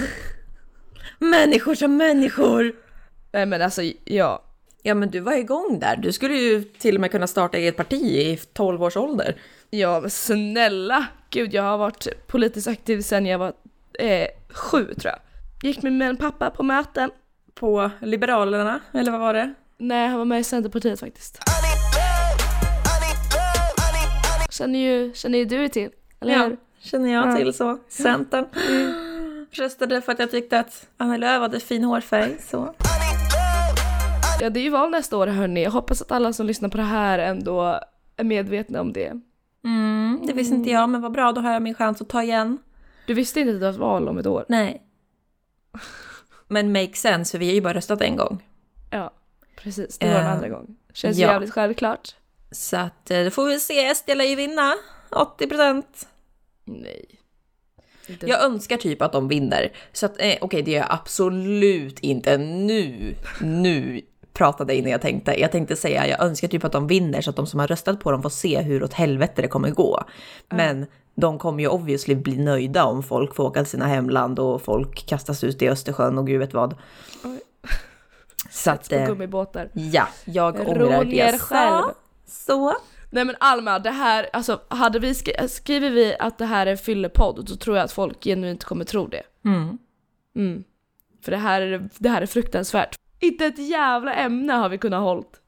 Människor 1.18 1.74
som 1.74 1.96
människor! 1.96 2.72
Nej 3.32 3.46
men 3.46 3.62
alltså, 3.62 3.82
ja. 4.04 4.44
Ja, 4.82 4.94
men 4.94 5.10
du 5.10 5.20
var 5.20 5.32
igång 5.32 5.78
där. 5.80 5.96
Du 5.96 6.12
skulle 6.12 6.34
ju 6.34 6.62
till 6.62 6.94
och 6.94 7.00
med 7.00 7.10
kunna 7.10 7.26
starta 7.26 7.58
eget 7.58 7.76
parti 7.76 8.02
i 8.02 8.36
12 8.52 8.82
års 8.82 8.96
ålder. 8.96 9.36
Ja 9.70 10.00
men 10.00 10.10
snälla! 10.10 11.06
Gud 11.30 11.54
jag 11.54 11.62
har 11.62 11.78
varit 11.78 12.26
politiskt 12.26 12.68
aktiv 12.68 13.00
sedan 13.02 13.26
jag 13.26 13.38
var 13.38 13.52
eh, 13.98 14.26
sju 14.48 14.84
tror 14.84 15.12
jag. 15.12 15.18
Gick 15.62 15.82
med 15.82 15.92
min 15.92 16.16
pappa 16.16 16.50
på 16.50 16.62
möten. 16.62 17.10
På 17.54 17.90
Liberalerna, 18.00 18.80
eller 18.92 19.10
vad 19.12 19.20
var 19.20 19.34
det? 19.34 19.54
Nej 19.78 20.08
han 20.08 20.18
var 20.18 20.24
med 20.24 20.40
i 20.40 20.44
Centerpartiet 20.44 21.00
faktiskt. 21.00 21.38
Känner 24.50 24.78
ju, 24.78 25.12
känner 25.14 25.38
ju 25.38 25.44
du 25.44 25.68
till, 25.68 25.90
eller 26.20 26.32
Ja, 26.32 26.44
hur? 26.44 26.56
Känner 26.80 27.12
jag 27.12 27.28
Ja. 27.28 27.36
till 27.36 27.54
så. 27.54 27.78
Centern. 27.88 28.46
Röstade 29.52 30.00
för 30.00 30.12
att 30.12 30.18
jag 30.18 30.30
tyckte 30.30 30.58
att 30.60 30.86
Annie 30.96 31.18
Lööf 31.18 31.40
hade 31.40 31.60
fin 31.60 31.84
hårfärg. 31.84 32.36
Så. 32.40 32.74
Ja 34.40 34.50
det 34.50 34.60
är 34.60 34.64
ju 34.64 34.70
val 34.70 34.90
nästa 34.90 35.16
år 35.16 35.26
hörni. 35.26 35.62
Jag 35.62 35.70
hoppas 35.70 36.02
att 36.02 36.12
alla 36.12 36.32
som 36.32 36.46
lyssnar 36.46 36.68
på 36.68 36.76
det 36.76 36.82
här 36.82 37.18
ändå 37.18 37.80
är 38.16 38.24
medvetna 38.24 38.80
om 38.80 38.92
det. 38.92 39.12
Mm, 39.64 40.20
det 40.26 40.32
visste 40.32 40.54
inte 40.54 40.70
jag, 40.70 40.88
men 40.88 41.00
vad 41.00 41.12
bra, 41.12 41.32
då 41.32 41.40
har 41.40 41.52
jag 41.52 41.62
min 41.62 41.74
chans 41.74 42.00
att 42.00 42.08
ta 42.08 42.22
igen. 42.22 42.58
Du 43.06 43.14
visste 43.14 43.40
inte 43.40 43.52
att 43.52 43.60
det 43.60 43.66
var 43.66 43.72
ett 43.72 43.78
val 43.78 44.08
om 44.08 44.18
ett 44.18 44.26
år? 44.26 44.44
Nej. 44.48 44.82
Men 46.48 46.72
make 46.72 46.92
sense, 46.94 47.30
för 47.30 47.38
vi 47.38 47.46
har 47.46 47.54
ju 47.54 47.60
bara 47.60 47.74
röstat 47.74 48.00
en 48.02 48.16
gång. 48.16 48.46
Ja, 48.90 49.10
precis. 49.56 49.98
Det 49.98 50.06
var 50.08 50.14
en 50.20 50.26
Eh, 50.26 50.32
andra 50.32 50.48
gång. 50.48 50.76
Känns 50.92 51.18
ja. 51.18 51.32
jävligt 51.32 51.52
självklart. 51.52 52.14
Så 52.50 52.76
att 52.76 53.10
eh, 53.10 53.24
då 53.24 53.30
får 53.30 53.46
vi 53.46 53.60
se, 53.60 53.94
SD 53.94 54.08
lär 54.14 54.24
ju 54.24 54.34
vinna. 54.36 54.74
80 55.10 55.46
procent. 55.46 56.08
Nej. 56.70 57.20
Inte 58.06 58.26
Jag 58.26 58.44
önskar 58.44 58.76
typ 58.76 59.02
att 59.02 59.12
de 59.12 59.28
vinner. 59.28 59.72
Så 59.92 60.06
att, 60.06 60.12
eh, 60.18 60.34
okej 60.40 60.62
det 60.62 60.70
gör 60.70 60.78
jag 60.78 60.88
absolut 60.90 62.00
inte 62.00 62.38
nu. 62.38 63.14
Nu 63.40 64.00
pratade 64.32 64.74
innan 64.74 64.90
jag 64.90 65.00
tänkte. 65.00 65.40
Jag 65.40 65.52
tänkte 65.52 65.76
säga 65.76 66.06
jag 66.06 66.22
önskar 66.22 66.48
typ 66.48 66.64
att 66.64 66.72
de 66.72 66.86
vinner 66.86 67.20
så 67.20 67.30
att 67.30 67.36
de 67.36 67.46
som 67.46 67.60
har 67.60 67.66
röstat 67.66 68.00
på 68.00 68.10
dem 68.10 68.22
får 68.22 68.30
se 68.30 68.60
hur 68.60 68.82
åt 68.82 68.92
helvete 68.92 69.42
det 69.42 69.48
kommer 69.48 69.70
gå. 69.70 70.04
Men 70.48 70.86
de 71.14 71.38
kommer 71.38 71.62
ju 71.62 71.68
obviously 71.68 72.14
bli 72.14 72.36
nöjda 72.36 72.84
om 72.84 73.02
folk 73.02 73.34
får 73.34 73.44
åka 73.44 73.60
till 73.60 73.70
sina 73.70 73.86
hemland 73.86 74.38
och 74.38 74.62
folk 74.62 75.06
kastas 75.06 75.44
ut 75.44 75.62
i 75.62 75.68
Östersjön 75.68 76.18
och 76.18 76.26
gud 76.26 76.38
vet 76.38 76.54
vad. 76.54 76.74
Oj. 77.24 77.40
Så 78.50 78.70
att, 78.70 78.88
på 78.88 78.94
eh, 78.94 79.06
gummibåtar. 79.06 79.70
ja, 79.72 80.08
jag 80.24 80.68
ångrar 80.68 81.04
det 81.04 81.38
själv. 81.38 81.82
Så. 82.26 82.74
Nej 83.10 83.24
men 83.24 83.36
Alma, 83.40 83.78
det 83.78 83.90
här, 83.90 84.30
alltså 84.32 84.60
hade 84.68 84.98
vi 84.98 85.14
skri- 85.14 85.48
skriver 85.48 85.90
vi 85.90 86.16
att 86.18 86.38
det 86.38 86.44
här 86.46 86.66
är 86.66 86.70
en 86.70 86.78
fyllepodd 86.78 87.46
då 87.46 87.56
tror 87.56 87.76
jag 87.76 87.84
att 87.84 87.92
folk 87.92 88.24
genuint 88.24 88.64
kommer 88.64 88.84
tro 88.84 89.06
det. 89.06 89.22
Mm. 89.44 89.78
Mm. 90.36 90.64
För 91.24 91.30
det 91.30 91.36
här, 91.36 91.60
är, 91.62 91.88
det 91.98 92.08
här 92.08 92.22
är 92.22 92.26
fruktansvärt. 92.26 92.98
Inte 93.20 93.46
ett 93.46 93.58
jävla 93.68 94.14
ämne 94.14 94.52
har 94.52 94.68
vi 94.68 94.78
kunnat 94.78 95.00
hållt. 95.02 95.40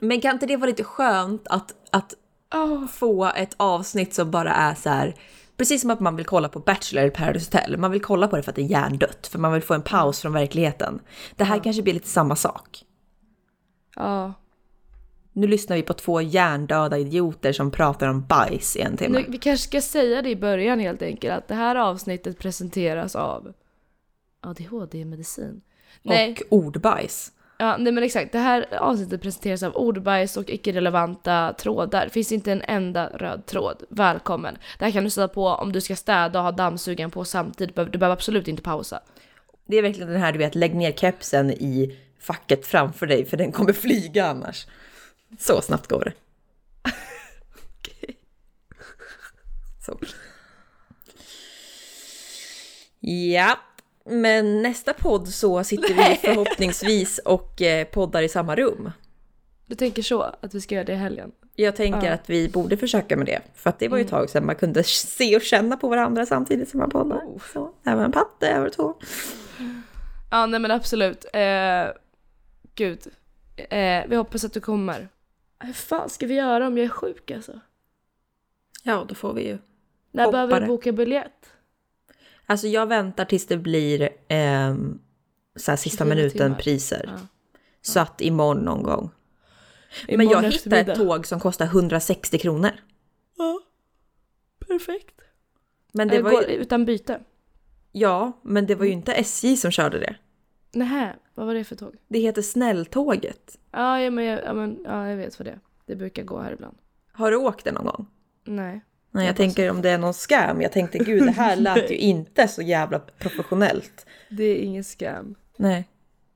Men 0.00 0.20
kan 0.20 0.32
inte 0.32 0.46
det 0.46 0.56
vara 0.56 0.70
lite 0.70 0.84
skönt 0.84 1.48
att, 1.48 1.74
att 1.90 2.14
Oh. 2.54 2.86
få 2.86 3.24
ett 3.36 3.54
avsnitt 3.56 4.14
som 4.14 4.30
bara 4.30 4.52
är 4.52 4.74
så 4.74 4.88
här. 4.90 5.14
Precis 5.56 5.80
som 5.80 5.90
att 5.90 6.00
man 6.00 6.16
vill 6.16 6.26
kolla 6.26 6.48
på 6.48 6.58
Bachelor 6.60 7.04
i 7.04 7.10
Paradise 7.10 7.46
Hotel. 7.58 7.76
Man 7.78 7.90
vill 7.90 8.02
kolla 8.02 8.28
på 8.28 8.36
det 8.36 8.42
för 8.42 8.50
att 8.50 8.56
det 8.56 8.62
är 8.62 8.66
hjärndött. 8.66 9.26
För 9.26 9.38
man 9.38 9.52
vill 9.52 9.62
få 9.62 9.74
en 9.74 9.82
paus 9.82 10.20
från 10.20 10.32
verkligheten. 10.32 11.00
Det 11.36 11.44
här 11.44 11.58
kanske 11.58 11.82
blir 11.82 11.94
lite 11.94 12.08
samma 12.08 12.36
sak. 12.36 12.84
Ja. 13.96 14.32
Nu 15.32 15.46
lyssnar 15.46 15.76
vi 15.76 15.82
på 15.82 15.92
två 15.94 16.20
hjärndöda 16.20 16.98
idioter 16.98 17.52
som 17.52 17.70
pratar 17.70 18.06
om 18.08 18.26
bajs 18.26 18.76
i 18.76 18.80
en 18.80 18.96
timme. 18.96 19.18
Nu, 19.18 19.24
vi 19.28 19.38
kanske 19.38 19.68
ska 19.68 19.80
säga 19.80 20.22
det 20.22 20.30
i 20.30 20.36
början 20.36 20.80
helt 20.80 21.02
enkelt, 21.02 21.32
att 21.34 21.48
det 21.48 21.54
här 21.54 21.76
avsnittet 21.76 22.38
presenteras 22.38 23.16
av 23.16 23.52
ADHD-medicin. 24.40 25.60
Nej, 26.02 26.36
Och 26.50 26.58
ordbajs. 26.58 27.32
ja, 27.58 27.76
nej 27.78 27.92
men 27.92 28.04
exakt, 28.04 28.32
det 28.32 28.38
här 28.38 28.66
avsnittet 28.78 29.22
presenteras 29.22 29.62
av 29.62 29.76
ordbajs 29.76 30.36
och 30.36 30.50
icke-relevanta 30.50 31.54
trådar. 31.58 32.08
Finns 32.08 32.32
inte 32.32 32.52
en 32.52 32.62
enda 32.62 33.06
röd 33.08 33.46
tråd. 33.46 33.82
Välkommen. 33.88 34.58
Det 34.78 34.84
här 34.84 34.92
kan 34.92 35.04
du 35.04 35.10
sätta 35.10 35.28
på 35.28 35.46
om 35.46 35.72
du 35.72 35.80
ska 35.80 35.96
städa 35.96 36.38
och 36.38 36.44
ha 36.44 36.52
dammsugaren 36.52 37.10
på 37.10 37.24
samtidigt. 37.24 37.76
Du 37.76 37.98
behöver 37.98 38.12
absolut 38.16 38.48
inte 38.48 38.62
pausa. 38.62 39.00
Det 39.66 39.76
är 39.76 39.82
verkligen 39.82 40.08
den 40.08 40.20
här 40.20 40.32
du 40.32 40.38
vet, 40.38 40.54
lägg 40.54 40.74
ner 40.74 40.92
kepsen 40.92 41.50
i 41.50 41.98
facket 42.20 42.66
framför 42.66 43.06
dig 43.06 43.24
för 43.24 43.36
den 43.36 43.52
kommer 43.52 43.72
flyga 43.72 44.26
annars. 44.26 44.66
Så 45.38 45.60
snabbt 45.60 45.86
går 45.88 46.04
det. 46.04 46.12
Så. 49.86 49.98
Ja, 53.00 53.58
men 54.04 54.62
nästa 54.62 54.92
podd 54.92 55.28
så 55.28 55.64
sitter 55.64 55.94
vi 55.94 56.16
förhoppningsvis 56.16 57.18
och 57.18 57.62
eh, 57.62 57.86
poddar 57.86 58.22
i 58.22 58.28
samma 58.28 58.56
rum. 58.56 58.90
Du 59.66 59.74
tänker 59.74 60.02
så, 60.02 60.22
att 60.22 60.54
vi 60.54 60.60
ska 60.60 60.74
göra 60.74 60.84
det 60.84 60.92
i 60.92 60.96
helgen? 60.96 61.32
Jag 61.54 61.76
tänker 61.76 62.06
Ja. 62.06 62.12
att 62.12 62.30
vi 62.30 62.48
borde 62.48 62.76
försöka 62.76 63.16
med 63.16 63.26
det. 63.26 63.40
För 63.54 63.70
att 63.70 63.78
det 63.78 63.88
var 63.88 63.98
ju 63.98 64.04
ett 64.04 64.10
tag 64.10 64.30
sedan 64.30 64.46
man 64.46 64.54
kunde 64.56 64.84
se 64.84 65.36
och 65.36 65.42
känna 65.42 65.76
på 65.76 65.88
varandra 65.88 66.26
samtidigt 66.26 66.68
som 66.68 66.80
man 66.80 66.90
poddar. 66.90 67.20
Så, 67.52 67.70
även 67.84 68.04
en 68.04 68.12
patte 68.12 68.48
över 68.48 68.70
två. 68.70 68.94
Ja, 70.30 70.46
nej 70.46 70.60
men 70.60 70.70
absolut. 70.70 71.24
Eh, 71.32 71.84
gud. 72.74 73.00
Eh, 73.56 74.02
vi 74.08 74.16
hoppas 74.16 74.44
att 74.44 74.52
du 74.52 74.60
kommer. 74.60 75.08
Hur 75.62 75.72
fan 75.72 76.10
ska 76.10 76.26
vi 76.26 76.34
göra 76.34 76.66
om 76.66 76.78
jag 76.78 76.84
är 76.84 76.88
sjuk 76.88 77.30
alltså? 77.30 77.60
Ja, 78.82 79.04
då 79.08 79.14
får 79.14 79.34
vi 79.34 79.46
ju. 79.46 79.58
När 80.10 80.24
Hoppa 80.24 80.32
behöver 80.32 80.60
du 80.60 80.66
boka 80.66 80.92
biljett? 80.92 81.52
Alltså 82.46 82.66
jag 82.66 82.86
väntar 82.86 83.24
tills 83.24 83.46
det 83.46 83.56
blir 83.56 84.08
ehm, 84.28 84.98
så 85.56 85.76
sista 85.76 86.04
24 86.04 86.14
minuten 86.14 86.38
timmar. 86.38 86.58
priser. 86.58 87.04
Ja. 87.06 87.26
Så 87.82 88.00
att 88.00 88.20
imorgon 88.20 88.58
någon 88.64 88.82
gång. 88.82 89.10
Men 90.06 90.20
Imorgon 90.20 90.44
jag 90.44 90.50
hittade 90.50 90.78
ett 90.78 90.94
tåg 90.98 91.26
som 91.26 91.40
kostar 91.40 91.66
160 91.66 92.38
kronor. 92.38 92.70
Ja. 93.38 93.60
Perfekt. 94.68 95.20
Men 95.92 96.08
Det 96.08 96.22
var 96.22 96.42
ju, 96.42 96.48
utan 96.48 96.84
byte. 96.84 97.20
Ja, 97.92 98.40
men 98.42 98.66
det 98.66 98.74
var 98.74 98.84
ju 98.84 98.92
inte 98.92 99.12
SJ 99.12 99.56
som 99.56 99.70
körde 99.70 99.98
det. 99.98 100.16
Nähä, 100.72 101.16
vad 101.34 101.46
var 101.46 101.54
det 101.54 101.64
för 101.64 101.76
tåg? 101.76 101.94
Det 102.08 102.18
heter 102.18 102.42
Snälltåget. 102.42 103.58
Ja, 103.72 104.00
ja, 104.00 104.10
men, 104.10 104.24
ja, 104.24 104.52
men 104.52 104.78
ja, 104.84 105.08
jag 105.08 105.16
vet 105.16 105.38
vad 105.38 105.46
det 105.46 105.50
är. 105.50 105.58
Det 105.86 105.96
brukar 105.96 106.22
gå 106.22 106.40
här 106.40 106.52
ibland. 106.52 106.76
Har 107.12 107.30
du 107.30 107.36
åkt 107.36 107.64
det 107.64 107.72
någon 107.72 107.84
gång? 107.86 108.06
Nej. 108.44 108.80
Nej, 109.10 109.26
jag 109.26 109.36
tänker 109.36 109.70
om 109.70 109.82
det 109.82 109.90
är 109.90 109.98
någon 109.98 110.14
scam. 110.14 110.60
Jag 110.60 110.72
tänkte 110.72 110.98
gud, 110.98 111.22
det 111.26 111.30
här 111.30 111.56
lät 111.66 111.90
ju 111.90 111.96
inte 111.96 112.48
så 112.48 112.62
jävla 112.62 112.98
professionellt. 112.98 114.06
Det 114.30 114.44
är 114.44 114.56
ingen 114.56 114.84
scam. 114.84 115.34
Nej. 115.56 115.88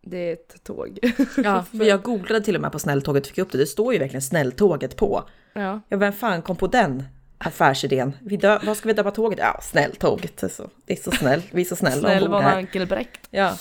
Det 0.03 0.16
är 0.28 0.32
ett 0.32 0.64
tåg. 0.64 0.99
Ja, 1.44 1.64
för 1.70 1.84
jag 1.84 2.03
googlade 2.03 2.44
till 2.44 2.55
och 2.57 2.61
med 2.62 2.72
på 2.72 2.78
Snälltåget 2.78 3.22
och 3.22 3.28
fick 3.28 3.38
upp 3.38 3.53
det. 3.53 3.59
Det 3.59 3.66
står 3.66 3.92
ju 3.92 3.99
verkligen 3.99 4.22
Snälltåget 4.22 4.97
på. 4.97 5.24
ja. 5.55 5.80
Ja, 5.88 5.97
vem 5.97 6.12
fan 6.12 6.42
kom 6.42 6.57
på 6.57 6.66
den 6.66 7.03
affärsidén? 7.38 8.12
Vi 8.20 8.36
dö- 8.36 8.61
vad 8.66 8.76
ska 8.76 8.88
vi 8.88 8.92
döpa 8.94 9.11
tåget? 9.11 9.38
Ja, 9.38 9.61
Snälltåget. 9.62 10.42
Alltså, 10.44 10.70
det 10.84 10.92
är 10.92 11.03
så 11.03 11.11
snäll. 11.11 11.42
Vi 11.51 11.61
är 11.61 11.64
så 11.64 11.76
snälla 11.76 12.01
Snäll 12.09 12.32
här. 12.32 12.57
Ankelbrekt. 12.57 13.20
Ja. 13.30 13.57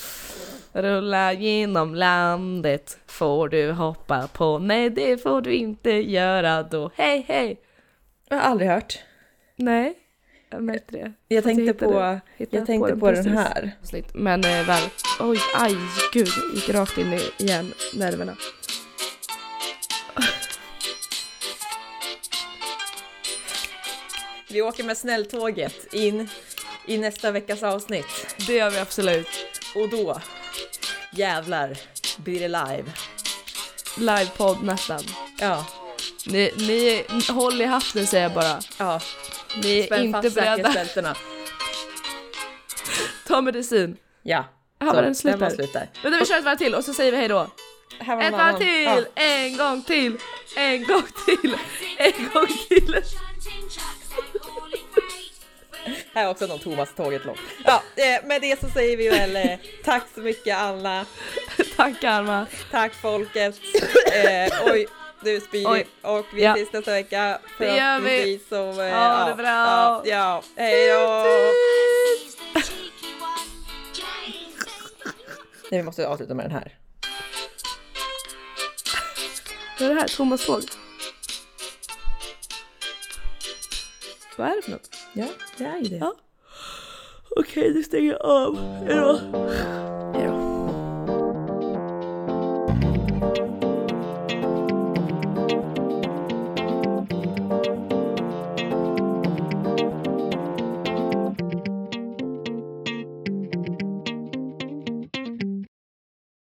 Rulla 0.75 1.33
genom 1.33 1.95
landet 1.95 2.97
får 3.07 3.49
du 3.49 3.71
hoppa 3.71 4.27
på. 4.27 4.59
Nej, 4.59 4.89
det 4.89 5.17
får 5.17 5.41
du 5.41 5.53
inte 5.53 5.91
göra 5.91 6.63
då. 6.63 6.91
Hej, 6.95 7.25
hej! 7.27 7.59
Jag 8.29 8.37
har 8.37 8.43
aldrig 8.43 8.69
hört. 8.69 8.99
Nej, 9.55 9.93
jag 10.49 10.63
märkte 10.63 10.91
det. 10.97 11.13
Jag 11.27 11.43
Fast 11.43 11.55
tänkte 11.55 11.63
hittade- 11.63 11.91
på, 11.93 12.19
jag 12.37 12.65
tänkte 12.65 12.95
på 12.95 13.11
den 13.11 13.23
precis. 13.23 13.31
här. 13.33 13.71
Men 14.13 14.43
eh, 14.43 14.65
väl, 14.67 14.83
oj, 15.19 15.37
aj, 15.59 15.75
gud, 16.13 16.27
gick 16.55 16.69
rakt 16.69 16.97
in 16.97 17.13
i 17.13 17.21
igen, 17.43 17.73
nerverna. 17.93 18.35
Vi 24.49 24.61
åker 24.61 24.83
med 24.83 24.97
Snälltåget 24.97 25.93
in 25.93 26.29
i 26.87 26.97
nästa 26.97 27.31
veckas 27.31 27.63
avsnitt. 27.63 28.35
Det 28.47 28.53
gör 28.53 28.69
vi 28.69 28.79
absolut. 28.79 29.27
Och 29.75 29.89
då, 29.89 30.19
jävlar, 31.15 31.77
blir 32.17 32.39
det 32.39 32.47
live. 32.47 32.83
Livepodd 33.97 34.63
nästan. 34.63 35.01
Ja, 35.39 35.65
Ni, 36.25 36.51
ni 36.57 37.03
håll 37.29 37.61
i 37.61 37.65
hatten 37.65 38.07
säger 38.07 38.23
jag 38.23 38.33
bara. 38.33 38.59
ja. 38.77 39.01
Ni 39.63 39.79
är 39.79 39.83
Spänn 39.85 40.01
inte 40.03 40.29
beredda. 40.29 41.15
Ta 43.27 43.41
medicin. 43.41 43.97
Ja. 44.23 44.43
Här 44.81 44.93
var 44.93 45.01
den 45.01 45.15
slut 45.15 45.33
var 45.35 45.49
där. 45.49 45.55
slut 45.55 45.73
där. 45.73 45.89
Vänta 46.03 46.19
vi 46.19 46.25
kör 46.25 46.37
ett 46.37 46.43
varv 46.45 46.57
till 46.57 46.75
och 46.75 46.83
så 46.85 46.93
säger 46.93 47.11
vi 47.11 47.17
hej 47.17 47.27
då. 47.27 47.47
Ett 47.99 48.31
varv 48.33 48.57
till, 48.57 48.83
Ja. 48.83 49.23
en 49.23 49.57
gång 49.57 49.81
till, 49.81 50.17
en 50.55 50.83
gång 50.83 51.03
till, 51.25 51.55
en 51.97 52.29
gång 52.33 52.47
till. 52.69 52.95
Här 56.15 56.25
är 56.25 56.29
också 56.29 56.47
någon 56.47 56.59
Thomas-tåget 56.59 57.25
lång. 57.25 57.37
Ja, 57.65 57.83
eh, 57.95 58.25
med 58.27 58.41
det 58.41 58.59
så 58.59 58.69
säger 58.69 58.97
vi 58.97 59.09
väl 59.09 59.35
eh, 59.35 59.59
tack 59.83 60.03
så 60.15 60.19
mycket 60.21 60.57
Anna. 60.57 61.05
Tack 61.75 62.03
Alma. 62.03 62.45
Tack 62.71 62.93
folket. 62.93 63.55
Eh, 64.13 64.53
oj, 64.71 64.87
nu 65.21 65.39
spyr 65.41 65.67
Oj. 65.67 65.87
Och 66.01 66.25
vi 66.33 66.43
Ja. 66.43 66.53
ses 66.55 66.73
nästa 66.73 66.91
vecka. 66.91 67.39
Det 67.59 67.65
gör 67.77 67.99
vi. 67.99 68.39
Så, 68.49 68.81
eh, 68.81 68.93
Ha 68.95 69.25
det 69.29 69.35
bra. 69.35 69.45
Ja, 69.45 70.01
ja. 70.05 70.43
hej 70.55 70.89
då. 70.89 71.23
Nej, 75.71 75.79
vi 75.79 75.83
måste 75.83 76.07
avsluta 76.07 76.33
med 76.33 76.45
den 76.45 76.51
här. 76.51 76.71
Vad 79.79 79.89
är 79.89 79.95
det 79.95 80.01
här? 80.01 80.07
Thomas 80.07 80.45
tåg? 80.45 80.61
Vad 84.37 84.47
är 84.47 84.55
det 84.55 84.61
för 84.61 84.71
något? 84.71 84.89
Ja, 85.13 85.27
det 85.57 85.63
är 85.63 85.77
ju 85.77 85.83
det. 85.89 85.95
Ja. 85.97 86.15
Okej, 87.35 87.73
nu 87.73 87.83
stänger 87.83 88.11
jag 88.11 88.21
av. 88.21 88.57
Hejdå. 88.87 89.19